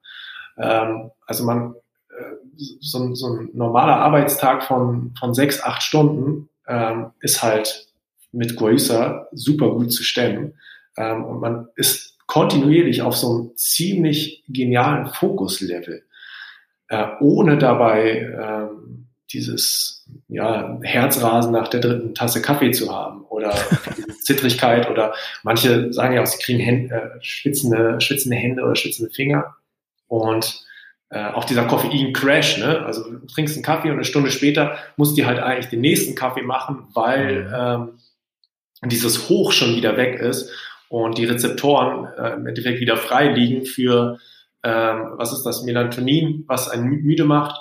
Ähm, 0.57 1.11
also 1.25 1.43
man, 1.43 1.75
äh, 2.09 2.57
so, 2.79 3.15
so, 3.15 3.27
ein 3.27 3.49
normaler 3.53 3.97
Arbeitstag 3.97 4.63
von, 4.63 5.13
von 5.19 5.33
sechs, 5.33 5.63
acht 5.63 5.81
Stunden 5.81 6.49
ähm, 6.67 7.11
ist 7.21 7.41
halt 7.41 7.87
mit 8.31 8.55
Guayusa 8.55 9.27
super 9.31 9.71
gut 9.71 9.91
zu 9.91 10.03
stemmen. 10.03 10.53
Ähm, 10.95 11.25
und 11.25 11.39
man 11.39 11.67
ist 11.75 12.12
kontinuierlich 12.33 13.03
auf 13.03 13.15
so 13.15 13.29
einem 13.29 13.51
ziemlich 13.57 14.43
genialen 14.47 15.05
Fokuslevel 15.05 16.03
äh, 16.89 17.05
ohne 17.19 17.59
dabei 17.59 18.21
äh, 18.21 18.75
dieses 19.31 20.07
ja, 20.29 20.79
Herzrasen 20.81 21.51
nach 21.51 21.67
der 21.67 21.81
dritten 21.81 22.15
Tasse 22.15 22.41
Kaffee 22.41 22.71
zu 22.71 22.91
haben 22.91 23.23
oder 23.25 23.55
Zittrigkeit 24.23 24.89
oder 24.89 25.13
manche 25.43 25.93
sagen 25.93 26.15
ja 26.15 26.23
auch, 26.23 26.25
sie 26.25 26.41
kriegen 26.41 26.59
Hände, 26.59 26.95
äh, 26.95 27.23
schwitzende, 27.23 28.01
schwitzende 28.01 28.35
Hände 28.35 28.63
oder 28.63 28.75
schwitzende 28.75 29.11
Finger 29.11 29.55
und 30.07 30.65
äh, 31.11 31.27
auch 31.33 31.43
dieser 31.43 31.65
Koffein-Crash, 31.65 32.57
ne? 32.57 32.83
also 32.83 33.11
du 33.11 33.27
trinkst 33.27 33.55
einen 33.55 33.63
Kaffee 33.63 33.89
und 33.89 33.97
eine 33.97 34.05
Stunde 34.05 34.31
später 34.31 34.75
musst 34.97 35.15
du 35.19 35.25
halt 35.27 35.37
eigentlich 35.37 35.69
den 35.69 35.81
nächsten 35.81 36.15
Kaffee 36.15 36.41
machen, 36.41 36.87
weil 36.95 37.43
mhm. 37.43 37.99
ähm, 38.83 38.89
dieses 38.89 39.29
Hoch 39.29 39.51
schon 39.51 39.75
wieder 39.75 39.97
weg 39.97 40.19
ist 40.19 40.49
und 40.93 41.17
die 41.17 41.25
Rezeptoren 41.25 42.05
äh, 42.19 42.33
im 42.35 42.45
Endeffekt 42.45 42.79
wieder 42.79 42.97
frei 42.97 43.29
liegen 43.29 43.65
für 43.65 44.19
ähm, 44.61 45.13
was 45.15 45.33
ist 45.33 45.41
das, 45.41 45.63
Melatonin, 45.63 46.43
was 46.47 46.69
einen 46.69 46.87
müde 46.87 47.25
macht. 47.25 47.59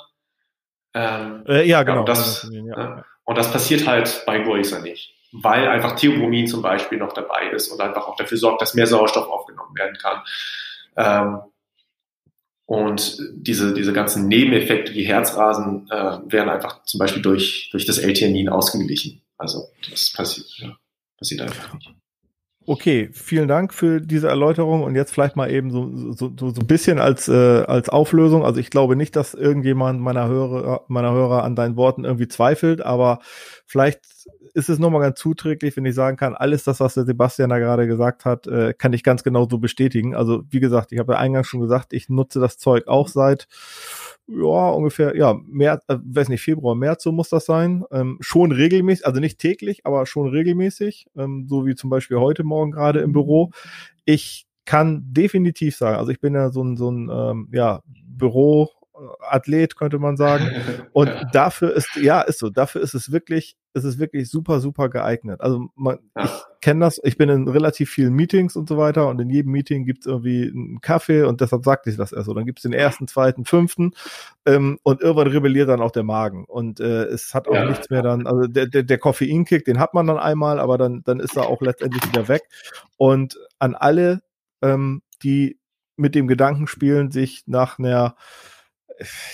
Ähm, 0.93 1.43
äh, 1.49 1.67
ja, 1.67 1.83
genau. 1.83 2.01
Und 2.01 2.11
das, 2.11 2.47
ja. 2.53 3.03
und 3.25 3.39
das 3.39 3.51
passiert 3.51 3.87
halt 3.87 4.23
bei 4.27 4.41
Goisa 4.41 4.81
nicht, 4.81 5.15
weil 5.33 5.67
einfach 5.67 5.97
Theobromin 5.97 6.47
zum 6.47 6.61
Beispiel 6.61 6.99
noch 6.99 7.15
dabei 7.15 7.49
ist 7.49 7.69
und 7.69 7.81
einfach 7.81 8.07
auch 8.07 8.17
dafür 8.17 8.37
sorgt, 8.37 8.61
dass 8.61 8.75
mehr 8.75 8.87
Sauerstoff 8.87 9.27
aufgenommen 9.27 9.75
werden 9.77 9.97
kann. 9.97 10.23
Ähm, 10.99 11.39
und 12.67 13.17
diese, 13.33 13.73
diese 13.73 13.95
ganzen 13.95 14.29
Nebeneffekte 14.29 14.93
wie 14.93 15.05
Herzrasen 15.05 15.89
äh, 15.91 16.19
werden 16.27 16.51
einfach 16.51 16.85
zum 16.85 16.99
Beispiel 16.99 17.23
durch, 17.23 17.71
durch 17.73 17.87
das 17.87 17.97
L-Theanin 17.97 18.51
ausgeglichen. 18.51 19.23
Also 19.39 19.71
das 19.89 20.13
passiert, 20.13 20.49
ja, 20.59 20.77
passiert 21.17 21.41
einfach 21.41 21.73
nicht. 21.73 21.95
Okay, 22.65 23.11
vielen 23.13 23.49
Dank 23.49 23.75
für 23.75 24.01
diese 24.01 24.29
Erläuterung 24.29 24.85
und 24.85 24.95
jetzt 24.95 25.13
vielleicht 25.13 25.35
mal 25.35 25.51
eben 25.51 25.71
so, 25.71 25.91
so, 26.13 26.33
so, 26.39 26.51
so 26.51 26.61
ein 26.61 26.67
bisschen 26.67 27.01
als, 27.01 27.27
äh, 27.29 27.65
als 27.65 27.89
Auflösung. 27.89 28.45
Also 28.45 28.61
ich 28.61 28.71
glaube 28.71 28.95
nicht, 28.95 29.17
dass 29.17 29.35
irgendjemand 29.35 30.01
meiner 30.01 30.29
Hörer, 30.29 30.85
meiner 30.87 31.13
Hörer 31.13 31.43
an 31.43 31.57
deinen 31.57 31.77
Worten 31.77 32.05
irgendwie 32.05 32.29
zweifelt, 32.29 32.81
aber 32.81 33.19
vielleicht 33.67 34.01
ist 34.55 34.69
es 34.69 34.79
nochmal 34.79 35.01
ganz 35.01 35.19
zuträglich, 35.19 35.77
wenn 35.77 35.87
ich 35.87 35.95
sagen 35.95 36.17
kann, 36.17 36.35
alles 36.35 36.63
das, 36.63 36.79
was 36.79 36.95
der 36.95 37.05
Sebastian 37.05 37.51
da 37.51 37.59
gerade 37.59 37.87
gesagt 37.87 38.25
hat, 38.25 38.47
äh, 38.47 38.75
kann 38.75 38.93
ich 38.93 39.03
ganz 39.03 39.25
genau 39.25 39.49
so 39.51 39.59
bestätigen. 39.59 40.15
Also 40.15 40.45
wie 40.51 40.61
gesagt, 40.61 40.93
ich 40.93 40.99
habe 41.01 41.15
ja 41.15 41.19
eingangs 41.19 41.49
schon 41.49 41.61
gesagt, 41.61 41.93
ich 41.93 42.09
nutze 42.09 42.39
das 42.39 42.59
Zeug 42.59 42.87
auch 42.87 43.09
seit 43.09 43.49
ja, 44.27 44.71
ungefähr, 44.71 45.17
ja, 45.17 45.35
mehr, 45.47 45.81
äh, 45.89 45.97
weiß 46.03 46.29
nicht, 46.29 46.43
Februar, 46.43 46.75
März, 46.75 47.03
so 47.03 47.13
muss 47.13 47.29
das 47.29 47.45
sein. 47.45 47.85
Ähm, 47.91 48.19
schon 48.21 48.53
regelmäßig, 48.53 49.07
also 49.07 49.21
nicht 49.21 49.39
täglich, 49.39 49.85
aber 49.85 50.07
schon 50.07 50.29
regelmäßig, 50.29 51.07
ähm, 51.17 51.47
so 51.49 51.67
wie 51.67 51.75
zum 51.75 51.91
Beispiel 51.91 52.19
heute 52.19 52.45
Morgen 52.45 52.71
gerade 52.71 53.01
im 53.01 53.13
Büro. 53.13 53.51
Ich 54.05 54.47
kann 54.65 55.03
definitiv 55.07 55.77
sagen, 55.77 55.97
also 55.97 56.13
ich 56.13 56.21
bin 56.21 56.35
ja 56.35 56.51
so 56.51 56.63
ein, 56.63 56.77
so 56.77 56.91
ein 56.91 57.11
ähm, 57.13 57.49
ja, 57.53 57.83
Büroathlet, 58.07 59.77
könnte 59.77 59.99
man 59.99 60.17
sagen. 60.17 60.51
Und 60.93 61.11
dafür 61.33 61.75
ist, 61.75 61.97
ja, 61.97 62.21
ist 62.23 62.39
so, 62.39 62.49
dafür 62.49 62.81
ist 62.81 62.95
es 62.95 63.11
wirklich 63.13 63.57
ist 63.75 63.85
es 63.85 63.99
wirklich 63.99 64.31
super, 64.31 64.61
super 64.61 64.89
geeignet. 64.89 65.41
Also 65.41 65.69
man, 65.75 65.99
ja. 66.17 66.25
ich 66.25 66.31
kenne 66.61 66.81
das, 66.85 67.01
ich 67.03 67.17
bin 67.17 67.29
in 67.29 67.49
relativ 67.49 67.91
vielen 67.91 68.15
Meetings 68.15 68.57
und 68.57 68.69
so 68.69 68.77
weiter 68.77 69.09
und 69.09 69.21
in 69.21 69.31
jedem 69.31 69.53
Meeting 69.53 69.85
gibt's 69.85 70.07
irgendwie 70.07 70.51
einen 70.55 70.81
Kaffee 70.81 71.23
und 71.23 71.41
deshalb 71.41 71.65
sagte 71.65 71.91
ich 71.91 71.97
das 71.97 72.13
erst 72.13 72.27
so. 72.27 72.35
Dann 72.35 72.45
gibt's 72.45 72.63
den 72.63 72.73
ersten, 72.73 73.09
zweiten, 73.09 73.45
fünften 73.45 73.93
ähm, 74.47 74.79
und 74.83 75.01
irgendwann 75.01 75.29
rebelliert 75.29 75.69
dann 75.69 75.81
auch 75.81 75.91
der 75.91 76.03
Magen 76.03 76.45
und 76.45 76.81
äh, 76.81 77.05
es 77.05 77.35
hat 77.35 77.49
auch 77.49 77.55
ja. 77.55 77.65
nichts 77.65 77.89
mehr 77.91 78.03
dann, 78.03 78.27
also 78.27 78.47
der, 78.47 78.67
der, 78.67 78.83
der 78.83 78.99
Koffeinkick, 78.99 79.65
den 79.65 79.79
hat 79.79 79.95
man 79.95 80.07
dann 80.07 80.19
einmal, 80.19 80.61
aber 80.61 80.79
dann, 80.79 81.03
dann 81.05 81.21
ist 81.21 81.37
er 81.37 81.47
auch 81.47 81.63
letztendlich 81.63 82.07
wieder 82.07 82.29
weg. 82.29 82.43
Und 82.97 83.39
an 83.59 83.75
alle, 83.75 84.23
ähm, 84.61 85.03
die 85.23 85.59
mit 85.97 86.15
dem 86.15 86.29
Gedanken 86.29 86.67
spielen, 86.67 87.11
sich 87.11 87.45
nach 87.47 87.79
einer 87.79 88.17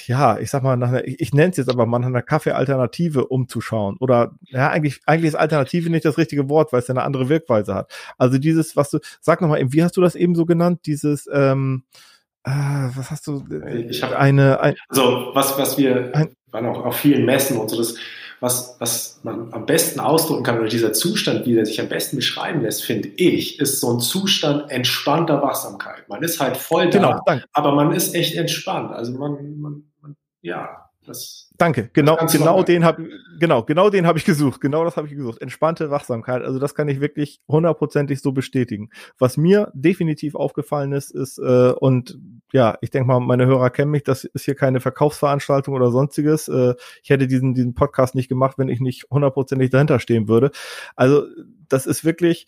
ja, 0.06 0.38
ich 0.38 0.50
sag 0.50 0.62
mal, 0.62 0.76
nach 0.76 0.88
einer, 0.88 1.06
ich, 1.06 1.20
ich 1.20 1.32
nenne 1.32 1.50
es 1.50 1.56
jetzt 1.56 1.70
aber 1.70 1.86
mal 1.86 1.98
nach 1.98 2.08
einer 2.08 2.22
Kaffee-Alternative 2.22 3.26
umzuschauen. 3.26 3.96
Oder 4.00 4.32
ja, 4.42 4.70
eigentlich, 4.70 5.00
eigentlich 5.06 5.28
ist 5.28 5.34
Alternative 5.34 5.90
nicht 5.90 6.04
das 6.04 6.18
richtige 6.18 6.48
Wort, 6.48 6.72
weil 6.72 6.80
es 6.80 6.88
ja 6.88 6.94
eine 6.94 7.04
andere 7.04 7.28
Wirkweise 7.28 7.74
hat. 7.74 7.92
Also 8.16 8.38
dieses, 8.38 8.76
was 8.76 8.90
du, 8.90 8.98
sag 9.20 9.40
nochmal, 9.40 9.64
wie 9.72 9.82
hast 9.82 9.96
du 9.96 10.00
das 10.00 10.14
eben 10.14 10.34
so 10.34 10.46
genannt? 10.46 10.80
Dieses, 10.86 11.28
ähm, 11.32 11.84
äh, 12.44 12.50
was 12.50 13.10
hast 13.10 13.26
du? 13.26 13.44
Ich 13.88 14.02
habe 14.02 14.18
eine, 14.18 14.60
ein, 14.60 14.76
also 14.88 15.30
was, 15.34 15.58
was 15.58 15.76
wir 15.78 16.14
ein, 16.14 16.34
waren 16.50 16.66
auch 16.66 16.84
auf 16.84 16.96
vielen 16.96 17.24
Messen 17.24 17.56
und 17.58 17.70
so, 17.70 17.76
das 17.76 17.96
was, 18.40 18.76
was 18.78 19.20
man 19.22 19.52
am 19.52 19.66
besten 19.66 20.00
ausdrücken 20.00 20.44
kann, 20.44 20.58
oder 20.58 20.68
dieser 20.68 20.92
Zustand, 20.92 21.46
wie 21.46 21.54
der 21.54 21.66
sich 21.66 21.80
am 21.80 21.88
besten 21.88 22.16
beschreiben 22.16 22.62
lässt, 22.62 22.84
finde 22.84 23.08
ich, 23.08 23.58
ist 23.58 23.80
so 23.80 23.92
ein 23.92 24.00
Zustand 24.00 24.70
entspannter 24.70 25.42
Wachsamkeit. 25.42 26.08
Man 26.08 26.22
ist 26.22 26.40
halt 26.40 26.56
voll 26.56 26.90
da, 26.90 26.98
genau, 26.98 27.40
aber 27.52 27.72
man 27.72 27.92
ist 27.92 28.14
echt 28.14 28.34
entspannt. 28.36 28.92
Also 28.92 29.12
man, 29.12 29.60
man, 29.60 29.82
man 30.00 30.16
ja, 30.42 30.88
das 31.04 31.47
Danke, 31.58 31.90
genau, 31.92 32.16
genau 32.30 32.62
den 32.62 32.84
habe 32.84 33.08
genau, 33.40 33.64
genau 33.64 33.90
den 33.90 34.06
habe 34.06 34.16
ich 34.16 34.24
gesucht. 34.24 34.60
Genau 34.60 34.84
das 34.84 34.96
habe 34.96 35.08
ich 35.08 35.14
gesucht. 35.14 35.42
Entspannte 35.42 35.90
Wachsamkeit. 35.90 36.42
Also 36.42 36.60
das 36.60 36.76
kann 36.76 36.86
ich 36.86 37.00
wirklich 37.00 37.40
hundertprozentig 37.48 38.22
so 38.22 38.30
bestätigen. 38.30 38.90
Was 39.18 39.36
mir 39.36 39.72
definitiv 39.74 40.36
aufgefallen 40.36 40.92
ist, 40.92 41.10
ist 41.10 41.38
äh, 41.38 41.72
und 41.72 42.16
ja, 42.52 42.78
ich 42.80 42.90
denke 42.90 43.08
mal, 43.08 43.18
meine 43.18 43.46
Hörer 43.46 43.70
kennen 43.70 43.90
mich. 43.90 44.04
Das 44.04 44.22
ist 44.22 44.44
hier 44.44 44.54
keine 44.54 44.78
Verkaufsveranstaltung 44.78 45.74
oder 45.74 45.90
sonstiges. 45.90 46.46
Äh, 46.46 46.74
ich 47.02 47.10
hätte 47.10 47.26
diesen 47.26 47.54
diesen 47.54 47.74
Podcast 47.74 48.14
nicht 48.14 48.28
gemacht, 48.28 48.56
wenn 48.56 48.68
ich 48.68 48.78
nicht 48.78 49.06
hundertprozentig 49.10 49.70
dahinter 49.70 49.98
stehen 49.98 50.28
würde. 50.28 50.52
Also 50.94 51.24
das 51.68 51.86
ist 51.86 52.04
wirklich 52.04 52.46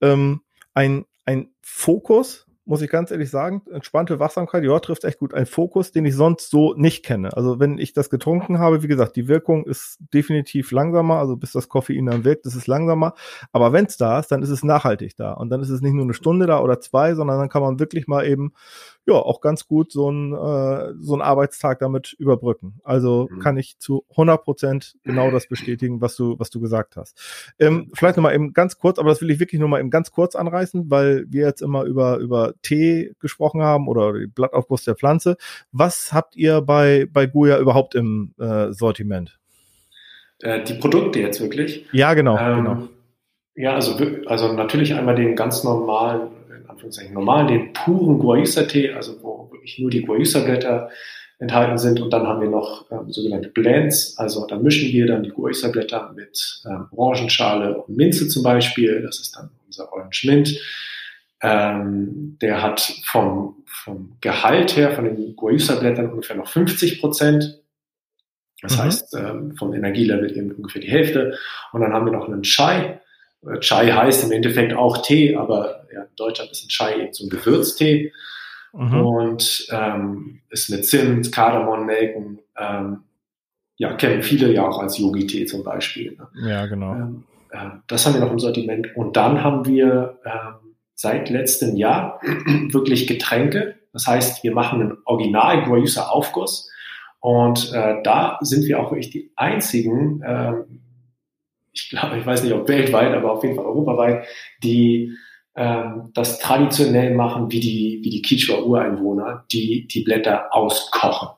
ähm, 0.00 0.42
ein 0.74 1.06
ein 1.24 1.48
Fokus 1.60 2.46
muss 2.66 2.80
ich 2.80 2.90
ganz 2.90 3.10
ehrlich 3.10 3.30
sagen, 3.30 3.62
entspannte 3.70 4.18
Wachsamkeit, 4.18 4.64
ja, 4.64 4.78
trifft 4.78 5.04
echt 5.04 5.18
gut. 5.18 5.34
Ein 5.34 5.46
Fokus, 5.46 5.92
den 5.92 6.06
ich 6.06 6.14
sonst 6.14 6.50
so 6.50 6.74
nicht 6.74 7.04
kenne. 7.04 7.36
Also 7.36 7.60
wenn 7.60 7.78
ich 7.78 7.92
das 7.92 8.08
getrunken 8.08 8.58
habe, 8.58 8.82
wie 8.82 8.88
gesagt, 8.88 9.16
die 9.16 9.28
Wirkung 9.28 9.66
ist 9.66 9.98
definitiv 10.14 10.70
langsamer, 10.72 11.18
also 11.18 11.36
bis 11.36 11.52
das 11.52 11.68
Koffein 11.68 12.06
dann 12.06 12.24
wirkt, 12.24 12.46
ist 12.46 12.54
es 12.54 12.66
langsamer. 12.66 13.14
Aber 13.52 13.72
wenn 13.72 13.84
es 13.84 13.98
da 13.98 14.18
ist, 14.18 14.32
dann 14.32 14.42
ist 14.42 14.48
es 14.48 14.64
nachhaltig 14.64 15.16
da. 15.16 15.32
Und 15.32 15.50
dann 15.50 15.60
ist 15.60 15.68
es 15.68 15.82
nicht 15.82 15.92
nur 15.92 16.04
eine 16.04 16.14
Stunde 16.14 16.46
da 16.46 16.60
oder 16.60 16.80
zwei, 16.80 17.14
sondern 17.14 17.38
dann 17.38 17.48
kann 17.50 17.62
man 17.62 17.78
wirklich 17.78 18.06
mal 18.06 18.26
eben 18.26 18.52
ja 19.06 19.14
auch 19.14 19.40
ganz 19.40 19.66
gut 19.66 19.92
so 19.92 20.10
ein 20.10 20.32
äh, 20.32 20.94
so 21.00 21.14
ein 21.14 21.20
Arbeitstag 21.20 21.78
damit 21.80 22.14
überbrücken. 22.14 22.80
Also 22.84 23.28
mhm. 23.30 23.40
kann 23.40 23.56
ich 23.58 23.78
zu 23.78 24.04
100 24.10 24.42
Prozent 24.42 24.96
genau 25.02 25.30
das 25.30 25.46
bestätigen, 25.46 26.00
was 26.00 26.16
du 26.16 26.38
was 26.38 26.50
du 26.50 26.60
gesagt 26.60 26.96
hast. 26.96 27.52
Ähm, 27.58 27.90
vielleicht 27.94 28.16
noch 28.16 28.22
mal 28.22 28.34
eben 28.34 28.52
ganz 28.52 28.78
kurz, 28.78 28.98
aber 28.98 29.10
das 29.10 29.20
will 29.20 29.30
ich 29.30 29.40
wirklich 29.40 29.60
nur 29.60 29.68
mal 29.68 29.80
eben 29.80 29.90
ganz 29.90 30.10
kurz 30.10 30.34
anreißen, 30.34 30.90
weil 30.90 31.26
wir 31.28 31.46
jetzt 31.46 31.60
immer 31.60 31.84
über 31.84 32.16
über 32.18 32.53
Tee 32.62 33.12
gesprochen 33.20 33.62
haben 33.62 33.88
oder 33.88 34.12
die 34.18 34.26
Blattaufguss 34.26 34.84
der 34.84 34.96
Pflanze. 34.96 35.36
Was 35.72 36.12
habt 36.12 36.36
ihr 36.36 36.60
bei 36.60 37.06
bei 37.12 37.26
Guya 37.26 37.58
überhaupt 37.58 37.94
im 37.94 38.34
äh, 38.38 38.72
Sortiment? 38.72 39.38
Äh, 40.40 40.62
die 40.64 40.74
Produkte 40.74 41.20
jetzt 41.20 41.40
wirklich? 41.40 41.86
Ja, 41.92 42.14
genau, 42.14 42.38
ähm, 42.38 42.56
genau. 42.56 42.88
Ja, 43.56 43.74
also, 43.74 43.96
also 44.26 44.52
natürlich 44.52 44.94
einmal 44.94 45.14
den 45.14 45.36
ganz 45.36 45.62
normalen 45.62 46.28
Anführungszeichen 46.68 47.14
normal, 47.14 47.46
den 47.46 47.72
puren 47.72 48.18
Guayusa-Tee, 48.18 48.92
also 48.92 49.22
wo 49.22 49.48
wirklich 49.52 49.78
nur 49.78 49.90
die 49.90 50.02
Guayusa-Blätter 50.02 50.90
enthalten 51.38 51.78
sind. 51.78 52.00
Und 52.00 52.12
dann 52.12 52.26
haben 52.26 52.40
wir 52.40 52.48
noch 52.48 52.90
ähm, 52.90 53.10
sogenannte 53.10 53.48
Blends, 53.48 54.18
also 54.18 54.46
da 54.46 54.56
mischen 54.56 54.92
wir 54.92 55.06
dann 55.06 55.22
die 55.22 55.30
Guayusa-Blätter 55.30 56.12
mit 56.14 56.62
ähm, 56.66 56.86
Orangenschale 56.90 57.76
und 57.76 57.96
Minze 57.96 58.28
zum 58.28 58.42
Beispiel. 58.42 59.02
Das 59.02 59.20
ist 59.20 59.36
dann 59.36 59.50
unser 59.66 59.92
Orange 59.92 60.26
Mint. 60.26 60.58
Ähm, 61.44 62.38
der 62.40 62.62
hat 62.62 62.80
vom, 63.06 63.56
vom 63.66 64.16
Gehalt 64.20 64.76
her, 64.76 64.92
von 64.92 65.04
den 65.04 65.36
Guayusa-Blättern 65.36 66.10
ungefähr 66.10 66.36
noch 66.36 66.48
50 66.48 67.00
Prozent. 67.00 67.60
Das 68.62 68.76
mhm. 68.76 68.82
heißt, 68.82 69.14
ähm, 69.14 69.56
vom 69.56 69.74
Energielevel 69.74 70.36
eben 70.36 70.52
ungefähr 70.52 70.80
die 70.80 70.90
Hälfte. 70.90 71.36
Und 71.72 71.82
dann 71.82 71.92
haben 71.92 72.06
wir 72.06 72.12
noch 72.12 72.28
einen 72.28 72.42
Chai. 72.42 73.00
Chai 73.60 73.92
heißt 73.92 74.24
im 74.24 74.32
Endeffekt 74.32 74.72
auch 74.72 74.98
Tee, 75.02 75.36
aber 75.36 75.86
ja, 75.92 76.02
in 76.02 76.16
Deutschland 76.16 76.50
ist 76.50 76.64
ein 76.64 76.68
Chai 76.68 77.02
eben 77.02 77.12
so 77.12 77.26
ein 77.26 77.30
Gewürztee 77.30 78.10
mhm. 78.72 79.00
und 79.06 79.66
ähm, 79.70 80.40
ist 80.48 80.70
mit 80.70 80.86
Zimt, 80.86 81.30
Kardamom, 81.30 81.84
Nelken, 81.86 82.38
ähm, 82.58 83.04
ja, 83.76 83.92
kennen 83.94 84.22
viele 84.22 84.52
ja 84.52 84.66
auch 84.66 84.78
als 84.78 84.98
Yogi-Tee 84.98 85.46
zum 85.46 85.64
Beispiel. 85.64 86.16
Ne? 86.16 86.48
Ja, 86.48 86.66
genau. 86.66 86.94
Ähm, 86.94 87.24
äh, 87.50 87.70
das 87.86 88.06
haben 88.06 88.14
wir 88.14 88.20
noch 88.20 88.32
im 88.32 88.38
Sortiment. 88.38 88.96
Und 88.96 89.16
dann 89.16 89.42
haben 89.42 89.66
wir 89.66 90.18
ähm, 90.24 90.63
seit 90.94 91.30
letztem 91.30 91.76
Jahr 91.76 92.20
wirklich 92.22 93.06
Getränke. 93.06 93.76
Das 93.92 94.06
heißt, 94.06 94.42
wir 94.44 94.52
machen 94.52 94.80
einen 94.80 94.98
Original 95.04 95.64
Guayusa 95.64 96.08
Aufguss. 96.08 96.70
Und 97.20 97.72
äh, 97.72 98.02
da 98.02 98.38
sind 98.42 98.66
wir 98.66 98.80
auch 98.80 98.90
wirklich 98.90 99.10
die 99.10 99.32
einzigen, 99.36 100.22
ähm, 100.26 100.80
ich 101.72 101.90
glaube, 101.90 102.18
ich 102.18 102.26
weiß 102.26 102.44
nicht, 102.44 102.52
ob 102.52 102.68
weltweit, 102.68 103.14
aber 103.14 103.32
auf 103.32 103.42
jeden 103.42 103.56
Fall 103.56 103.64
europaweit, 103.64 104.26
die 104.62 105.16
ähm, 105.56 106.10
das 106.14 106.38
traditionell 106.38 107.14
machen 107.14 107.50
wie 107.50 107.60
die, 107.60 108.00
wie 108.02 108.10
die 108.10 108.22
Kichwa-Ureinwohner, 108.22 109.44
die 109.52 109.86
die 109.86 110.02
Blätter 110.02 110.52
auskochen. 110.54 111.28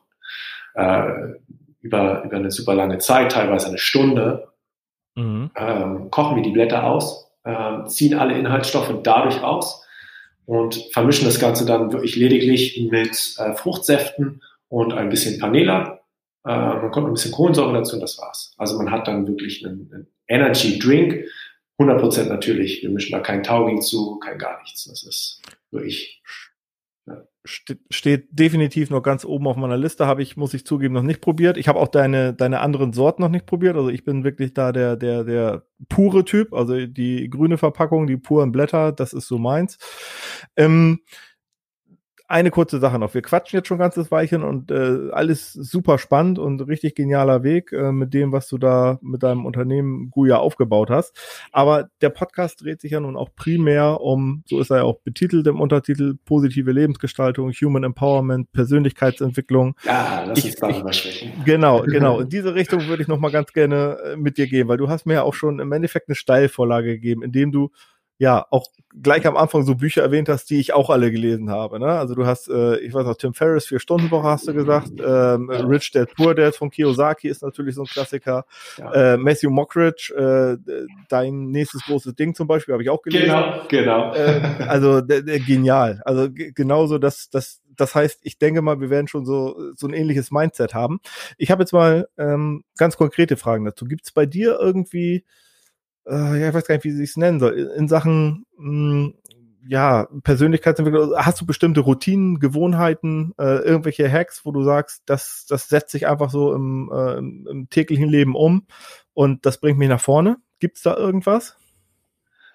Äh, 0.75 1.37
über, 1.83 2.25
über 2.25 2.37
eine 2.37 2.51
super 2.51 2.75
lange 2.75 2.99
Zeit, 2.99 3.33
teilweise 3.33 3.69
eine 3.69 3.79
Stunde, 3.79 4.49
mhm. 5.15 5.51
ähm, 5.57 6.11
kochen 6.11 6.37
wir 6.37 6.43
die 6.43 6.51
Blätter 6.51 6.85
aus, 6.85 7.26
äh, 7.47 7.87
ziehen 7.87 8.15
alle 8.15 8.37
Inhaltsstoffe 8.37 8.93
dadurch 9.03 9.41
aus 9.43 9.87
und 10.45 10.89
vermischen 10.93 11.25
das 11.25 11.39
Ganze 11.39 11.65
dann 11.65 11.93
wirklich 11.93 12.17
lediglich 12.17 12.89
mit 12.91 13.37
äh, 13.39 13.55
Fruchtsäften 13.55 14.43
und 14.69 14.93
ein 14.93 15.09
bisschen 15.09 15.39
Panela. 15.39 16.01
Äh, 16.45 16.51
man 16.51 16.91
kommt 16.91 17.07
ein 17.07 17.15
bisschen 17.15 17.33
Kohlensäure 17.33 17.73
dazu 17.73 17.95
und 17.95 18.03
das 18.03 18.19
war's. 18.19 18.55
Also 18.59 18.77
man 18.77 18.91
hat 18.91 19.07
dann 19.07 19.27
wirklich 19.27 19.65
einen, 19.65 19.91
einen 19.93 20.07
Energy 20.27 20.79
Drink, 20.79 21.25
100% 21.79 22.25
natürlich. 22.25 22.83
Wir 22.83 22.91
mischen 22.91 23.13
da 23.13 23.21
kein 23.21 23.43
Taurin 23.43 23.81
zu, 23.81 24.19
kein 24.19 24.39
gar 24.39 24.61
nichts. 24.63 24.85
Das 24.85 25.03
ist 25.05 25.43
wirklich. 25.71 26.23
Steht 27.47 28.29
definitiv 28.31 28.91
noch 28.91 29.03
ganz 29.03 29.25
oben 29.25 29.47
auf 29.47 29.57
meiner 29.57 29.77
Liste, 29.77 30.07
habe 30.07 30.23
ich, 30.23 30.37
muss 30.37 30.55
ich 30.55 30.67
zugeben, 30.67 30.95
noch 30.95 31.03
nicht 31.03 31.21
probiert. 31.21 31.57
Ich 31.57 31.69
habe 31.69 31.79
auch 31.79 31.89
deine, 31.89 32.35
deine 32.35 32.61
anderen 32.61 32.93
Sorten 32.93 33.23
noch 33.23 33.29
nicht 33.29 33.47
probiert. 33.47 33.77
Also 33.77 33.89
ich 33.89 34.05
bin 34.05 34.25
wirklich 34.25 34.53
da 34.55 34.73
der, 34.73 34.97
der, 34.97 35.25
der 35.25 35.63
pure 35.89 36.25
Typ. 36.25 36.53
Also 36.53 36.87
die 36.87 37.31
grüne 37.31 37.59
Verpackung, 37.59 38.07
die 38.07 38.17
puren 38.17 38.53
Blätter, 38.53 38.93
das 38.93 39.13
ist 39.13 39.29
so 39.29 39.39
meins. 39.39 39.79
Ähm, 40.57 41.01
eine 42.29 42.51
kurze 42.51 42.79
Sache 42.79 42.99
noch. 42.99 43.15
Wir 43.15 43.23
quatschen 43.23 43.59
jetzt 43.59 43.69
schon 43.69 43.79
ganzes 43.79 44.11
Weilchen 44.11 44.43
und 44.43 44.71
äh, 44.71 45.11
alles 45.13 45.53
super 45.53 45.99
spannend 45.99 46.39
und 46.39 46.61
richtig 46.63 46.95
genialer 46.95 47.43
Weg 47.43 47.73
äh, 47.73 47.93
mit 47.93 48.15
dem, 48.15 48.33
was 48.33 48.49
du 48.49 48.59
da 48.59 48.99
mit 49.01 49.23
deinem 49.23 49.47
Unternehmen 49.47 50.11
Guya 50.11 50.39
aufgebaut 50.39 50.91
hast. 50.91 51.17
Aber 51.53 51.89
der 52.01 52.11
Podcast 52.11 52.63
dreht 52.63 52.81
sich 52.81 52.93
ja 52.93 53.01
nun 53.01 53.17
auch 53.17 53.31
primär 53.37 54.01
um, 54.01 54.43
so 54.47 54.61
ist 54.61 54.71
er 54.71 54.79
ja 54.79 54.83
auch 54.83 54.99
betitelt 55.01 55.47
im 55.47 55.61
Untertitel, 55.61 56.17
positive 56.25 56.73
Lebensgestaltung, 56.73 57.53
Human 57.53 57.85
Empowerment, 57.85 58.53
Persönlichkeitsentwicklung. 58.53 59.77
Ja, 59.85 60.25
lass 60.27 60.45
uns 60.45 60.57
darüber 60.57 60.93
sprechen. 60.93 61.33
Genau, 61.45 61.83
genau. 61.83 62.21
In 62.27 62.29
diese 62.29 62.55
Richtung 62.55 62.89
würde 62.89 63.03
ich 63.03 63.09
noch 63.09 63.21
mal 63.21 63.31
ganz 63.31 63.53
gerne 63.53 63.99
äh, 64.05 64.17
mit 64.17 64.37
dir 64.37 64.49
gehen, 64.49 64.69
weil 64.69 64.79
du 64.79 64.89
hast 64.89 65.07
mir 65.07 65.15
ja 65.15 65.23
auch 65.23 65.35
schon 65.35 65.61
im 65.61 65.71
Endeffekt 65.73 66.09
eine 66.09 66.17
Steilvorlage 66.17 66.89
gegeben, 66.89 67.23
indem 67.23 67.53
du 67.53 67.71
ja 68.19 68.47
auch 68.51 68.69
gleich 69.03 69.27
am 69.27 69.37
Anfang 69.37 69.63
so 69.65 69.75
Bücher 69.75 70.03
erwähnt 70.03 70.29
hast, 70.29 70.49
die 70.49 70.59
ich 70.59 70.73
auch 70.73 70.89
alle 70.89 71.11
gelesen 71.11 71.51
habe. 71.51 71.79
Ne? 71.79 71.87
Also 71.87 72.15
du 72.15 72.25
hast, 72.25 72.49
äh, 72.49 72.79
ich 72.79 72.95
weiß 72.95 73.05
noch, 73.05 73.17
Tim 73.17 73.35
Ferriss, 73.35 73.67
vier 73.67 73.79
Stunden 73.79 74.11
Woche 74.11 74.29
hast 74.29 74.49
du 74.49 74.55
gesagt, 74.55 74.91
ähm, 74.93 75.51
ja. 75.53 75.61
Rich 75.67 75.91
Dad 75.93 76.15
Poor 76.17 76.35
Dad 76.35 76.57
von 76.57 76.71
Kiyosaki 76.71 77.29
ist 77.29 77.43
natürlich 77.43 77.75
so 77.75 77.83
ein 77.83 77.87
Klassiker. 77.87 78.47
Ja. 78.79 78.93
Äh, 78.93 79.17
Matthew 79.19 79.51
Mockridge, 79.51 80.15
äh, 80.17 80.87
dein 81.09 81.51
nächstes 81.51 81.83
großes 81.83 82.15
Ding 82.15 82.35
zum 82.35 82.47
Beispiel, 82.47 82.73
habe 82.73 82.83
ich 82.83 82.91
auch 82.91 83.03
gelesen. 83.03 83.27
Genau, 83.27 83.63
genau. 83.69 84.15
Äh, 84.15 84.41
also 84.67 85.03
genial. 85.05 86.01
Also 86.05 86.29
genauso 86.31 86.99
das, 86.99 87.29
das, 87.29 87.61
das 87.77 87.95
heißt, 87.95 88.21
ich 88.23 88.39
denke 88.39 88.63
mal, 88.63 88.81
wir 88.81 88.89
werden 88.89 89.09
schon 89.09 89.27
so 89.27 89.75
so 89.75 89.87
ein 89.87 89.93
ähnliches 89.93 90.31
Mindset 90.31 90.73
haben. 90.73 91.01
Ich 91.37 91.51
habe 91.51 91.63
jetzt 91.63 91.73
mal 91.73 92.09
ähm, 92.17 92.65
ganz 92.79 92.97
konkrete 92.97 93.37
Fragen 93.37 93.67
dazu. 93.67 93.85
Gibt 93.85 94.07
es 94.07 94.13
bei 94.13 94.25
dir 94.25 94.59
irgendwie 94.59 95.25
äh, 96.07 96.41
ja, 96.41 96.49
ich 96.49 96.55
weiß 96.55 96.67
gar 96.67 96.75
nicht, 96.77 96.85
wie 96.85 97.03
ich 97.03 97.11
es 97.11 97.17
nennen 97.17 97.41
soll, 97.41 97.73
in 97.77 97.89
Sachen 97.89 98.47
mh, 98.57 98.65
hm, 98.65 99.15
ja, 99.69 100.07
Persönlichkeitsentwicklung, 100.23 101.15
hast 101.17 101.41
du 101.41 101.47
bestimmte 101.47 101.81
Routinen, 101.81 102.39
Gewohnheiten, 102.39 103.33
äh, 103.39 103.59
irgendwelche 103.65 104.11
Hacks, 104.11 104.45
wo 104.45 104.53
du 104.53 104.63
sagst, 104.63 105.03
das, 105.07 105.47
das 105.49 105.69
setzt 105.69 105.91
sich 105.91 106.07
einfach 106.07 106.31
so 106.31 106.55
im, 106.55 106.91
äh, 106.93 107.19
im, 107.19 107.67
täglichen 107.71 108.09
Leben 108.09 108.35
um 108.37 108.67
und 109.15 109.45
das 109.45 109.59
bringt 109.59 109.79
mich 109.79 109.89
nach 109.89 110.01
vorne. 110.01 110.37
Gibt 110.61 110.77
es 110.77 110.83
da 110.85 110.97
irgendwas? 110.97 111.57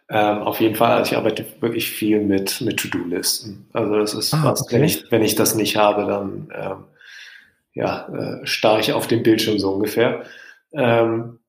Ähm, 0.10 0.40
auf 0.40 0.60
jeden 0.60 0.76
Fall. 0.76 0.92
Also 0.92 1.12
ich 1.12 1.18
arbeite 1.18 1.46
wirklich 1.60 1.90
viel 1.90 2.22
mit, 2.22 2.62
mit 2.62 2.78
To-Do-Listen. 2.78 3.68
Also 3.74 3.98
das 3.98 4.14
ist 4.14 4.34
ah, 4.34 4.44
was, 4.44 4.62
okay. 4.62 4.76
wenn 4.76 4.84
ich, 4.84 5.12
wenn 5.12 5.22
ich 5.22 5.36
das 5.36 5.56
nicht 5.56 5.78
habe, 5.78 6.06
dann 6.06 6.50
ähm, 6.54 6.84
ja, 7.74 8.08
äh, 8.08 8.46
starre 8.46 8.80
ich 8.80 8.94
auf 8.94 9.08
dem 9.08 9.24
Bildschirm 9.24 9.60
so 9.60 9.72
ungefähr. 9.72 10.24
Ähm, 10.74 11.40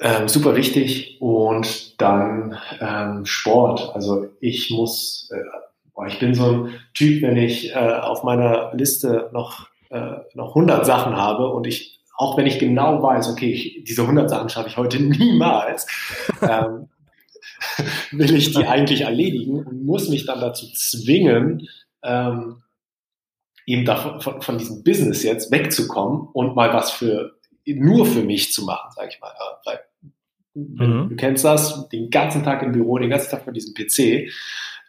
ähm, 0.00 0.28
super 0.28 0.56
wichtig. 0.56 1.18
Und 1.20 2.00
dann 2.00 2.58
ähm, 2.80 3.24
Sport. 3.26 3.94
Also 3.94 4.28
ich 4.40 4.70
muss, 4.70 5.30
äh, 5.32 5.40
boah, 5.94 6.06
ich 6.06 6.18
bin 6.18 6.34
so 6.34 6.44
ein 6.44 6.74
Typ, 6.94 7.22
wenn 7.22 7.36
ich 7.36 7.74
äh, 7.74 7.78
auf 7.78 8.24
meiner 8.24 8.74
Liste 8.74 9.30
noch, 9.32 9.68
äh, 9.90 10.16
noch 10.34 10.48
100 10.50 10.84
Sachen 10.84 11.16
habe 11.16 11.48
und 11.48 11.66
ich 11.66 11.98
auch 12.20 12.36
wenn 12.36 12.46
ich 12.46 12.58
genau 12.58 13.02
weiß, 13.02 13.30
okay, 13.30 13.50
ich, 13.50 13.82
diese 13.84 14.02
100 14.02 14.28
Sachen 14.28 14.50
schaffe 14.50 14.68
ich 14.68 14.76
heute 14.76 15.02
niemals, 15.02 15.86
ähm, 16.42 16.90
will 18.10 18.36
ich 18.36 18.52
die 18.52 18.66
eigentlich 18.66 19.02
erledigen 19.02 19.64
und 19.64 19.86
muss 19.86 20.10
mich 20.10 20.26
dann 20.26 20.38
dazu 20.38 20.66
zwingen, 20.74 21.66
ähm, 22.02 22.62
eben 23.64 23.86
davon, 23.86 24.20
von, 24.20 24.42
von 24.42 24.58
diesem 24.58 24.84
Business 24.84 25.22
jetzt 25.22 25.50
wegzukommen 25.50 26.28
und 26.34 26.54
mal 26.56 26.74
was 26.74 26.90
für 26.90 27.38
nur 27.66 28.04
für 28.04 28.22
mich 28.22 28.52
zu 28.52 28.64
machen, 28.64 28.90
sage 28.94 29.08
ich 29.12 29.20
mal. 29.20 29.32
Weil, 29.64 29.80
mhm. 30.54 31.08
Du 31.10 31.16
kennst 31.16 31.44
das, 31.44 31.88
den 31.88 32.10
ganzen 32.10 32.42
Tag 32.42 32.62
im 32.62 32.72
Büro, 32.72 32.98
den 32.98 33.10
ganzen 33.10 33.30
Tag 33.30 33.46
mit 33.46 33.56
diesem 33.56 33.74
PC. 33.74 34.30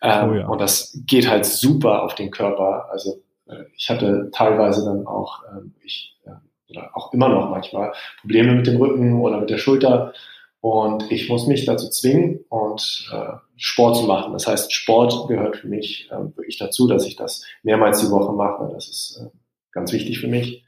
Ähm, 0.01 0.29
oh 0.29 0.33
ja. 0.33 0.47
Und 0.47 0.59
das 0.59 0.99
geht 1.05 1.29
halt 1.29 1.45
super 1.45 2.03
auf 2.03 2.15
den 2.15 2.31
Körper. 2.31 2.89
Also 2.91 3.21
äh, 3.47 3.63
ich 3.75 3.89
hatte 3.89 4.29
teilweise 4.33 4.85
dann 4.85 5.05
auch, 5.05 5.43
ähm, 5.51 5.73
ich, 5.83 6.17
äh, 6.25 6.31
oder 6.71 6.89
auch 6.95 7.13
immer 7.13 7.29
noch 7.29 7.49
manchmal, 7.49 7.93
Probleme 8.21 8.55
mit 8.55 8.67
dem 8.67 8.77
Rücken 8.77 9.21
oder 9.21 9.39
mit 9.39 9.49
der 9.49 9.57
Schulter. 9.57 10.13
Und 10.59 11.11
ich 11.11 11.27
muss 11.27 11.47
mich 11.47 11.65
dazu 11.65 11.89
zwingen 11.89 12.45
und 12.49 13.09
äh, 13.11 13.33
Sport 13.57 13.97
zu 13.97 14.03
machen. 14.03 14.33
Das 14.33 14.47
heißt, 14.47 14.71
Sport 14.71 15.27
gehört 15.27 15.57
für 15.57 15.67
mich 15.67 16.09
äh, 16.11 16.17
wirklich 16.35 16.57
dazu, 16.57 16.87
dass 16.87 17.05
ich 17.05 17.15
das 17.15 17.43
mehrmals 17.63 18.01
die 18.01 18.11
Woche 18.11 18.33
mache. 18.33 18.69
Das 18.71 18.87
ist 18.87 19.21
äh, 19.21 19.29
ganz 19.71 19.91
wichtig 19.91 20.19
für 20.19 20.27
mich. 20.27 20.63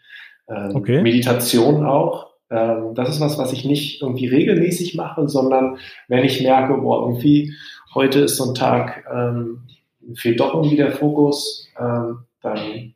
Ähm, 0.47 0.75
okay. 0.75 1.01
Meditation 1.01 1.85
auch. 1.85 2.32
Ähm, 2.53 2.93
das 2.93 3.09
ist 3.09 3.19
was, 3.19 3.37
was 3.37 3.51
ich 3.51 3.65
nicht 3.65 4.01
irgendwie 4.01 4.27
regelmäßig 4.27 4.95
mache, 4.95 5.27
sondern 5.27 5.77
wenn 6.07 6.23
ich 6.23 6.41
merke, 6.41 6.75
boah, 6.77 7.07
irgendwie 7.07 7.53
heute 7.95 8.19
ist 8.19 8.37
so 8.37 8.49
ein 8.49 8.55
Tag, 8.55 9.05
ähm, 9.11 9.63
fehlt 10.15 10.39
doch 10.39 10.53
irgendwie 10.53 10.75
der 10.75 10.91
Fokus, 10.91 11.67
ähm, 11.79 12.19
dann 12.41 12.93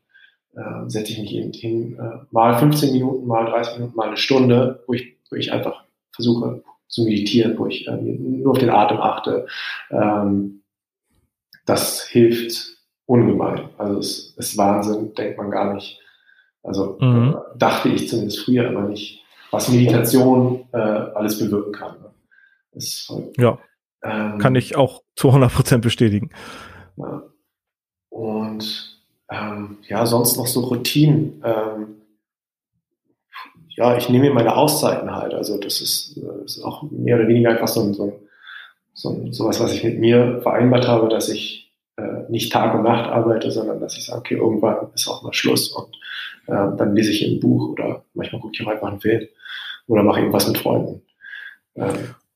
äh, 0.56 0.90
setze 0.90 1.14
ich 1.14 1.20
mich 1.20 1.36
eben 1.36 1.54
hin, 1.54 1.98
äh, 2.00 2.26
mal 2.32 2.58
15 2.58 2.92
Minuten, 2.92 3.28
mal 3.28 3.46
30 3.46 3.78
Minuten, 3.78 3.96
mal 3.96 4.08
eine 4.08 4.18
Stunde, 4.18 4.84
wo 4.86 4.94
ich, 4.94 5.16
wo 5.30 5.36
ich 5.36 5.52
einfach 5.52 5.84
versuche 6.12 6.64
zu 6.88 7.04
meditieren, 7.04 7.58
wo 7.58 7.68
ich 7.68 7.88
äh, 7.88 7.96
nur 7.96 8.52
auf 8.52 8.60
den 8.60 8.70
Atem 8.70 8.98
achte. 9.00 9.48
Ähm, 9.90 10.62
das 11.66 12.06
hilft 12.08 12.78
ungemein. 13.06 13.70
Also 13.78 14.00
es 14.00 14.36
ist 14.38 14.58
Wahnsinn, 14.58 15.14
denkt 15.16 15.38
man 15.38 15.52
gar 15.52 15.74
nicht. 15.74 16.00
Also 16.64 16.98
mhm. 17.00 17.36
dachte 17.58 17.90
ich 17.90 18.10
zumindest 18.10 18.40
früher 18.40 18.68
immer 18.68 18.88
nicht, 18.88 19.24
was 19.52 19.70
Meditation 19.70 20.68
äh, 20.74 20.78
alles 20.78 21.40
bewirken 21.40 21.72
kann. 21.72 21.96
Ne? 22.00 22.82
Voll, 23.06 23.32
ja, 23.38 23.58
ähm, 24.04 24.38
kann 24.38 24.56
ich 24.56 24.76
auch 24.76 25.04
zu 25.16 25.30
100 25.30 25.52
Prozent 25.52 25.82
bestätigen. 25.82 26.30
Ja. 26.98 27.24
Und 28.10 28.98
ähm, 29.30 29.78
ja, 29.88 30.06
sonst 30.06 30.38
noch 30.38 30.48
so 30.48 30.62
Routinen. 30.62 31.42
Ähm, 31.44 31.96
ja, 33.70 33.98
ich 33.98 34.10
nehme 34.10 34.30
mir 34.30 34.34
meine 34.34 34.56
Auszeiten 34.56 35.16
halt. 35.16 35.34
Also 35.34 35.60
das 35.60 35.82
ist, 35.82 36.18
das 36.18 36.58
ist 36.58 36.64
auch 36.64 36.84
mehr 36.84 37.18
oder 37.18 37.28
weniger 37.28 37.52
einfach 37.52 37.68
so 37.68 37.82
ein, 37.82 37.94
so, 37.94 38.20
so 38.94 39.32
sowas, 39.32 39.60
was 39.60 39.74
ich 39.74 39.84
mit 39.84 40.00
mir 40.00 40.42
vereinbart 40.42 40.88
habe, 40.88 41.10
dass 41.10 41.30
ich 41.30 41.67
äh, 41.67 41.67
nicht 42.30 42.52
Tag 42.52 42.76
und 42.76 42.84
Nacht 42.84 43.10
arbeite, 43.10 43.52
sondern 43.52 43.80
dass 43.80 43.98
ich 43.98 44.06
sage, 44.06 44.20
okay, 44.20 44.36
irgendwann 44.36 44.88
ist 44.94 45.08
auch 45.08 45.24
mal 45.24 45.34
Schluss 45.34 45.72
und 45.72 45.96
äh, 46.48 46.78
dann 46.78 46.96
lese 46.96 47.12
ich 47.12 47.24
ein 47.26 47.40
Buch 47.40 47.70
oder 47.70 48.04
manchmal 48.14 48.42
gucke 48.42 48.54
ich 48.54 48.66
auch 48.66 48.72
einfach 48.72 48.88
einen 48.88 49.02
Film 49.02 49.28
oder 49.88 50.04
mache 50.04 50.20
irgendwas 50.20 50.48
mit 50.48 50.58
Freunden. 50.58 51.02
Äh, 51.76 51.94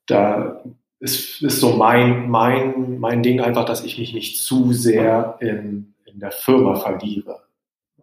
da 0.08 0.62
ist, 1.00 1.42
ist 1.42 1.60
so 1.60 1.74
mein, 1.74 2.30
mein, 2.30 3.00
mein 3.00 3.24
Ding 3.24 3.42
einfach, 3.42 3.66
dass 3.66 3.84
ich 3.84 3.98
mich 3.98 4.14
nicht 4.14 4.42
zu 4.44 4.72
sehr 4.72 5.38
in, 5.40 5.94
in 6.06 6.20
der 6.20 6.32
Firma 6.32 6.76
verliere. 6.76 7.42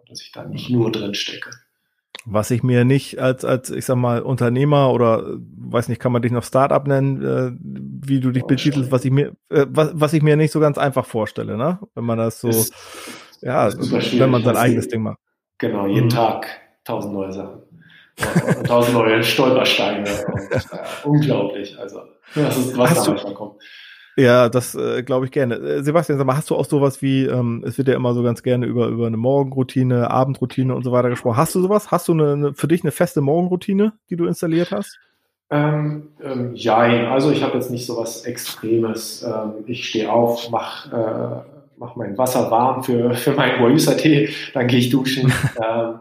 Dass 0.09 0.23
ich 0.23 0.33
da 0.33 0.45
nicht 0.45 0.71
nur 0.71 0.91
drin 0.91 1.15
stecke. 1.15 1.51
Was 2.25 2.51
ich 2.51 2.63
mir 2.63 2.85
nicht 2.85 3.19
als, 3.19 3.45
als, 3.45 3.71
ich 3.71 3.87
sag 3.87 3.97
mal, 3.97 4.21
Unternehmer 4.21 4.93
oder 4.93 5.25
weiß 5.57 5.89
nicht, 5.89 6.01
kann 6.01 6.13
man 6.13 6.21
dich 6.21 6.33
noch 6.33 6.45
Startup 6.45 6.87
nennen, 6.87 7.23
äh, 7.25 7.53
wie 8.07 8.21
du 8.21 8.31
dich 8.31 8.45
oh, 8.45 8.47
betitelst, 8.49 8.93
was 8.93 9.05
ich 9.05 9.11
mir, 9.11 9.33
äh, 9.49 9.67
was, 9.69 9.93
was 9.95 10.13
ich 10.13 10.23
mir 10.23 10.37
nicht 10.37 10.53
so 10.53 10.61
ganz 10.61 10.79
einfach 10.79 11.07
vorstelle, 11.07 11.57
ne? 11.57 11.79
Wenn 11.95 12.05
man 12.05 12.19
das 12.19 12.41
so, 12.41 12.49
ist, 12.49 12.75
ja, 13.41 13.71
wenn 13.73 14.31
man 14.31 14.43
sein 14.43 14.57
eigenes 14.57 14.89
Ding 14.89 15.03
macht. 15.03 15.19
Genau, 15.59 15.87
jeden 15.87 16.07
mhm. 16.07 16.11
Tag 16.11 16.47
tausend 16.85 17.15
neue 17.15 17.33
Sachen. 17.33 17.63
Tausend 18.65 18.95
neue 18.95 19.23
Stolpersteine. 19.23 20.09
Und, 20.33 20.53
äh, 20.53 20.59
unglaublich. 21.05 21.79
Also, 21.79 22.03
das 22.35 22.57
ist, 22.57 22.77
was 22.77 22.91
Hast 22.91 23.07
da 23.07 23.13
manchmal 23.13 23.35
kommt. 23.35 23.63
Ja, 24.19 24.49
das 24.49 24.75
äh, 24.75 25.05
glaube 25.05 25.27
ich 25.27 25.31
gerne. 25.31 25.55
Äh, 25.55 25.83
Sebastian, 25.85 26.19
sag 26.19 26.27
mal, 26.27 26.37
hast 26.37 26.51
du 26.51 26.57
auch 26.57 26.65
sowas 26.65 27.01
wie, 27.03 27.27
ähm, 27.27 27.63
es 27.65 27.79
wird 27.79 27.87
ja 27.87 27.95
immer 27.95 28.15
so 28.15 28.25
ganz 28.25 28.43
gerne 28.43 28.67
über, 28.67 28.89
über 28.89 29.07
eine 29.07 29.17
Morgenroutine, 29.17 30.11
Abendroutine 30.11 30.75
und 30.75 30.83
so 30.83 30.91
weiter 30.91 31.09
gesprochen. 31.09 31.37
Hast 31.37 31.55
du 31.55 31.61
sowas? 31.61 31.93
Hast 31.93 32.09
du 32.09 32.15
eine, 32.15 32.33
eine 32.33 32.55
für 32.55 32.67
dich 32.67 32.83
eine 32.83 32.91
feste 32.91 33.21
Morgenroutine, 33.21 33.93
die 34.11 34.17
du 34.17 34.27
installiert 34.27 34.73
hast? 34.73 34.99
Ähm, 35.51 36.09
ähm, 36.21 36.53
jein, 36.57 37.07
also 37.07 37.31
ich 37.31 37.45
habe 37.45 37.55
jetzt 37.55 37.71
nicht 37.71 37.87
sowas 37.87 38.25
Extremes. 38.25 39.23
Ähm, 39.23 39.53
ich 39.67 39.89
stehe 39.89 40.13
auf, 40.13 40.51
mache 40.51 41.45
äh, 41.47 41.59
mach 41.79 41.95
mein 41.95 42.19
Wasser 42.19 42.51
warm 42.51 42.83
für, 42.83 43.15
für 43.15 43.35
meinen 43.35 43.61
Guayusa-Tee, 43.61 44.31
dann 44.53 44.67
gehe 44.67 44.81
ich 44.81 44.91
duschen 44.91 45.33
ähm, 45.65 46.01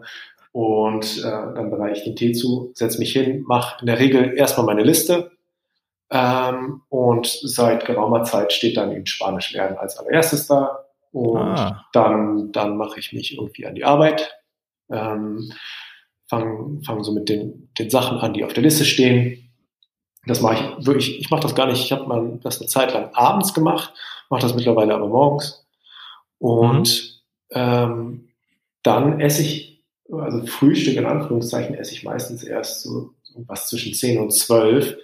und 0.52 1.20
äh, 1.20 1.22
dann 1.22 1.70
bereite 1.70 2.00
ich 2.00 2.04
den 2.04 2.16
Tee 2.16 2.32
zu, 2.32 2.72
setze 2.74 2.98
mich 2.98 3.12
hin, 3.12 3.44
mache 3.48 3.80
in 3.82 3.86
der 3.86 4.00
Regel 4.00 4.34
erstmal 4.36 4.66
meine 4.66 4.82
Liste, 4.82 5.30
ähm, 6.10 6.82
und 6.90 7.28
seit 7.28 7.86
geraumer 7.86 8.24
Zeit 8.24 8.54
steht 8.54 8.78
dann 8.78 8.92
eben 8.92 9.06
Spanisch 9.06 9.52
lernen 9.52 9.78
als 9.78 9.98
allererstes 9.98 10.48
da. 10.48 10.86
Und 11.12 11.38
ah. 11.38 11.86
dann, 11.94 12.52
dann 12.52 12.78
mache 12.78 13.00
ich 13.00 13.14
mich 13.14 13.34
irgendwie 13.38 13.66
an 13.66 13.76
die 13.76 13.84
Arbeit, 13.84 14.36
ähm, 14.92 15.52
fange 16.30 16.82
fang 16.86 17.04
so 17.04 17.12
mit 17.12 17.30
den, 17.30 17.70
den 17.78 17.90
Sachen 17.90 18.20
an, 18.20 18.34
die 18.34 18.44
auf 18.44 18.54
der 18.54 18.64
Liste 18.64 18.86
stehen. 18.86 19.50
Das 20.26 20.42
mache 20.42 20.56
ich 20.56 20.86
wirklich, 20.86 21.20
ich 21.20 21.30
mache 21.30 21.42
das 21.42 21.56
gar 21.56 21.68
nicht, 21.68 21.84
ich 21.84 21.92
habe 21.92 22.06
mal 22.06 22.40
das 22.44 22.60
eine 22.60 22.68
Zeit 22.68 22.94
lang 22.94 23.10
abends 23.14 23.54
gemacht, 23.54 23.94
mache 24.30 24.42
das 24.42 24.54
mittlerweile 24.54 24.94
aber 24.94 25.08
morgens. 25.08 25.66
Und 26.40 27.24
mhm. 27.52 27.58
ähm, 27.58 28.30
dann 28.84 29.20
esse 29.20 29.42
ich, 29.42 29.84
also 30.12 30.46
Frühstück 30.46 30.96
in 30.96 31.06
Anführungszeichen, 31.06 31.76
esse 31.76 31.94
ich 31.94 32.04
meistens 32.04 32.44
erst 32.44 32.84
so 32.84 33.14
was 33.46 33.68
zwischen 33.68 33.94
10 33.94 34.20
und 34.20 34.32
12 34.32 34.98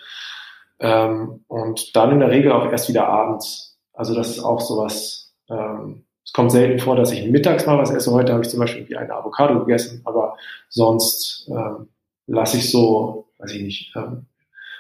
ähm, 0.84 1.46
und 1.48 1.96
dann 1.96 2.12
in 2.12 2.20
der 2.20 2.30
Regel 2.30 2.52
auch 2.52 2.70
erst 2.70 2.90
wieder 2.90 3.08
abends. 3.08 3.80
Also 3.94 4.14
das 4.14 4.32
ist 4.32 4.44
auch 4.44 4.60
sowas, 4.60 5.34
ähm, 5.50 6.06
es 6.26 6.34
kommt 6.34 6.52
selten 6.52 6.80
vor, 6.80 6.96
dass 6.98 7.12
ich 7.12 7.26
mittags 7.30 7.66
mal 7.66 7.78
was 7.78 7.90
esse. 7.90 8.12
Heute 8.12 8.34
habe 8.34 8.44
ich 8.44 8.50
zum 8.50 8.60
Beispiel 8.60 8.88
wie 8.90 8.98
eine 8.98 9.14
Avocado 9.14 9.60
gegessen, 9.60 10.02
aber 10.04 10.36
sonst 10.68 11.50
ähm, 11.50 11.88
lasse 12.28 12.58
ich 12.58 12.70
so, 12.70 13.30
weiß 13.40 13.54
ich 13.54 13.62
nicht, 13.62 13.94
ähm, 13.96 14.26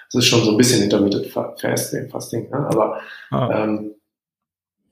es 0.09 0.15
ist 0.15 0.27
schon 0.27 0.43
so 0.43 0.51
ein 0.51 0.57
bisschen 0.57 0.83
Intermittent 0.83 1.27
Fasting, 1.27 2.09
Fasting 2.09 2.49
ne? 2.49 2.67
aber 2.69 2.99
ah. 3.31 3.63
ähm, 3.63 3.95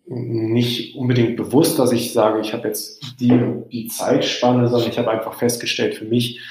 nicht 0.05 0.95
unbedingt 0.95 1.35
bewusst, 1.35 1.77
dass 1.77 1.91
ich 1.91 2.13
sage, 2.13 2.39
ich 2.39 2.53
habe 2.53 2.67
jetzt 2.67 3.19
die, 3.19 3.37
die 3.71 3.87
Zeitspanne, 3.87 4.67
sondern 4.67 4.89
ich 4.89 4.97
habe 4.97 5.11
einfach 5.11 5.33
festgestellt 5.33 5.95
für 5.95 6.05
mich, 6.05 6.41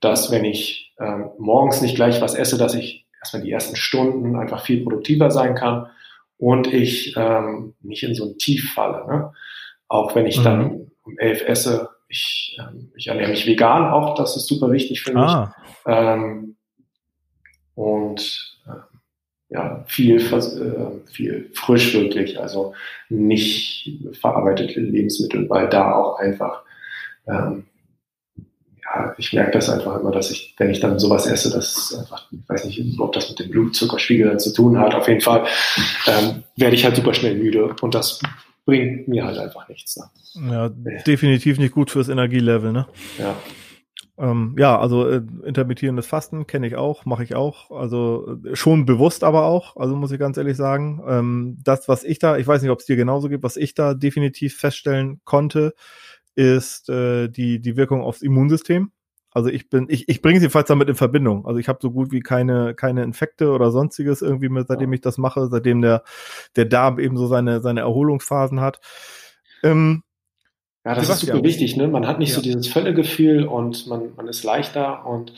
dass 0.00 0.30
wenn 0.30 0.44
ich 0.44 0.94
ähm, 0.98 1.30
morgens 1.38 1.80
nicht 1.80 1.96
gleich 1.96 2.20
was 2.20 2.34
esse, 2.34 2.56
dass 2.56 2.74
ich 2.74 3.06
erstmal 3.20 3.42
die 3.42 3.50
ersten 3.50 3.76
Stunden 3.76 4.36
einfach 4.36 4.64
viel 4.64 4.82
produktiver 4.82 5.30
sein 5.30 5.54
kann 5.54 5.86
und 6.38 6.72
ich 6.72 7.14
ähm, 7.16 7.74
nicht 7.82 8.02
in 8.02 8.14
so 8.14 8.30
ein 8.30 8.38
Tief 8.38 8.72
falle. 8.72 9.06
Ne? 9.06 9.32
Auch 9.88 10.14
wenn 10.14 10.26
ich 10.26 10.38
mhm. 10.38 10.44
dann 10.44 10.90
um 11.02 11.18
elf 11.18 11.42
esse, 11.46 11.90
ich, 12.08 12.58
ähm, 12.58 12.90
ich 12.96 13.08
ernähre 13.08 13.30
mich 13.30 13.46
vegan 13.46 13.90
auch, 13.90 14.14
das 14.14 14.36
ist 14.36 14.46
super 14.46 14.70
wichtig 14.72 15.02
für 15.02 15.12
mich. 15.12 15.22
Ah. 15.22 15.54
Ähm, 15.86 16.56
und 17.74 18.58
äh, 18.66 19.54
ja, 19.54 19.84
viel, 19.86 20.16
äh, 20.16 21.10
viel 21.12 21.50
frisch 21.54 21.94
wirklich, 21.94 22.40
also 22.40 22.74
nicht 23.08 23.98
verarbeitete 24.12 24.80
Lebensmittel, 24.80 25.48
weil 25.48 25.68
da 25.68 25.94
auch 25.94 26.18
einfach 26.18 26.62
ähm, 27.26 27.66
ja, 28.94 29.14
ich 29.18 29.32
merke 29.32 29.52
das 29.52 29.68
einfach 29.68 30.00
immer, 30.00 30.10
dass 30.10 30.30
ich, 30.30 30.54
wenn 30.58 30.70
ich 30.70 30.80
dann 30.80 30.98
sowas 30.98 31.26
esse, 31.26 31.50
dass 31.50 31.94
einfach, 31.98 32.26
ich 32.32 32.48
weiß 32.48 32.64
nicht, 32.64 32.98
ob 32.98 33.12
das 33.12 33.28
mit 33.28 33.38
dem 33.38 33.50
Blutzuckerspiegel 33.50 34.28
dann 34.28 34.40
zu 34.40 34.52
tun 34.52 34.78
hat. 34.78 34.94
Auf 34.94 35.08
jeden 35.08 35.20
Fall 35.20 35.46
ähm, 36.06 36.42
werde 36.56 36.74
ich 36.74 36.84
halt 36.84 36.96
super 36.96 37.14
schnell 37.14 37.36
müde 37.36 37.74
und 37.80 37.94
das 37.94 38.20
bringt 38.64 39.08
mir 39.08 39.24
halt 39.24 39.38
einfach 39.38 39.68
nichts. 39.68 39.96
Ne? 39.96 40.52
Ja, 40.52 40.68
definitiv 40.68 41.58
nicht 41.58 41.72
gut 41.72 41.90
fürs 41.90 42.08
Energielevel, 42.08 42.72
ne? 42.72 42.86
Ja. 43.18 43.36
Ähm, 44.18 44.54
ja, 44.58 44.78
also 44.78 45.08
äh, 45.08 45.22
intermittierendes 45.44 46.06
Fasten 46.06 46.46
kenne 46.46 46.66
ich 46.66 46.76
auch, 46.76 47.06
mache 47.06 47.24
ich 47.24 47.34
auch. 47.34 47.70
Also 47.70 48.38
äh, 48.44 48.54
schon 48.54 48.84
bewusst 48.84 49.24
aber 49.24 49.46
auch, 49.46 49.76
also 49.76 49.96
muss 49.96 50.12
ich 50.12 50.18
ganz 50.18 50.36
ehrlich 50.36 50.56
sagen. 50.56 51.02
Ähm, 51.08 51.58
das, 51.64 51.88
was 51.88 52.04
ich 52.04 52.18
da, 52.18 52.36
ich 52.36 52.46
weiß 52.46 52.60
nicht, 52.60 52.70
ob 52.70 52.80
es 52.80 52.86
dir 52.86 52.96
genauso 52.96 53.28
gibt, 53.30 53.44
was 53.44 53.56
ich 53.56 53.74
da 53.74 53.94
definitiv 53.94 54.58
feststellen 54.58 55.20
konnte, 55.24 55.74
ist 56.34 56.88
äh, 56.88 57.28
die, 57.28 57.60
die 57.60 57.76
Wirkung 57.76 58.02
aufs 58.02 58.22
Immunsystem. 58.22 58.92
Also 59.32 59.48
ich 59.48 59.68
bin, 59.68 59.86
ich, 59.88 60.08
ich 60.08 60.22
bringe 60.22 60.40
sie 60.40 60.50
falls 60.50 60.68
damit 60.68 60.88
in 60.88 60.96
Verbindung. 60.96 61.46
Also 61.46 61.58
ich 61.58 61.68
habe 61.68 61.78
so 61.80 61.92
gut 61.92 62.10
wie 62.10 62.20
keine, 62.20 62.74
keine 62.74 63.04
Infekte 63.04 63.50
oder 63.52 63.70
sonstiges 63.70 64.22
irgendwie 64.22 64.48
mit, 64.48 64.66
seitdem 64.66 64.92
ich 64.92 65.00
das 65.00 65.18
mache, 65.18 65.46
seitdem 65.48 65.82
der, 65.82 66.02
der 66.56 66.64
Darm 66.64 66.98
eben 66.98 67.16
so 67.16 67.26
seine, 67.26 67.60
seine 67.60 67.80
Erholungsphasen 67.80 68.60
hat. 68.60 68.80
Ähm, 69.62 70.02
ja, 70.84 70.94
das 70.94 71.04
Sebastian. 71.04 71.14
ist 71.14 71.36
super 71.36 71.48
wichtig, 71.48 71.76
ne? 71.76 71.88
Man 71.88 72.06
hat 72.06 72.18
nicht 72.18 72.30
ja. 72.30 72.36
so 72.36 72.42
dieses 72.42 72.66
Völlegefühl 72.66 73.44
und 73.44 73.86
man, 73.86 74.14
man 74.16 74.26
ist 74.26 74.42
leichter 74.42 75.06
und 75.06 75.32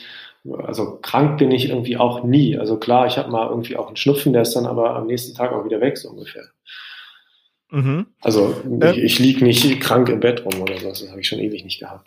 also 0.64 0.98
krank 1.02 1.38
bin 1.38 1.50
ich 1.50 1.68
irgendwie 1.68 1.96
auch 1.96 2.24
nie. 2.24 2.58
Also 2.58 2.78
klar, 2.78 3.06
ich 3.06 3.18
habe 3.18 3.30
mal 3.30 3.48
irgendwie 3.48 3.76
auch 3.76 3.88
einen 3.88 3.96
Schnupfen, 3.96 4.32
der 4.32 4.42
ist 4.42 4.54
dann 4.54 4.66
aber 4.66 4.96
am 4.96 5.06
nächsten 5.06 5.36
Tag 5.36 5.52
auch 5.52 5.64
wieder 5.64 5.80
weg, 5.80 5.98
so 5.98 6.10
ungefähr. 6.10 6.44
Mhm. 7.72 8.06
Also 8.20 8.54
ich, 8.92 8.98
ich 8.98 9.18
liege 9.18 9.44
nicht 9.44 9.80
krank 9.80 10.10
im 10.10 10.20
Bett 10.20 10.44
rum 10.44 10.60
oder 10.60 10.78
so, 10.78 10.90
das 10.90 11.08
habe 11.08 11.20
ich 11.20 11.28
schon 11.28 11.38
ewig 11.38 11.64
nicht 11.64 11.80
gehabt. 11.80 12.06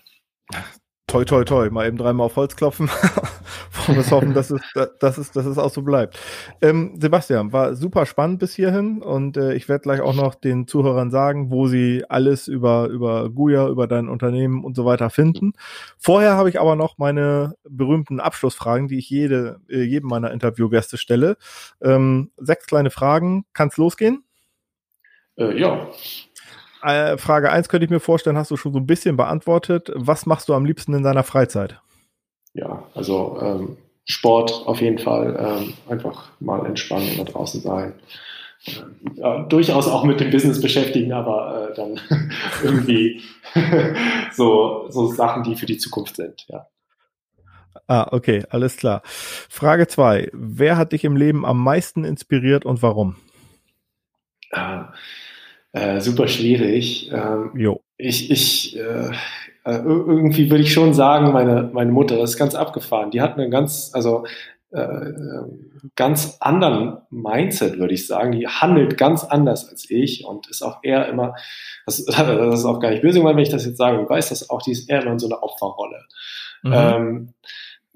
Toi, 1.07 1.23
toi, 1.23 1.43
toi, 1.43 1.69
mal 1.69 1.87
eben 1.87 1.97
dreimal 1.97 2.25
auf 2.25 2.35
Holz 2.35 2.55
klopfen 2.55 2.89
und 3.87 3.97
es 3.97 4.11
hoffen, 4.11 4.33
dass 4.33 4.51
es, 4.51 4.61
dass, 4.99 5.17
es, 5.17 5.31
dass 5.31 5.45
es 5.45 5.57
auch 5.57 5.71
so 5.71 5.81
bleibt. 5.81 6.19
Ähm, 6.61 6.97
Sebastian, 6.99 7.51
war 7.51 7.75
super 7.75 8.05
spannend 8.05 8.39
bis 8.39 8.53
hierhin 8.53 9.01
und 9.01 9.37
äh, 9.37 9.53
ich 9.53 9.67
werde 9.67 9.81
gleich 9.81 10.01
auch 10.01 10.13
noch 10.13 10.35
den 10.35 10.67
Zuhörern 10.67 11.09
sagen, 11.09 11.49
wo 11.49 11.67
sie 11.67 12.03
alles 12.09 12.47
über, 12.47 12.87
über 12.87 13.29
Guya, 13.29 13.67
über 13.69 13.87
dein 13.87 14.07
Unternehmen 14.07 14.63
und 14.63 14.75
so 14.75 14.85
weiter 14.85 15.09
finden. 15.09 15.53
Vorher 15.97 16.33
habe 16.33 16.49
ich 16.49 16.59
aber 16.59 16.75
noch 16.75 16.97
meine 16.97 17.55
berühmten 17.67 18.19
Abschlussfragen, 18.19 18.87
die 18.87 18.99
ich 18.99 19.09
jede, 19.09 19.61
äh, 19.69 19.83
jedem 19.83 20.09
meiner 20.09 20.31
Interviewgäste 20.31 20.97
stelle. 20.97 21.37
Ähm, 21.81 22.31
sechs 22.37 22.67
kleine 22.67 22.91
Fragen. 22.91 23.45
Kann's 23.53 23.77
losgehen? 23.77 24.25
Äh, 25.37 25.59
ja. 25.59 25.87
Äh, 26.81 27.17
Frage 27.17 27.51
1 27.51 27.69
könnte 27.69 27.85
ich 27.85 27.89
mir 27.89 27.99
vorstellen, 27.99 28.37
hast 28.37 28.51
du 28.51 28.57
schon 28.57 28.73
so 28.73 28.79
ein 28.79 28.87
bisschen 28.87 29.17
beantwortet. 29.17 29.91
Was 29.95 30.25
machst 30.25 30.49
du 30.49 30.53
am 30.53 30.65
liebsten 30.65 30.93
in 30.93 31.03
deiner 31.03 31.23
Freizeit? 31.23 31.81
Ja, 32.53 32.83
also 32.93 33.39
ähm, 33.41 33.77
Sport 34.05 34.63
auf 34.65 34.81
jeden 34.81 34.99
Fall. 34.99 35.35
Ähm, 35.39 35.73
einfach 35.89 36.29
mal 36.39 36.65
entspannen 36.65 37.09
und 37.11 37.19
da 37.19 37.31
draußen 37.31 37.61
sein. 37.61 37.93
Ähm, 38.67 38.95
ja, 39.15 39.43
durchaus 39.43 39.87
auch 39.87 40.03
mit 40.03 40.19
dem 40.19 40.31
Business 40.31 40.61
beschäftigen, 40.61 41.11
aber 41.11 41.69
äh, 41.71 41.75
dann 41.75 41.99
irgendwie 42.63 43.21
so, 44.33 44.85
so 44.89 45.07
Sachen, 45.07 45.43
die 45.43 45.55
für 45.55 45.65
die 45.65 45.77
Zukunft 45.77 46.15
sind, 46.15 46.45
ja. 46.49 46.67
Ah, 47.87 48.07
okay, 48.11 48.43
alles 48.49 48.77
klar. 48.77 49.01
Frage 49.05 49.87
2. 49.87 50.29
Wer 50.33 50.77
hat 50.77 50.91
dich 50.91 51.03
im 51.03 51.17
Leben 51.17 51.45
am 51.45 51.61
meisten 51.61 52.03
inspiriert 52.03 52.65
und 52.65 52.81
warum? 52.81 53.17
Ah, 54.51 54.93
äh, 55.75 55.99
super 55.99 56.27
schwierig. 56.29 57.11
Ähm, 57.11 57.51
jo. 57.53 57.81
Ich, 57.97 58.31
ich 58.31 58.77
äh, 58.77 59.09
äh 59.65 59.81
irgendwie 59.83 60.49
würde 60.49 60.63
ich 60.63 60.73
schon 60.73 60.93
sagen, 60.93 61.33
meine, 61.33 61.69
meine 61.73 61.91
Mutter, 61.91 62.15
das 62.17 62.31
ist 62.31 62.37
ganz 62.37 62.55
abgefahren. 62.55 63.11
Die 63.11 63.21
hat 63.21 63.37
einen 63.37 63.51
ganz, 63.51 63.91
also 63.93 64.25
äh, 64.71 65.11
ganz 65.95 66.37
anderen 66.39 66.99
Mindset, 67.09 67.77
würde 67.77 67.93
ich 67.93 68.07
sagen. 68.07 68.31
Die 68.31 68.47
handelt 68.47 68.97
ganz 68.97 69.25
anders 69.25 69.67
als 69.67 69.89
ich 69.89 70.25
und 70.25 70.47
ist 70.47 70.61
auch 70.61 70.79
eher 70.81 71.09
immer, 71.09 71.35
das, 71.85 72.05
das 72.05 72.59
ist 72.59 72.65
auch 72.65 72.79
gar 72.79 72.91
nicht 72.91 73.01
böse, 73.01 73.21
wenn 73.23 73.37
ich 73.37 73.49
das 73.49 73.65
jetzt 73.65 73.77
sage, 73.77 74.01
ich 74.01 74.09
weiß 74.09 74.29
das 74.29 74.49
auch, 74.49 74.61
die 74.61 74.71
ist 74.71 74.89
eher 74.89 75.01
immer 75.01 75.11
in 75.11 75.19
so 75.19 75.27
einer 75.27 75.43
Opferrolle. 75.43 76.05
Mhm. 76.63 76.73
Ähm, 76.73 77.33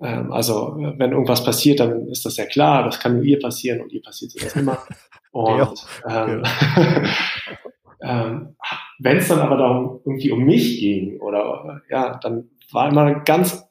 ähm, 0.02 0.34
also, 0.34 0.76
wenn 0.76 1.12
irgendwas 1.12 1.46
passiert, 1.46 1.80
dann 1.80 2.08
ist 2.10 2.26
das 2.26 2.36
ja 2.36 2.46
klar, 2.46 2.84
das 2.84 3.00
kann 3.00 3.16
nur 3.16 3.24
ihr 3.24 3.40
passieren 3.40 3.80
und 3.80 3.94
ihr 3.94 4.02
passiert 4.02 4.32
sowas 4.32 4.56
immer. 4.58 4.78
Und 5.32 5.86
ähm, 6.08 6.44
ähm, 8.02 8.56
wenn 9.00 9.18
es 9.18 9.28
dann 9.28 9.40
aber 9.40 9.58
darum 9.58 10.02
irgendwie 10.06 10.32
um 10.32 10.44
mich 10.44 10.80
ging 10.80 11.20
oder 11.20 11.82
ja, 11.90 12.18
dann 12.22 12.50
war 12.72 12.90
immer 12.90 13.04
eine 13.04 13.24
ganz, 13.24 13.68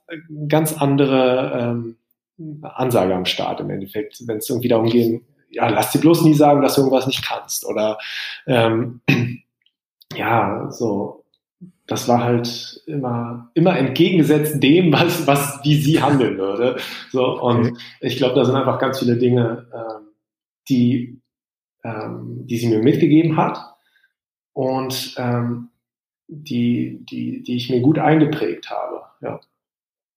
ganz 0.49 0.77
andere 0.77 1.53
ähm, 1.55 1.97
Ansage 2.63 3.15
am 3.15 3.25
Start 3.25 3.61
im 3.61 3.71
Endeffekt, 3.71 4.23
wenn 4.27 4.39
es 4.39 4.49
irgendwie 4.49 4.69
darum 4.69 4.89
ging, 4.89 5.25
ja, 5.51 5.69
lass 5.69 5.93
dir 5.93 6.01
bloß 6.01 6.23
nie 6.23 6.35
sagen, 6.35 6.63
dass 6.63 6.75
du 6.75 6.83
irgendwas 6.83 7.07
nicht 7.07 7.25
kannst 7.25 7.67
oder 7.67 7.99
ähm, 8.47 9.01
ja, 10.15 10.71
so 10.71 11.25
das 11.89 12.07
war 12.07 12.23
halt 12.23 12.83
immer, 12.87 13.51
immer 13.55 13.77
entgegengesetzt 13.77 14.63
dem, 14.63 14.93
was, 14.93 15.27
was, 15.27 15.61
wie 15.65 15.75
sie 15.75 16.03
handeln 16.03 16.37
würde. 16.37 16.77
So, 17.11 17.41
und 17.41 17.61
okay. 17.61 17.75
ich 18.01 18.19
glaube, 18.19 18.35
da 18.35 18.45
sind 18.45 18.55
einfach 18.55 18.79
ganz 18.79 18.99
viele 18.99 19.17
Dinge, 19.17 19.67
ähm, 19.75 20.09
die, 20.69 21.23
ähm, 21.83 22.47
die 22.47 22.59
sie 22.59 22.69
mir 22.69 22.83
mitgegeben 22.83 23.39
hat 23.39 23.78
und 24.59 25.15
ähm, 25.19 25.69
die, 26.27 27.07
die, 27.09 27.45
die 27.45 27.55
ich 27.55 27.71
mir 27.71 27.81
gut 27.81 28.01
eingeprägt 28.01 28.71
habe. 28.71 29.03
Ja. 29.21 29.41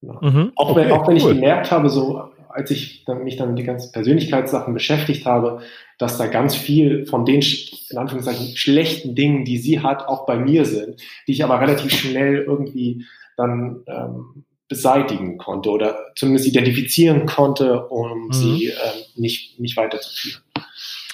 ja. 0.01 0.17
Mhm. 0.19 0.51
Auch, 0.55 0.75
wenn, 0.75 0.91
okay, 0.91 0.93
auch 0.93 1.07
wenn 1.07 1.21
cool. 1.21 1.31
ich 1.31 1.35
gemerkt 1.35 1.69
habe, 1.69 1.89
so 1.89 2.31
als 2.49 2.71
ich 2.71 3.05
dann, 3.05 3.23
mich 3.23 3.37
dann 3.37 3.49
mit 3.49 3.59
den 3.59 3.67
ganzen 3.67 3.91
Persönlichkeitssachen 3.91 4.73
beschäftigt 4.73 5.27
habe, 5.27 5.61
dass 5.99 6.17
da 6.17 6.25
ganz 6.25 6.55
viel 6.55 7.05
von 7.05 7.23
den, 7.23 7.43
in 7.91 7.97
Anführungszeichen, 7.99 8.57
schlechten 8.57 9.13
Dingen, 9.13 9.45
die 9.45 9.59
sie 9.59 9.81
hat, 9.81 10.07
auch 10.07 10.25
bei 10.25 10.37
mir 10.37 10.65
sind, 10.65 10.99
die 11.27 11.33
ich 11.33 11.43
aber 11.43 11.61
relativ 11.61 11.91
schnell 11.91 12.37
irgendwie 12.37 13.05
dann 13.37 13.83
ähm, 13.85 14.45
beseitigen 14.67 15.37
konnte 15.37 15.69
oder 15.69 16.13
zumindest 16.15 16.47
identifizieren 16.47 17.27
konnte, 17.27 17.85
um 17.89 18.25
mhm. 18.25 18.33
sie 18.33 18.69
äh, 18.69 18.73
nicht, 19.15 19.59
nicht 19.59 19.77
weiterzuführen. 19.77 20.41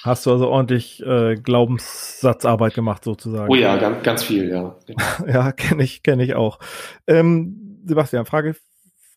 Hast 0.03 0.25
du 0.25 0.31
also 0.31 0.47
ordentlich 0.47 1.03
äh, 1.05 1.35
Glaubenssatzarbeit 1.35 2.73
gemacht, 2.73 3.03
sozusagen? 3.03 3.51
Oh 3.51 3.55
ja, 3.55 3.77
ganz, 3.77 4.03
ganz 4.03 4.23
viel, 4.23 4.49
ja. 4.49 4.75
ja, 5.27 5.51
kenne 5.51 5.83
ich, 5.83 6.03
kenne 6.03 6.23
ich 6.23 6.35
auch. 6.35 6.59
Ähm, 7.07 7.81
Sebastian, 7.85 8.25
Frage, 8.25 8.55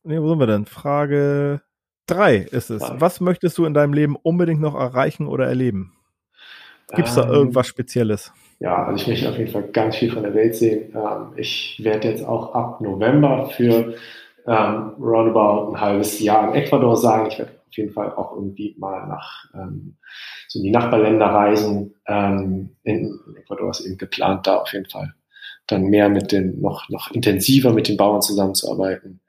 nee, 0.04 0.20
wo 0.20 0.28
sind 0.28 0.38
wir 0.38 0.46
denn? 0.46 0.66
Frage 0.66 1.60
drei 2.06 2.36
ist 2.36 2.70
es. 2.70 2.82
Ja. 2.82 3.00
Was 3.00 3.20
möchtest 3.20 3.56
du 3.58 3.64
in 3.64 3.74
deinem 3.74 3.92
Leben 3.92 4.16
unbedingt 4.16 4.60
noch 4.60 4.74
erreichen 4.74 5.26
oder 5.26 5.46
erleben? 5.46 5.92
Gibt 6.94 7.08
es 7.08 7.14
da 7.14 7.24
ähm, 7.24 7.30
irgendwas 7.30 7.66
Spezielles? 7.66 8.32
Ja, 8.58 8.84
also 8.84 9.00
ich 9.00 9.08
möchte 9.08 9.28
auf 9.28 9.38
jeden 9.38 9.50
Fall 9.50 9.64
ganz 9.72 9.96
viel 9.96 10.10
von 10.10 10.22
der 10.22 10.34
Welt 10.34 10.56
sehen. 10.56 10.92
Ähm, 10.94 11.32
ich 11.36 11.80
werde 11.82 12.08
jetzt 12.08 12.24
auch 12.24 12.54
ab 12.54 12.80
November 12.80 13.50
für 13.56 13.94
ähm, 14.46 14.92
roundabout 15.00 15.72
ein 15.72 15.80
halbes 15.80 16.18
Jahr 16.20 16.48
in 16.48 16.54
Ecuador 16.54 16.96
sein. 16.96 17.26
Ich 17.26 17.38
werde 17.38 17.52
auf 17.70 17.76
jeden 17.76 17.92
Fall 17.92 18.12
auch 18.14 18.32
irgendwie 18.34 18.74
mal 18.78 19.06
nach 19.06 19.44
ähm, 19.54 19.96
so 20.48 20.58
in 20.58 20.64
die 20.64 20.70
Nachbarländer 20.70 21.26
reisen. 21.26 21.94
Ähm, 22.06 22.76
in, 22.82 23.18
Ecuador 23.36 23.70
ist 23.70 23.80
eben 23.80 23.96
geplant, 23.96 24.46
da 24.46 24.58
auf 24.58 24.72
jeden 24.72 24.90
Fall 24.90 25.14
dann 25.66 25.84
mehr 25.84 26.08
mit 26.08 26.32
den, 26.32 26.60
noch, 26.60 26.88
noch 26.88 27.12
intensiver 27.12 27.72
mit 27.72 27.88
den 27.88 27.96
Bauern 27.96 28.22
zusammenzuarbeiten. 28.22 29.20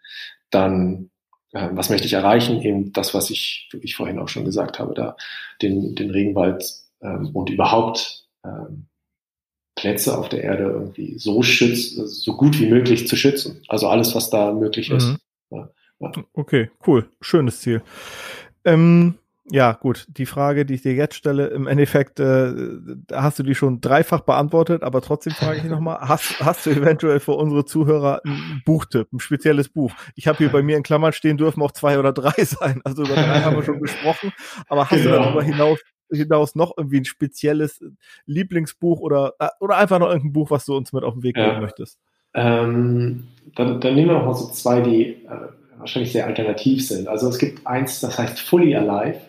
Dann, 0.49 1.11
äh, 1.51 1.69
was 1.71 1.89
möchte 1.89 2.07
ich 2.07 2.13
erreichen? 2.13 2.61
Eben 2.61 2.91
das, 2.93 3.13
was 3.13 3.29
ich, 3.29 3.69
wie 3.71 3.85
ich 3.85 3.95
vorhin 3.95 4.19
auch 4.19 4.27
schon 4.27 4.45
gesagt 4.45 4.79
habe, 4.79 4.93
da 4.95 5.15
den, 5.61 5.95
den 5.95 6.09
Regenwald 6.09 6.65
ähm, 7.01 7.29
und 7.33 7.51
überhaupt 7.51 8.27
ähm, 8.43 8.87
Plätze 9.75 10.17
auf 10.17 10.29
der 10.29 10.43
Erde 10.43 10.63
irgendwie 10.63 11.17
so 11.17 11.43
schützt, 11.43 11.95
so 11.95 12.35
gut 12.35 12.59
wie 12.59 12.67
möglich 12.67 13.07
zu 13.07 13.15
schützen. 13.15 13.61
Also 13.67 13.87
alles, 13.87 14.15
was 14.15 14.29
da 14.29 14.51
möglich 14.51 14.89
ist. 14.89 15.09
Mhm. 15.09 15.17
Ja. 15.51 15.69
Okay, 16.33 16.71
cool. 16.87 17.09
Schönes 17.21 17.61
Ziel. 17.61 17.81
Ähm, 18.65 19.15
ja, 19.49 19.73
gut. 19.73 20.05
Die 20.07 20.25
Frage, 20.25 20.65
die 20.65 20.75
ich 20.75 20.81
dir 20.81 20.93
jetzt 20.93 21.15
stelle, 21.15 21.47
im 21.47 21.67
Endeffekt 21.67 22.19
äh, 22.19 22.53
hast 23.11 23.39
du 23.39 23.43
die 23.43 23.55
schon 23.55 23.81
dreifach 23.81 24.21
beantwortet, 24.21 24.81
aber 24.81 25.01
trotzdem 25.01 25.33
frage 25.33 25.57
ich 25.57 25.63
nochmal, 25.65 25.99
hast, 26.01 26.39
hast 26.39 26.65
du 26.65 26.69
eventuell 26.69 27.19
für 27.19 27.33
unsere 27.33 27.65
Zuhörer 27.65 28.21
einen 28.23 28.61
Buchtipp, 28.65 29.11
ein 29.11 29.19
spezielles 29.19 29.67
Buch? 29.67 29.91
Ich 30.15 30.27
habe 30.27 30.37
hier 30.37 30.49
bei 30.49 30.61
mir 30.61 30.77
in 30.77 30.83
Klammern 30.83 31.11
stehen, 31.11 31.37
dürfen 31.37 31.61
auch 31.63 31.71
zwei 31.71 31.99
oder 31.99 32.13
drei 32.13 32.31
sein. 32.45 32.81
Also 32.83 33.03
über 33.03 33.15
drei 33.15 33.41
haben 33.41 33.55
wir 33.55 33.63
schon 33.63 33.81
gesprochen, 33.81 34.31
aber 34.69 34.89
hast 34.89 35.03
genau. 35.03 35.17
du 35.17 35.23
darüber 35.23 35.43
hinaus, 35.43 35.79
hinaus 36.09 36.55
noch 36.55 36.73
irgendwie 36.77 36.99
ein 36.99 37.05
spezielles 37.05 37.83
Lieblingsbuch 38.25 39.01
oder, 39.01 39.33
äh, 39.39 39.49
oder 39.59 39.77
einfach 39.77 39.99
noch 39.99 40.07
irgendein 40.07 40.33
Buch, 40.33 40.51
was 40.51 40.65
du 40.65 40.77
uns 40.77 40.93
mit 40.93 41.03
auf 41.03 41.13
den 41.13 41.23
Weg 41.23 41.35
geben 41.35 41.47
ja. 41.47 41.59
möchtest? 41.59 41.99
Ähm, 42.33 43.27
dann, 43.55 43.81
dann 43.81 43.95
nehmen 43.95 44.11
wir 44.11 44.17
noch 44.19 44.25
mal 44.25 44.33
so 44.33 44.49
zwei, 44.51 44.79
die 44.79 45.25
äh, 45.25 45.49
wahrscheinlich 45.81 46.13
sehr 46.13 46.25
alternativ 46.25 46.87
sind. 46.87 47.07
Also 47.07 47.27
es 47.29 47.37
gibt 47.37 47.67
eins, 47.67 47.99
das 47.99 48.17
heißt 48.17 48.39
Fully 48.39 48.75
Alive. 48.75 49.19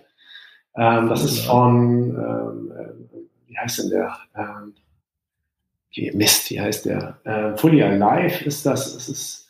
Ähm, 0.76 1.08
das 1.08 1.24
ist 1.24 1.40
von, 1.40 2.14
ähm, 2.16 2.72
äh, 2.72 3.48
wie 3.48 3.58
heißt 3.58 3.78
denn 3.80 3.90
der? 3.90 4.16
Ähm, 4.36 4.74
Mist, 6.14 6.50
wie 6.50 6.60
heißt 6.60 6.86
der? 6.86 7.18
Ähm, 7.26 7.58
Fully 7.58 7.82
Alive 7.82 8.44
ist 8.44 8.64
das, 8.64 8.94
es 8.94 9.08
ist 9.08 9.48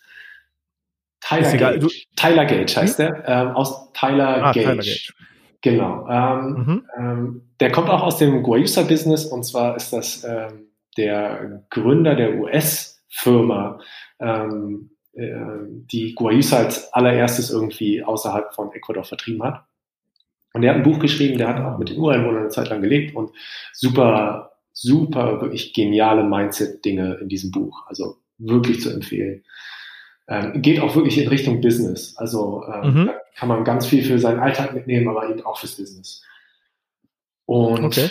Tyler 1.20 1.46
ist 1.46 1.58
Gage. 1.58 1.88
Tyler 2.16 2.46
Gage 2.46 2.76
heißt 2.76 2.98
hm? 2.98 3.06
der, 3.06 3.28
ähm, 3.28 3.48
aus 3.50 3.92
Tyler, 3.92 4.44
ah, 4.44 4.52
Gage. 4.52 4.64
Tyler 4.64 4.76
Gage. 4.76 5.12
Genau. 5.62 6.08
Ähm, 6.08 6.50
mhm. 6.50 6.86
ähm, 6.98 7.42
der 7.60 7.70
kommt 7.70 7.88
auch 7.88 8.02
aus 8.02 8.18
dem 8.18 8.42
Guayusa-Business 8.42 9.26
und 9.26 9.44
zwar 9.44 9.76
ist 9.76 9.92
das 9.92 10.24
ähm, 10.24 10.66
der 10.96 11.64
Gründer 11.70 12.16
der 12.16 12.34
US-Firma 12.34 13.78
ähm, 14.18 14.90
äh, 14.90 14.91
die 15.14 16.14
Guayusa 16.14 16.56
als 16.56 16.92
allererstes 16.94 17.50
irgendwie 17.50 18.02
außerhalb 18.02 18.54
von 18.54 18.72
Ecuador 18.72 19.04
vertrieben 19.04 19.42
hat. 19.42 19.64
Und 20.54 20.62
er 20.62 20.70
hat 20.70 20.76
ein 20.76 20.82
Buch 20.82 20.98
geschrieben, 20.98 21.38
der 21.38 21.48
hat 21.48 21.60
auch 21.60 21.78
mit 21.78 21.90
den 21.90 21.98
Ureinwohnern 21.98 22.42
eine 22.42 22.48
Zeit 22.48 22.68
lang 22.68 22.82
gelebt 22.82 23.14
und 23.14 23.30
super, 23.72 24.52
super, 24.72 25.40
wirklich 25.40 25.72
geniale 25.74 26.24
Mindset-Dinge 26.24 27.18
in 27.20 27.28
diesem 27.28 27.50
Buch. 27.50 27.84
Also 27.86 28.18
wirklich 28.38 28.80
zu 28.80 28.90
empfehlen. 28.90 29.44
Ähm, 30.28 30.62
geht 30.62 30.80
auch 30.80 30.94
wirklich 30.94 31.18
in 31.18 31.28
Richtung 31.28 31.60
Business. 31.60 32.16
Also 32.16 32.64
ähm, 32.66 32.94
mhm. 32.94 33.06
da 33.06 33.14
kann 33.36 33.48
man 33.48 33.64
ganz 33.64 33.86
viel 33.86 34.04
für 34.04 34.18
seinen 34.18 34.40
Alltag 34.40 34.74
mitnehmen, 34.74 35.08
aber 35.08 35.28
eben 35.28 35.44
auch 35.44 35.58
fürs 35.58 35.76
Business. 35.76 36.22
Und 37.46 37.84
okay. 37.84 38.10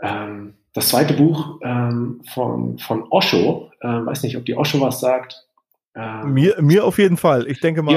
ähm, 0.00 0.54
das 0.72 0.88
zweite 0.88 1.14
Buch 1.14 1.60
ähm, 1.62 2.22
von, 2.32 2.78
von 2.78 3.04
Osho, 3.10 3.70
äh, 3.80 3.86
weiß 3.88 4.22
nicht, 4.22 4.36
ob 4.36 4.46
die 4.46 4.56
Osho 4.56 4.80
was 4.80 5.00
sagt. 5.00 5.46
Ähm, 5.94 6.32
mir, 6.32 6.56
mir 6.60 6.84
auf 6.84 6.98
jeden 6.98 7.16
Fall. 7.16 7.46
Ich 7.46 7.60
denke 7.60 7.82
mal, 7.82 7.96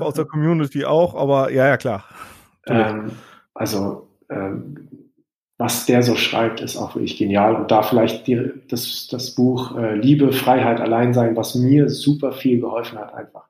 aus 0.00 0.14
der 0.14 0.24
Community 0.24 0.84
auch, 0.84 1.14
aber 1.14 1.50
ja, 1.50 1.66
ja, 1.68 1.76
klar. 1.76 2.04
Ähm, 2.66 3.12
also, 3.54 4.08
ähm, 4.30 4.88
was 5.58 5.86
der 5.86 6.02
so 6.02 6.16
schreibt, 6.16 6.60
ist 6.60 6.76
auch 6.76 6.94
wirklich 6.94 7.16
genial. 7.16 7.54
Und 7.54 7.70
da 7.70 7.82
vielleicht 7.82 8.26
die, 8.26 8.50
das, 8.68 9.08
das 9.08 9.34
Buch 9.34 9.76
äh, 9.76 9.94
Liebe, 9.94 10.32
Freiheit, 10.32 10.80
Alleinsein, 10.80 11.36
was 11.36 11.54
mir 11.54 11.88
super 11.88 12.32
viel 12.32 12.60
geholfen 12.60 12.98
hat, 12.98 13.14
einfach. 13.14 13.44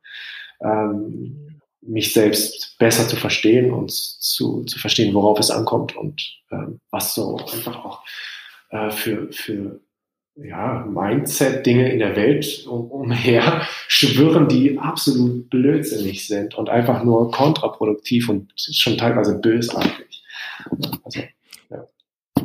Ähm, 0.60 1.60
mich 1.86 2.12
selbst 2.12 2.76
besser 2.78 3.06
zu 3.06 3.16
verstehen 3.16 3.70
und 3.70 3.92
zu, 3.92 4.64
zu 4.64 4.78
verstehen, 4.78 5.14
worauf 5.14 5.38
es 5.38 5.50
ankommt 5.50 5.96
und 5.96 6.40
ähm, 6.50 6.80
was 6.90 7.14
so 7.14 7.36
einfach 7.36 7.84
auch 7.84 8.02
äh, 8.70 8.90
für, 8.90 9.30
für 9.32 9.80
ja, 10.36 10.84
Mindset-Dinge 10.88 11.92
in 11.92 12.00
der 12.00 12.16
Welt 12.16 12.66
um, 12.66 12.90
umher 12.90 13.66
schwirren, 13.88 14.48
die 14.48 14.78
absolut 14.78 15.48
blödsinnig 15.48 16.26
sind 16.26 16.56
und 16.56 16.68
einfach 16.68 17.04
nur 17.04 17.30
kontraproduktiv 17.30 18.28
und 18.28 18.52
schon 18.56 18.98
teilweise 18.98 19.38
bösartig. 19.38 20.22
Also, 21.04 21.20
ja. 21.70 21.86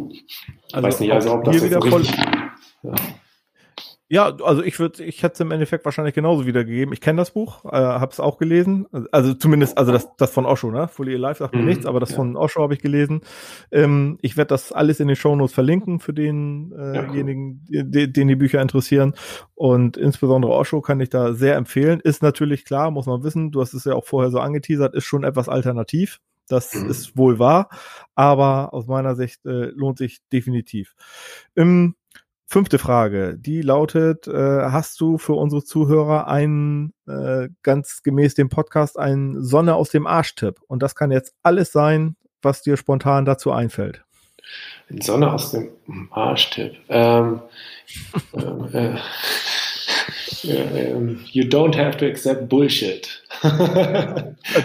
Ich 0.09 0.75
also 0.75 0.87
weiß 0.87 0.99
nicht, 0.99 1.11
also 1.11 1.33
ob 1.33 1.43
das 1.45 1.61
jetzt 1.61 1.83
richtig, 1.83 2.15
ja. 2.83 2.95
Ja, 4.11 4.35
also 4.41 4.63
ich 4.63 4.79
würde, 4.79 5.03
ich 5.03 5.21
hätte 5.21 5.33
es 5.33 5.39
im 5.39 5.51
Endeffekt 5.51 5.85
wahrscheinlich 5.85 6.15
genauso 6.15 6.47
wiedergegeben. 6.47 6.91
Ich 6.93 6.99
kenne 6.99 7.17
das 7.21 7.29
Buch, 7.29 7.63
äh, 7.65 7.77
habe 7.77 8.11
es 8.11 8.19
auch 8.19 8.39
gelesen. 8.39 8.87
Also 9.11 9.35
zumindest, 9.35 9.77
also 9.77 9.91
das, 9.91 10.07
das 10.17 10.31
von 10.31 10.47
Osho, 10.47 10.71
ne? 10.71 10.87
Fully 10.87 11.13
Alive 11.13 11.35
sagt 11.35 11.53
mir 11.53 11.61
mhm, 11.61 11.67
nichts, 11.67 11.85
aber 11.85 11.99
das 11.99 12.09
ja. 12.09 12.15
von 12.15 12.35
Osho 12.35 12.63
habe 12.63 12.73
ich 12.73 12.81
gelesen. 12.81 13.21
Ähm, 13.71 14.17
ich 14.23 14.35
werde 14.35 14.49
das 14.49 14.71
alles 14.71 14.99
in 14.99 15.07
den 15.07 15.15
Shownotes 15.15 15.53
verlinken 15.53 15.99
für 15.99 16.13
denjenigen, 16.13 16.73
äh 16.75 16.95
ja, 16.95 17.07
cool. 17.07 17.23
den, 17.83 18.13
den 18.13 18.27
die 18.27 18.35
Bücher 18.35 18.63
interessieren. 18.63 19.13
Und 19.53 19.95
insbesondere 19.95 20.53
Osho 20.53 20.81
kann 20.81 20.99
ich 21.01 21.11
da 21.11 21.33
sehr 21.33 21.55
empfehlen. 21.55 21.99
Ist 21.99 22.23
natürlich 22.23 22.65
klar, 22.65 22.89
muss 22.89 23.05
man 23.05 23.23
wissen. 23.23 23.51
Du 23.51 23.61
hast 23.61 23.75
es 23.75 23.85
ja 23.85 23.93
auch 23.93 24.05
vorher 24.05 24.31
so 24.31 24.39
angeteasert, 24.39 24.95
ist 24.95 25.05
schon 25.05 25.23
etwas 25.23 25.47
alternativ. 25.49 26.19
Das 26.47 26.73
mhm. 26.73 26.89
ist 26.89 27.15
wohl 27.15 27.37
wahr, 27.37 27.69
aber 28.15 28.73
aus 28.73 28.87
meiner 28.87 29.15
Sicht 29.15 29.45
äh, 29.45 29.65
lohnt 29.75 29.99
sich 29.99 30.19
definitiv. 30.31 30.95
Ähm, 31.55 31.93
Fünfte 32.51 32.79
Frage, 32.79 33.37
die 33.37 33.61
lautet, 33.61 34.27
äh, 34.27 34.31
hast 34.31 34.99
du 34.99 35.19
für 35.19 35.33
unsere 35.33 35.63
Zuhörer 35.63 36.27
einen, 36.27 36.93
äh, 37.07 37.49
ganz 37.61 38.01
gemäß 38.01 38.33
dem 38.33 38.49
Podcast, 38.49 38.97
einen 38.97 39.43
Sonne 39.43 39.75
aus 39.75 39.91
dem 39.91 40.07
Arsch-Tipp? 40.07 40.55
Und 40.67 40.81
das 40.81 40.95
kann 40.95 41.11
jetzt 41.11 41.35
alles 41.43 41.71
sein, 41.71 42.15
was 42.41 42.63
dir 42.63 42.75
spontan 42.75 43.25
dazu 43.25 43.51
einfällt. 43.51 44.03
Ein 44.89 45.01
Sonne 45.01 45.31
aus 45.31 45.51
dem 45.51 45.69
Arsch-Tipp. 46.09 46.73
Ähm, 46.89 47.41
äh, 48.73 48.95
ähm, 50.47 51.19
you 51.31 51.43
don't 51.43 51.77
have 51.77 51.97
to 51.97 52.05
accept 52.07 52.49
Bullshit. 52.49 53.23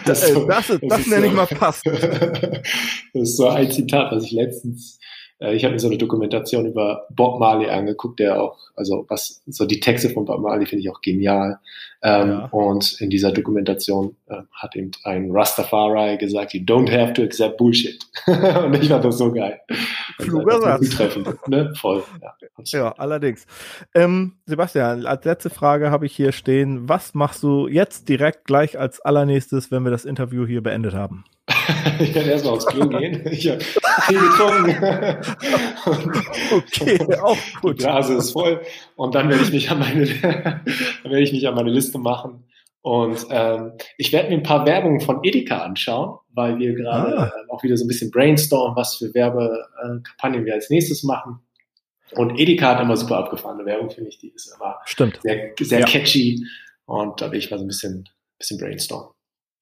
das, 0.06 0.26
so, 0.32 0.46
das, 0.46 0.68
das, 0.68 0.80
das 0.80 1.06
nenne 1.06 1.20
so, 1.20 1.26
ich 1.26 1.32
mal 1.34 1.46
passend. 1.48 2.02
das 3.12 3.22
ist 3.28 3.36
so 3.36 3.46
ein 3.48 3.70
Zitat, 3.70 4.10
was 4.10 4.24
ich 4.24 4.32
letztens 4.32 4.98
äh, 5.40 5.54
ich 5.54 5.64
habe 5.64 5.74
mir 5.74 5.80
so 5.80 5.88
eine 5.88 5.98
Dokumentation 5.98 6.66
über 6.66 7.06
Bob 7.10 7.40
Marley 7.40 7.68
angeguckt, 7.68 8.20
der 8.20 8.40
auch, 8.40 8.58
also 8.76 9.04
was, 9.08 9.42
so 9.46 9.66
die 9.66 9.80
Texte 9.80 10.10
von 10.10 10.24
Bob 10.24 10.40
Marley 10.40 10.66
finde 10.66 10.82
ich 10.82 10.90
auch 10.90 11.00
genial. 11.00 11.58
Ähm, 12.02 12.28
ja. 12.28 12.48
Und 12.50 13.00
in 13.00 13.08
dieser 13.08 13.32
Dokumentation 13.32 14.14
äh, 14.26 14.42
hat 14.52 14.76
eben 14.76 14.90
ein 15.04 15.30
Rastafari 15.30 16.18
gesagt, 16.18 16.52
you 16.52 16.60
don't 16.60 16.90
have 16.90 17.14
to 17.14 17.22
accept 17.22 17.56
Bullshit. 17.56 18.04
und 18.26 18.74
ich 18.74 18.88
fand 18.88 19.04
das 19.04 19.18
so 19.18 19.32
geil. 19.32 19.60
Kluger 20.18 20.60
Satz. 20.60 20.98
Ne? 21.46 21.72
Voll. 21.76 22.02
Ja, 22.20 22.78
ja 22.78 22.92
allerdings. 22.92 23.46
Ähm, 23.94 24.34
Sebastian, 24.46 25.06
als 25.06 25.24
letzte 25.24 25.50
Frage 25.50 25.90
habe 25.90 26.06
ich 26.06 26.14
hier 26.14 26.32
stehen, 26.32 26.88
was 26.88 27.14
machst 27.14 27.42
du 27.42 27.68
jetzt 27.68 28.08
direkt 28.08 28.44
gleich 28.44 28.78
als 28.78 29.00
allernächstes, 29.00 29.70
wenn 29.70 29.82
wir 29.82 29.90
das 29.90 30.04
Interview 30.04 30.46
hier 30.46 30.62
beendet 30.62 30.94
haben? 30.94 31.24
Ich 32.00 32.14
werde 32.14 32.30
erstmal 32.30 32.54
aufs 32.54 32.66
Klo 32.66 32.88
gehen. 32.88 33.26
Ich 33.30 33.48
habe 33.48 33.60
viel 33.60 34.18
getrunken. 34.18 34.76
okay, 36.52 37.16
auch 37.20 37.36
gut. 37.60 37.78
Die 37.78 37.82
Blase 37.84 38.14
ist 38.14 38.32
voll. 38.32 38.60
Und 38.96 39.14
dann 39.14 39.28
werde 39.28 39.42
ich 39.42 39.52
mich 39.52 39.70
an 39.70 39.78
meine, 39.78 40.06
dann 40.22 40.62
werde 41.04 41.22
ich 41.22 41.32
mich 41.32 41.46
an 41.46 41.54
meine 41.54 41.70
Liste 41.70 41.98
machen. 41.98 42.44
Und 42.82 43.26
ähm, 43.30 43.72
ich 43.96 44.12
werde 44.12 44.28
mir 44.28 44.36
ein 44.36 44.42
paar 44.42 44.66
Werbungen 44.66 45.00
von 45.00 45.20
Edeka 45.22 45.62
anschauen, 45.62 46.18
weil 46.34 46.58
wir 46.58 46.74
gerade 46.74 47.16
ah. 47.16 47.26
äh, 47.26 47.50
auch 47.50 47.62
wieder 47.62 47.78
so 47.78 47.84
ein 47.84 47.88
bisschen 47.88 48.10
brainstormen, 48.10 48.76
was 48.76 48.96
für 48.96 49.14
Werbekampagnen 49.14 50.44
wir 50.44 50.52
als 50.52 50.68
nächstes 50.68 51.02
machen. 51.02 51.40
Und 52.12 52.38
Edeka 52.38 52.74
hat 52.74 52.82
immer 52.82 52.96
super 52.96 53.16
abgefahrene 53.16 53.64
Werbung, 53.64 53.90
finde 53.90 54.10
ich. 54.10 54.18
Die 54.18 54.28
ist 54.28 54.54
immer 54.54 54.78
Stimmt. 54.84 55.18
sehr, 55.22 55.52
sehr 55.58 55.80
ja. 55.80 55.86
catchy. 55.86 56.46
Und 56.84 57.20
da 57.20 57.32
will 57.32 57.38
ich 57.38 57.50
mal 57.50 57.58
so 57.58 57.64
ein 57.64 57.68
bisschen, 57.68 58.08
bisschen 58.38 58.58
brainstormen. 58.58 59.14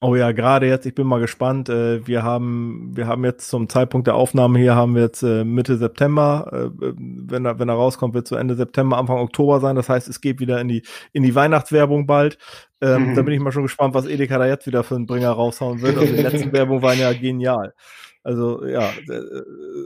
Oh 0.05 0.17
ja, 0.17 0.33
gerade 0.33 0.67
jetzt, 0.67 0.85
ich 0.85 0.97
bin 0.97 1.07
mal 1.07 1.21
gespannt. 1.21 1.69
Äh, 1.69 2.05
wir 2.09 2.25
haben, 2.25 2.91
wir 2.93 3.07
haben 3.07 3.25
jetzt 3.25 3.49
zum 3.49 3.69
Zeitpunkt 3.69 4.09
der 4.09 4.17
Aufnahme 4.17 4.59
hier 4.59 4.75
haben 4.75 4.97
wir 4.97 5.03
jetzt 5.03 5.23
äh, 5.23 5.45
Mitte 5.45 5.77
September. 5.77 6.73
Äh, 6.75 6.93
wenn 6.97 7.45
er, 7.45 7.61
wenn 7.61 7.69
er 7.69 7.77
rauskommt, 7.77 8.13
wird 8.13 8.27
zu 8.27 8.35
Ende 8.35 8.57
September, 8.57 8.99
Anfang 8.99 9.19
Oktober 9.19 9.61
sein. 9.61 9.77
Das 9.77 9.89
heißt, 9.89 10.09
es 10.09 10.21
geht 10.21 10.41
wieder 10.41 10.61
in 10.61 10.67
die, 10.67 10.83
in 11.13 11.23
die 11.23 11.37
Weihnachtswerbung 11.37 12.09
bald. 12.09 12.37
Ähm, 12.81 13.11
mhm. 13.11 13.15
Da 13.15 13.23
bin 13.23 13.33
ich 13.33 13.39
mal 13.39 13.53
schon 13.53 13.63
gespannt, 13.63 13.95
was 13.95 14.07
Edeka 14.07 14.39
da 14.39 14.47
jetzt 14.47 14.67
wieder 14.67 14.83
für 14.83 14.97
einen 14.97 15.07
Bringer 15.07 15.31
raushauen 15.31 15.83
wird. 15.83 15.97
Also 15.97 16.13
die 16.13 16.23
letzten 16.23 16.53
Werbung 16.53 16.83
waren 16.83 16.99
ja 16.99 17.13
genial. 17.13 17.73
Also 18.25 18.67
ja, 18.67 18.91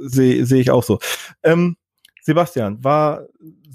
sehe 0.04 0.46
seh 0.46 0.60
ich 0.60 0.70
auch 0.70 0.82
so. 0.82 0.98
Ähm, 1.42 1.76
Sebastian, 2.22 2.82
war 2.82 3.26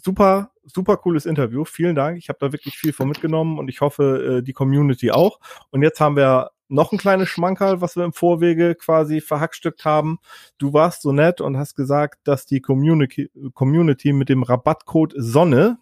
super 0.03 0.51
super 0.65 0.97
cooles 0.97 1.25
Interview. 1.25 1.65
Vielen 1.65 1.95
Dank. 1.95 2.17
Ich 2.17 2.29
habe 2.29 2.39
da 2.39 2.51
wirklich 2.51 2.77
viel 2.77 2.93
von 2.93 3.07
mitgenommen 3.07 3.59
und 3.59 3.67
ich 3.69 3.81
hoffe, 3.81 4.39
äh, 4.39 4.43
die 4.43 4.53
Community 4.53 5.11
auch. 5.11 5.39
Und 5.69 5.81
jetzt 5.81 5.99
haben 5.99 6.15
wir 6.15 6.51
noch 6.67 6.91
ein 6.91 6.97
kleines 6.97 7.29
Schmankerl, 7.29 7.81
was 7.81 7.95
wir 7.95 8.05
im 8.05 8.13
Vorwege 8.13 8.75
quasi 8.75 9.19
verhackstückt 9.19 9.83
haben. 9.83 10.19
Du 10.57 10.73
warst 10.73 11.01
so 11.01 11.11
nett 11.11 11.41
und 11.41 11.57
hast 11.57 11.75
gesagt, 11.75 12.19
dass 12.23 12.45
die 12.45 12.61
Community, 12.61 13.29
Community 13.53 14.13
mit 14.13 14.29
dem 14.29 14.43
Rabattcode 14.43 15.13
Sonne, 15.17 15.79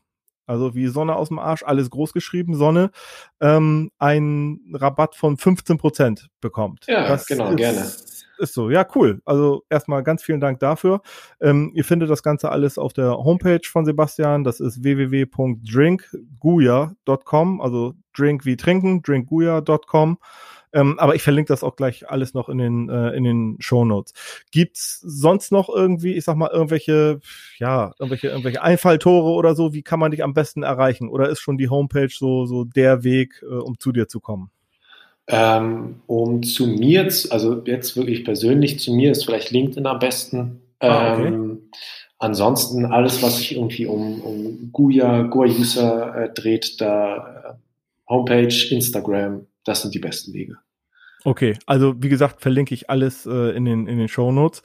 also 0.48 0.74
wie 0.74 0.88
Sonne 0.88 1.16
aus 1.16 1.28
dem 1.28 1.38
Arsch, 1.38 1.62
alles 1.64 1.92
groß 1.92 2.12
geschrieben, 2.12 2.56
Sonne, 2.56 2.90
ähm, 3.40 3.92
einen 4.00 4.74
Rabatt 4.74 5.16
von 5.16 5.38
15 5.38 5.78
Prozent 5.78 6.30
bekommt. 6.42 6.86
Ja, 6.88 7.08
das 7.08 7.28
genau, 7.28 7.54
gerne 7.54 7.88
ist 8.40 8.54
so. 8.54 8.70
Ja, 8.70 8.86
cool. 8.96 9.22
Also 9.26 9.64
erstmal 9.70 10.04
ganz 10.04 10.24
vielen 10.24 10.40
Dank 10.40 10.60
dafür. 10.60 11.02
Ähm, 11.42 11.72
ihr 11.76 11.84
findet 11.84 12.10
das 12.10 12.24
Ganze 12.24 12.50
alles 12.52 12.78
auf 12.78 12.94
der 12.94 13.18
Homepage 13.18 13.60
von 13.64 13.84
Sebastian. 13.86 14.44
Das 14.44 14.60
ist 14.60 14.84
www.drinkguya.com, 14.84 17.62
also 17.62 17.94
drink 18.14 18.46
wie 18.46 18.58
trinken, 18.58 19.02
drinkguya.com. 19.02 20.20
Ähm, 20.72 21.00
aber 21.00 21.16
ich 21.16 21.24
verlinke 21.24 21.52
das 21.52 21.64
auch 21.64 21.76
gleich 21.76 22.10
alles 22.10 22.34
noch 22.34 22.48
in 22.48 22.60
den 22.60 22.90
äh, 22.90 23.10
in 23.12 23.24
den 23.24 23.58
Show 23.60 23.86
Notes. 23.86 24.14
Gibt's 24.52 25.00
sonst 25.00 25.52
noch 25.52 25.70
irgendwie, 25.70 26.14
ich 26.14 26.26
sag 26.26 26.36
mal 26.36 26.52
irgendwelche, 26.52 27.20
ja, 27.58 27.94
irgendwelche 27.98 28.28
irgendwelche 28.28 28.62
Einfalltore 28.62 29.32
oder 29.32 29.56
so? 29.56 29.74
Wie 29.74 29.82
kann 29.82 30.00
man 30.00 30.12
dich 30.12 30.24
am 30.24 30.34
besten 30.34 30.64
erreichen? 30.64 31.10
Oder 31.10 31.30
ist 31.30 31.40
schon 31.40 31.58
die 31.58 31.70
Homepage 31.70 32.10
so 32.12 32.46
so 32.46 32.66
der 32.66 33.04
Weg, 33.04 33.44
äh, 33.44 33.56
um 33.56 33.80
zu 33.80 33.92
dir 33.92 34.08
zu 34.08 34.20
kommen? 34.20 34.52
Ähm, 35.32 36.02
um 36.08 36.42
zu 36.42 36.66
mir, 36.66 37.04
also 37.30 37.62
jetzt 37.66 37.96
wirklich 37.96 38.26
persönlich 38.26 38.80
zu 38.80 38.94
mir 38.94 39.12
ist 39.12 39.26
vielleicht 39.26 39.52
LinkedIn 39.52 39.86
am 39.86 40.00
besten. 40.00 40.62
Ah, 40.80 41.14
okay. 41.14 41.28
ähm, 41.28 41.70
ansonsten 42.18 42.86
alles, 42.86 43.22
was 43.22 43.38
sich 43.38 43.56
irgendwie 43.56 43.86
um, 43.86 44.22
um 44.22 44.72
Guya, 44.72 45.24
Guya-User 45.24 46.16
äh, 46.16 46.34
dreht, 46.34 46.82
da 46.82 47.18
äh, 47.18 48.10
Homepage, 48.10 48.68
Instagram, 48.72 49.46
das 49.66 49.84
sind 49.84 49.94
die 49.94 50.00
besten 50.00 50.34
Wege. 50.34 50.58
Okay, 51.26 51.58
also 51.66 51.96
wie 51.98 52.08
gesagt, 52.08 52.40
verlinke 52.42 52.74
ich 52.74 52.90
alles 52.90 53.26
äh, 53.26 53.54
in 53.54 53.66
den 53.66 53.88
in 53.88 53.98
den 53.98 54.08
Show 54.08 54.32
Notes. 54.32 54.64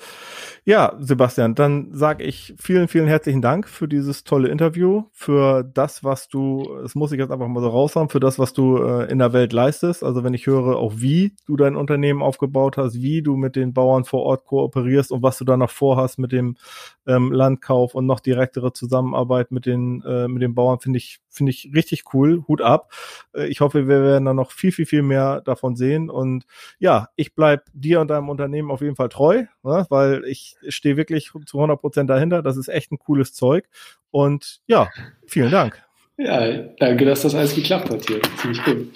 Ja, 0.65 0.95
Sebastian, 1.01 1.57
dann 1.57 1.93
sage 1.93 2.23
ich 2.23 2.55
vielen 2.59 2.87
vielen 2.87 3.09
herzlichen 3.09 3.43
Dank 3.43 3.69
für 3.69 3.89
dieses 3.89 4.23
tolle 4.23 4.49
Interview, 4.49 5.03
für 5.11 5.65
das, 5.65 6.05
was 6.05 6.29
du, 6.29 6.79
das 6.81 6.95
muss 6.95 7.11
ich 7.11 7.19
jetzt 7.19 7.33
einfach 7.33 7.49
mal 7.49 7.61
so 7.61 7.69
raushauen, 7.69 8.09
für 8.09 8.21
das, 8.21 8.39
was 8.39 8.53
du 8.53 8.79
äh, 8.79 9.11
in 9.11 9.19
der 9.19 9.33
Welt 9.33 9.53
leistest. 9.53 10.05
Also 10.05 10.23
wenn 10.23 10.33
ich 10.33 10.47
höre, 10.47 10.77
auch 10.77 10.93
wie 10.97 11.35
du 11.47 11.57
dein 11.57 11.75
Unternehmen 11.75 12.23
aufgebaut 12.23 12.77
hast, 12.77 13.03
wie 13.03 13.21
du 13.21 13.37
mit 13.37 13.57
den 13.57 13.73
Bauern 13.75 14.05
vor 14.05 14.23
Ort 14.23 14.45
kooperierst 14.47 15.11
und 15.11 15.25
was 15.25 15.39
du 15.39 15.45
da 15.45 15.57
noch 15.57 15.71
vorhast 15.71 16.21
mit 16.21 16.31
dem 16.31 16.57
ähm, 17.05 17.33
Landkauf 17.33 17.97
und 17.97 18.07
noch 18.07 18.21
direktere 18.21 18.73
Zusammenarbeit 18.73 19.51
mit 19.51 19.67
den 19.67 20.03
äh, 20.03 20.29
mit 20.29 20.41
den 20.41 20.55
Bauern, 20.55 20.79
finde 20.79 20.99
ich 20.99 21.19
finde 21.35 21.51
ich 21.51 21.71
richtig 21.75 22.15
cool. 22.15 22.45
Hut 22.49 22.63
ab. 22.63 22.93
Äh, 23.35 23.47
ich 23.47 23.61
hoffe, 23.61 23.89
wir 23.89 24.03
werden 24.03 24.25
da 24.25 24.35
noch 24.35 24.53
viel, 24.53 24.73
viel, 24.73 24.87
viel 24.87 25.03
mehr 25.03 25.41
davon 25.41 25.77
sehen. 25.77 26.09
Und 26.09 26.47
ja, 26.79 27.09
ich 27.17 27.35
bleib 27.35 27.65
dir 27.73 28.01
und 28.01 28.09
deinem 28.09 28.29
Unternehmen 28.29 28.71
auf 28.71 28.81
jeden 28.81 28.97
Fall 28.97 29.09
treu, 29.09 29.45
ne? 29.63 29.87
weil 29.89 30.25
ich 30.25 30.57
stehe 30.69 30.97
wirklich 30.97 31.33
zu 31.47 31.59
100 31.59 31.81
Prozent 31.81 32.11
dahinter. 32.11 32.43
Das 32.43 32.57
ist 32.57 32.69
echt 32.69 32.93
ein 32.93 32.99
cooles 32.99 33.35
Zeug. 33.35 33.69
Und 34.11 34.61
ja, 34.67 34.89
vielen 35.27 35.51
Dank. 35.51 35.83
Ja, 36.17 36.59
danke, 36.79 37.05
dass 37.05 37.23
das 37.23 37.35
alles 37.35 37.55
geklappt 37.55 37.91
hat 37.91 38.07
hier. 38.07 38.21
Ziemlich 38.37 38.63
gut. 38.65 38.87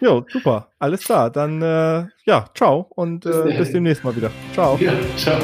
Jo, 0.00 0.24
super. 0.28 0.68
Alles 0.78 1.02
klar. 1.02 1.30
Dann, 1.30 1.60
äh, 1.60 2.04
ja, 2.24 2.48
ciao 2.54 2.86
und 2.90 3.26
äh, 3.26 3.56
bis 3.58 3.72
demnächst 3.72 4.04
mal 4.04 4.14
wieder. 4.14 4.30
Ciao. 4.54 4.78
Ja, 4.80 4.92
ciao. 5.16 5.40